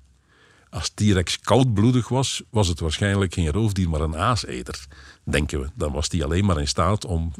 Als 0.71 0.89
T-Rex 0.89 1.41
koudbloedig 1.41 2.09
was, 2.09 2.43
was 2.51 2.69
het 2.69 2.81
waarschijnlijk 2.81 3.35
geen 3.35 3.53
roofdier, 3.53 3.89
maar 3.89 4.01
een 4.01 4.17
aaseter, 4.17 4.87
denken 5.23 5.61
we. 5.61 5.69
Dan 5.75 5.93
was 5.93 6.09
die 6.09 6.25
alleen 6.25 6.45
maar 6.45 6.61
in 6.61 6.69
staat 6.69 7.05
om 7.05 7.33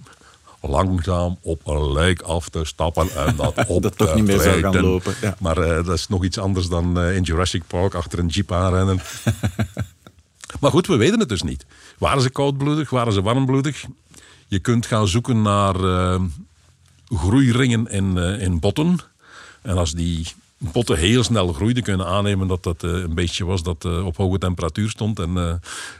langzaam 0.69 1.39
op 1.41 1.67
een 1.67 1.93
lijk 1.93 2.23
af 2.23 2.49
te 2.49 2.65
stappen 2.65 3.11
en 3.15 3.37
dat 3.43 3.67
op 3.67 3.83
dat 3.83 3.97
toch 3.97 4.15
niet 4.15 4.25
meer 4.25 4.41
zou 4.41 4.61
gaan 4.61 4.81
lopen. 4.81 5.15
Ja. 5.21 5.37
Maar 5.39 5.59
uh, 5.59 5.67
dat 5.67 5.89
is 5.99 6.09
nog 6.09 6.25
iets 6.25 6.39
anders 6.39 6.69
dan 6.69 6.99
uh, 6.99 7.17
in 7.17 7.23
Jurassic 7.23 7.63
Park 7.67 7.95
achter 7.95 8.19
een 8.19 8.27
jeep 8.27 8.53
aanrennen. 8.53 9.01
maar 10.61 10.71
goed, 10.71 10.87
we 10.87 10.97
weten 10.97 11.21
het 11.21 11.29
dus 11.29 11.43
niet. 11.43 11.67
Waren 11.99 12.23
ze 12.23 12.31
koudbloedig? 12.31 12.91
Waren 12.91 13.13
ze 13.13 13.23
warmbloedig? 13.23 13.85
Je 14.47 14.59
kunt 14.59 14.87
gaan 14.87 15.09
zoeken 15.09 15.43
naar 15.43 15.81
uh, 15.81 16.21
groeiringen 17.09 17.87
in, 17.87 18.17
in 18.17 18.61
botten. 18.61 18.99
En 19.63 19.77
als 19.77 19.93
die 19.93 20.27
botten 20.73 20.99
heel 20.99 21.23
snel 21.23 21.53
groeiden, 21.53 21.83
kunnen 21.83 22.07
aannemen 22.07 22.49
dat 22.49 22.63
dat 22.63 22.83
uh, 22.83 22.91
een 22.91 23.15
beetje 23.15 23.45
was 23.45 23.63
dat 23.63 23.85
uh, 23.85 24.07
op 24.07 24.17
hoge 24.17 24.39
temperatuur 24.39 24.91
stond 24.91 25.19
en 25.19 25.31
uh, 25.31 25.55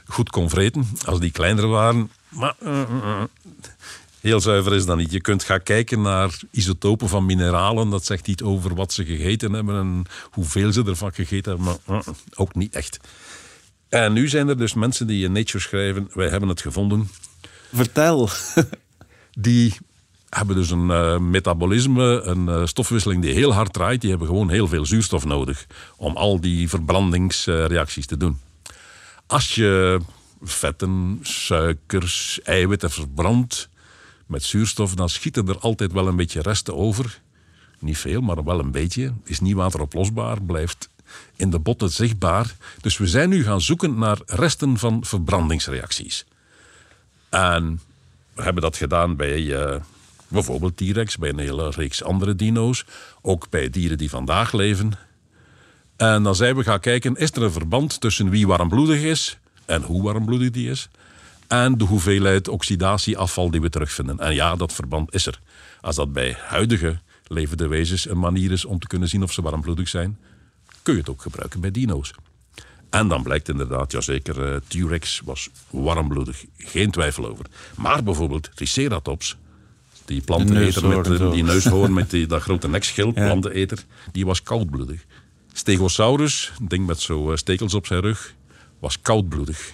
goed 0.05 0.29
kon 0.29 0.49
vreten. 0.49 0.87
Als 1.05 1.19
die 1.19 1.31
kleiner 1.31 1.67
waren, 1.67 2.11
maar 2.29 2.55
heel 4.21 4.41
zuiver 4.41 4.73
is 4.73 4.85
dat 4.85 4.97
niet. 4.97 5.11
Je 5.11 5.21
kunt 5.21 5.43
gaan 5.43 5.63
kijken 5.63 6.01
naar 6.01 6.39
isotopen 6.51 7.09
van 7.09 7.25
mineralen. 7.25 7.89
Dat 7.89 8.05
zegt 8.05 8.27
iets 8.27 8.43
over 8.43 8.75
wat 8.75 8.93
ze 8.93 9.05
gegeten 9.05 9.53
hebben 9.53 9.75
en 9.75 10.03
hoeveel 10.31 10.71
ze 10.73 10.83
ervan 10.85 11.13
gegeten 11.13 11.55
hebben, 11.55 11.79
maar 11.85 12.03
ook 12.35 12.55
niet 12.55 12.75
echt. 12.75 12.99
En 13.89 14.13
nu 14.13 14.27
zijn 14.27 14.47
er 14.47 14.57
dus 14.57 14.73
mensen 14.73 15.07
die 15.07 15.25
in 15.25 15.31
Nature 15.31 15.59
schrijven, 15.59 16.09
wij 16.13 16.29
hebben 16.29 16.49
het 16.49 16.61
gevonden. 16.61 17.09
Vertel. 17.73 18.29
die 19.47 19.77
hebben 20.35 20.55
dus 20.55 20.69
een 20.69 20.89
uh, 20.89 21.17
metabolisme, 21.17 22.21
een 22.21 22.47
uh, 22.47 22.65
stofwisseling 22.65 23.21
die 23.21 23.33
heel 23.33 23.53
hard 23.53 23.73
draait. 23.73 24.01
Die 24.01 24.09
hebben 24.09 24.27
gewoon 24.27 24.49
heel 24.49 24.67
veel 24.67 24.85
zuurstof 24.85 25.25
nodig 25.25 25.67
om 25.97 26.15
al 26.15 26.39
die 26.39 26.69
verbrandingsreacties 26.69 28.05
te 28.05 28.17
doen. 28.17 28.39
Als 29.27 29.55
je 29.55 29.99
vetten, 30.41 31.19
suikers, 31.21 32.39
eiwitten 32.43 32.91
verbrandt 32.91 33.69
met 34.25 34.43
zuurstof, 34.43 34.95
dan 34.95 35.09
schieten 35.09 35.47
er 35.47 35.59
altijd 35.59 35.91
wel 35.91 36.07
een 36.07 36.15
beetje 36.15 36.41
resten 36.41 36.75
over. 36.75 37.21
Niet 37.79 37.97
veel, 37.97 38.21
maar 38.21 38.43
wel 38.43 38.59
een 38.59 38.71
beetje. 38.71 39.13
Is 39.23 39.39
niet 39.39 39.55
wateroplosbaar, 39.55 40.41
blijft 40.41 40.89
in 41.35 41.49
de 41.49 41.59
botten 41.59 41.89
zichtbaar. 41.89 42.55
Dus 42.81 42.97
we 42.97 43.07
zijn 43.07 43.29
nu 43.29 43.43
gaan 43.43 43.61
zoeken 43.61 43.99
naar 43.99 44.17
resten 44.25 44.77
van 44.77 45.05
verbrandingsreacties. 45.05 46.25
En 47.29 47.81
we 48.33 48.43
hebben 48.43 48.61
dat 48.61 48.77
gedaan 48.77 49.15
bij 49.15 49.81
Bijvoorbeeld 50.27 50.77
T-Rex, 50.77 51.17
bij 51.17 51.29
een 51.29 51.39
hele 51.39 51.69
reeks 51.69 52.03
andere 52.03 52.35
dino's. 52.35 52.85
Ook 53.21 53.49
bij 53.49 53.69
dieren 53.69 53.97
die 53.97 54.09
vandaag 54.09 54.53
leven. 54.53 54.91
En 55.95 56.23
dan 56.23 56.35
zijn 56.35 56.55
we 56.55 56.63
gaan 56.63 56.79
kijken, 56.79 57.15
is 57.15 57.31
er 57.31 57.43
een 57.43 57.51
verband 57.51 58.01
tussen 58.01 58.29
wie 58.29 58.47
warmbloedig 58.47 59.01
is 59.01 59.37
en 59.65 59.81
hoe 59.81 60.03
warmbloedig 60.03 60.51
die 60.51 60.69
is. 60.69 60.89
En 61.47 61.77
de 61.77 61.83
hoeveelheid 61.83 62.47
oxidatieafval 62.47 63.51
die 63.51 63.61
we 63.61 63.69
terugvinden. 63.69 64.19
En 64.19 64.33
ja, 64.33 64.55
dat 64.55 64.73
verband 64.73 65.13
is 65.13 65.25
er. 65.25 65.39
Als 65.81 65.95
dat 65.95 66.13
bij 66.13 66.37
huidige 66.39 66.99
levende 67.27 67.67
wezens 67.67 68.09
een 68.09 68.19
manier 68.19 68.51
is 68.51 68.65
om 68.65 68.79
te 68.79 68.87
kunnen 68.87 69.09
zien 69.09 69.23
of 69.23 69.33
ze 69.33 69.41
warmbloedig 69.41 69.87
zijn, 69.87 70.17
kun 70.81 70.93
je 70.93 70.99
het 70.99 71.09
ook 71.09 71.21
gebruiken 71.21 71.59
bij 71.61 71.71
dino's. 71.71 72.13
En 72.89 73.07
dan 73.07 73.23
blijkt 73.23 73.49
inderdaad, 73.49 73.91
jazeker, 73.91 74.53
uh, 74.53 74.57
T-Rex 74.67 75.21
was 75.25 75.49
warmbloedig. 75.69 76.45
Geen 76.57 76.91
twijfel 76.91 77.27
over. 77.27 77.45
Maar 77.75 78.03
bijvoorbeeld 78.03 78.49
Triceratops 78.55 79.37
die 80.05 80.21
planteneter 80.21 80.87
met 80.87 81.05
de, 81.05 81.29
die 81.29 81.43
neushoorn 81.43 81.93
met 81.93 82.09
die, 82.09 82.25
dat 82.25 82.41
grote 82.41 82.67
nekschild, 82.67 83.15
ja. 83.15 83.25
planteneter, 83.25 83.83
die 84.11 84.25
was 84.25 84.43
koudbloedig. 84.43 85.05
Stegosaurus, 85.53 86.51
een 86.59 86.67
ding 86.67 86.85
met 86.85 86.99
zo 86.99 87.31
stekels 87.35 87.73
op 87.73 87.85
zijn 87.85 88.01
rug, 88.01 88.33
was 88.79 89.01
koudbloedig. 89.01 89.73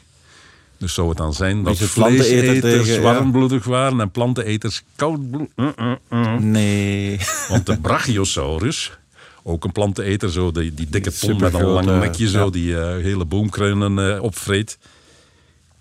Dus 0.77 0.93
zou 0.93 1.09
het 1.09 1.17
dan 1.17 1.33
zijn 1.33 1.63
dat 1.63 1.77
vleeseters 1.77 2.59
tegen, 2.59 3.01
warmbloedig 3.01 3.63
ja. 3.63 3.69
waren 3.69 3.99
en 3.99 4.11
planteneters 4.11 4.83
koudbloedig? 4.95 5.49
Uh, 5.55 5.67
uh, 5.79 5.93
uh. 6.09 6.37
Nee. 6.37 7.19
Want 7.47 7.65
de 7.65 7.79
Brachiosaurus, 7.79 8.97
ook 9.43 9.63
een 9.63 9.71
planteneter, 9.71 10.31
zo 10.31 10.51
die, 10.51 10.73
die 10.73 10.89
dikke 10.89 11.11
pom 11.19 11.39
met 11.39 11.53
een 11.53 11.65
lang 11.65 11.85
nekje, 11.85 12.29
zo, 12.29 12.49
die 12.49 12.71
uh, 12.71 12.79
hele 12.79 13.25
boomkruinen 13.25 14.21
opvreet, 14.21 14.77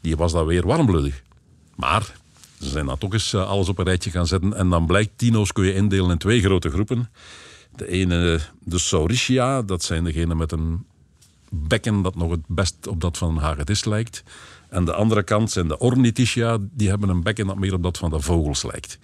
die 0.00 0.16
was 0.16 0.32
dan 0.32 0.46
weer 0.46 0.66
warmbloedig. 0.66 1.22
Maar 1.76 2.12
ze 2.61 2.68
zijn 2.68 2.87
dan 2.87 2.99
toch 2.99 3.12
eens 3.12 3.35
alles 3.35 3.68
op 3.68 3.79
een 3.79 3.85
rijtje 3.85 4.11
gaan 4.11 4.27
zetten. 4.27 4.55
En 4.55 4.68
dan 4.68 4.87
blijkt, 4.87 5.11
dino's 5.16 5.53
kun 5.53 5.64
je 5.64 5.75
indelen 5.75 6.11
in 6.11 6.18
twee 6.18 6.40
grote 6.40 6.70
groepen. 6.70 7.09
De 7.77 7.88
ene, 7.88 8.40
de 8.64 8.79
Saurischia, 8.79 9.62
dat 9.62 9.83
zijn 9.83 10.05
degenen 10.05 10.37
met 10.37 10.53
een 10.53 10.85
bekken 11.51 12.03
dat 12.03 12.14
nog 12.16 12.31
het 12.31 12.46
best 12.46 12.87
op 12.87 13.01
dat 13.01 13.18
van 13.18 13.29
een 13.29 13.42
hagedis 13.42 13.85
lijkt. 13.85 14.23
En 14.68 14.85
de 14.85 14.92
andere 14.92 15.23
kant 15.23 15.51
zijn 15.51 15.68
de 15.68 15.79
Ornithischia, 15.79 16.59
die 16.61 16.88
hebben 16.88 17.09
een 17.09 17.23
bekken 17.23 17.46
dat 17.46 17.59
meer 17.59 17.75
op 17.75 17.83
dat 17.83 17.99
van 17.99 18.11
de 18.11 18.20
vogels 18.20 18.62
lijkt. 18.62 18.99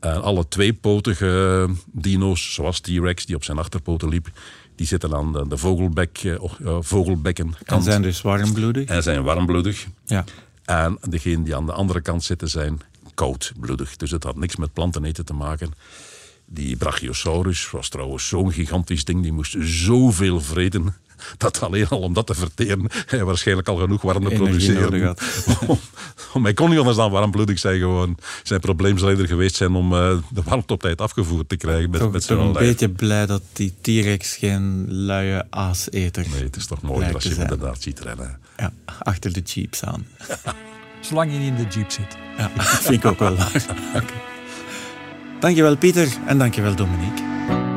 En 0.00 0.22
alle 0.22 0.48
tweepotige 0.48 1.68
dino's, 1.86 2.54
zoals 2.54 2.80
T-Rex, 2.80 3.26
die 3.26 3.36
op 3.36 3.44
zijn 3.44 3.58
achterpoten 3.58 4.08
liep, 4.08 4.28
die 4.74 4.86
zitten 4.86 5.14
aan 5.14 5.32
de, 5.32 5.48
de 5.48 5.56
vogelbek, 5.56 6.22
uh, 6.22 6.38
vogelbekken. 6.80 7.54
En 7.64 7.82
zijn 7.82 8.02
dus 8.02 8.22
warmbloedig? 8.22 8.88
En 8.88 9.02
zijn 9.02 9.22
warmbloedig. 9.22 9.86
Ja. 10.04 10.24
En 10.64 10.98
degenen 11.08 11.42
die 11.42 11.56
aan 11.56 11.66
de 11.66 11.72
andere 11.72 12.00
kant 12.00 12.24
zitten 12.24 12.48
zijn 12.48 12.80
koudbloedig. 13.14 13.96
Dus 13.96 14.10
het 14.10 14.24
had 14.24 14.36
niks 14.36 14.56
met 14.56 14.72
planteneten 14.72 15.24
te 15.24 15.34
maken. 15.34 15.72
Die 16.44 16.76
Brachiosaurus 16.76 17.70
was 17.70 17.88
trouwens 17.88 18.28
zo'n 18.28 18.52
gigantisch 18.52 19.04
ding, 19.04 19.22
die 19.22 19.32
moest 19.32 19.56
zoveel 19.60 20.40
vreten 20.40 20.94
dat 21.36 21.60
alleen 21.60 21.88
al 21.88 22.00
om 22.00 22.12
dat 22.12 22.26
te 22.26 22.34
verteren 22.34 22.86
hij 23.06 23.24
waarschijnlijk 23.24 23.68
al 23.68 23.76
genoeg 23.76 24.02
warmte 24.02 24.34
produceren. 24.34 25.16
Om, 26.32 26.44
hij 26.44 26.54
kon 26.54 26.70
niet 26.70 26.78
anders 26.78 26.96
dan 26.96 27.10
warmbloedig 27.10 27.58
zijn 27.58 27.78
gewoon. 27.78 28.16
Zijn 28.42 28.60
probleem 28.60 28.98
zal 28.98 29.10
eerder 29.10 29.26
geweest 29.26 29.56
zijn 29.56 29.74
om 29.74 29.92
uh, 29.92 30.16
de 30.30 30.42
warmte 30.44 30.72
op 30.72 30.80
tijd 30.80 31.00
afgevoerd 31.00 31.48
te 31.48 31.56
krijgen. 31.56 31.90
Met, 31.90 32.00
toch, 32.00 32.12
met 32.12 32.26
toch 32.26 32.38
een 32.38 32.52
beetje 32.52 32.88
blij 32.88 33.26
dat 33.26 33.42
die 33.52 33.74
T-Rex 33.80 34.36
geen 34.36 34.86
luie 34.88 35.42
aaseter 35.50 36.26
Nee, 36.32 36.42
het 36.42 36.56
is 36.56 36.66
toch 36.66 36.82
mooi 36.82 37.12
als 37.12 37.22
je 37.22 37.28
hem 37.28 37.40
inderdaad 37.40 37.82
ziet 37.82 38.00
rennen. 38.00 38.38
Ja, 38.56 38.72
achter 38.98 39.32
de 39.32 39.40
jeeps 39.40 39.84
aan. 39.84 40.06
Zolang 41.00 41.32
je 41.32 41.38
niet 41.38 41.48
in 41.48 41.54
de 41.56 41.66
jeep 41.74 41.90
zit. 41.90 42.16
Ja, 42.38 42.50
dat 42.56 42.64
vind 42.64 43.04
ik 43.04 43.04
ook 43.04 43.18
wel 43.18 43.36
waar. 43.36 43.64
Okay. 43.88 44.22
Dankjewel 45.40 45.76
Pieter 45.76 46.08
en 46.26 46.38
dankjewel 46.38 46.74
Dominique. 46.74 47.71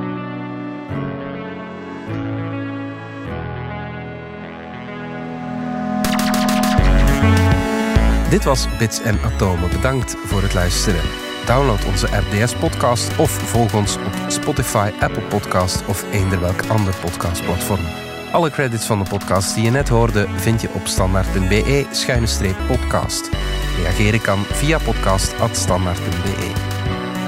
Dit 8.30 8.44
was 8.44 8.78
Bits 8.78 9.02
en 9.02 9.20
Atomen. 9.22 9.70
Bedankt 9.70 10.16
voor 10.26 10.42
het 10.42 10.54
luisteren. 10.54 11.02
Download 11.46 11.86
onze 11.86 12.08
RDS-podcast 12.08 13.20
of 13.20 13.32
volg 13.32 13.74
ons 13.74 13.96
op 13.96 14.14
Spotify, 14.28 14.92
Apple 15.00 15.22
Podcast 15.22 15.86
of 15.86 16.06
eender 16.12 16.40
welk 16.40 16.62
ander 16.68 16.96
podcastplatform. 16.96 17.86
Alle 18.32 18.50
credits 18.50 18.86
van 18.86 19.04
de 19.04 19.10
podcast 19.10 19.56
die 19.56 19.64
je 19.64 19.70
net 19.70 19.90
hoorde 19.90 20.28
vind 20.36 20.62
je 20.62 20.70
op 20.74 20.88
standaard.be-podcast. 20.88 23.30
Reageren 23.78 24.22
kan 24.22 24.44
via 24.44 24.78
podcast.standaard.be. 24.78 26.52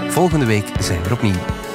Volgende 0.10 0.46
week 0.46 0.72
zijn 0.80 1.04
we 1.04 1.14
opnieuw. 1.14 1.67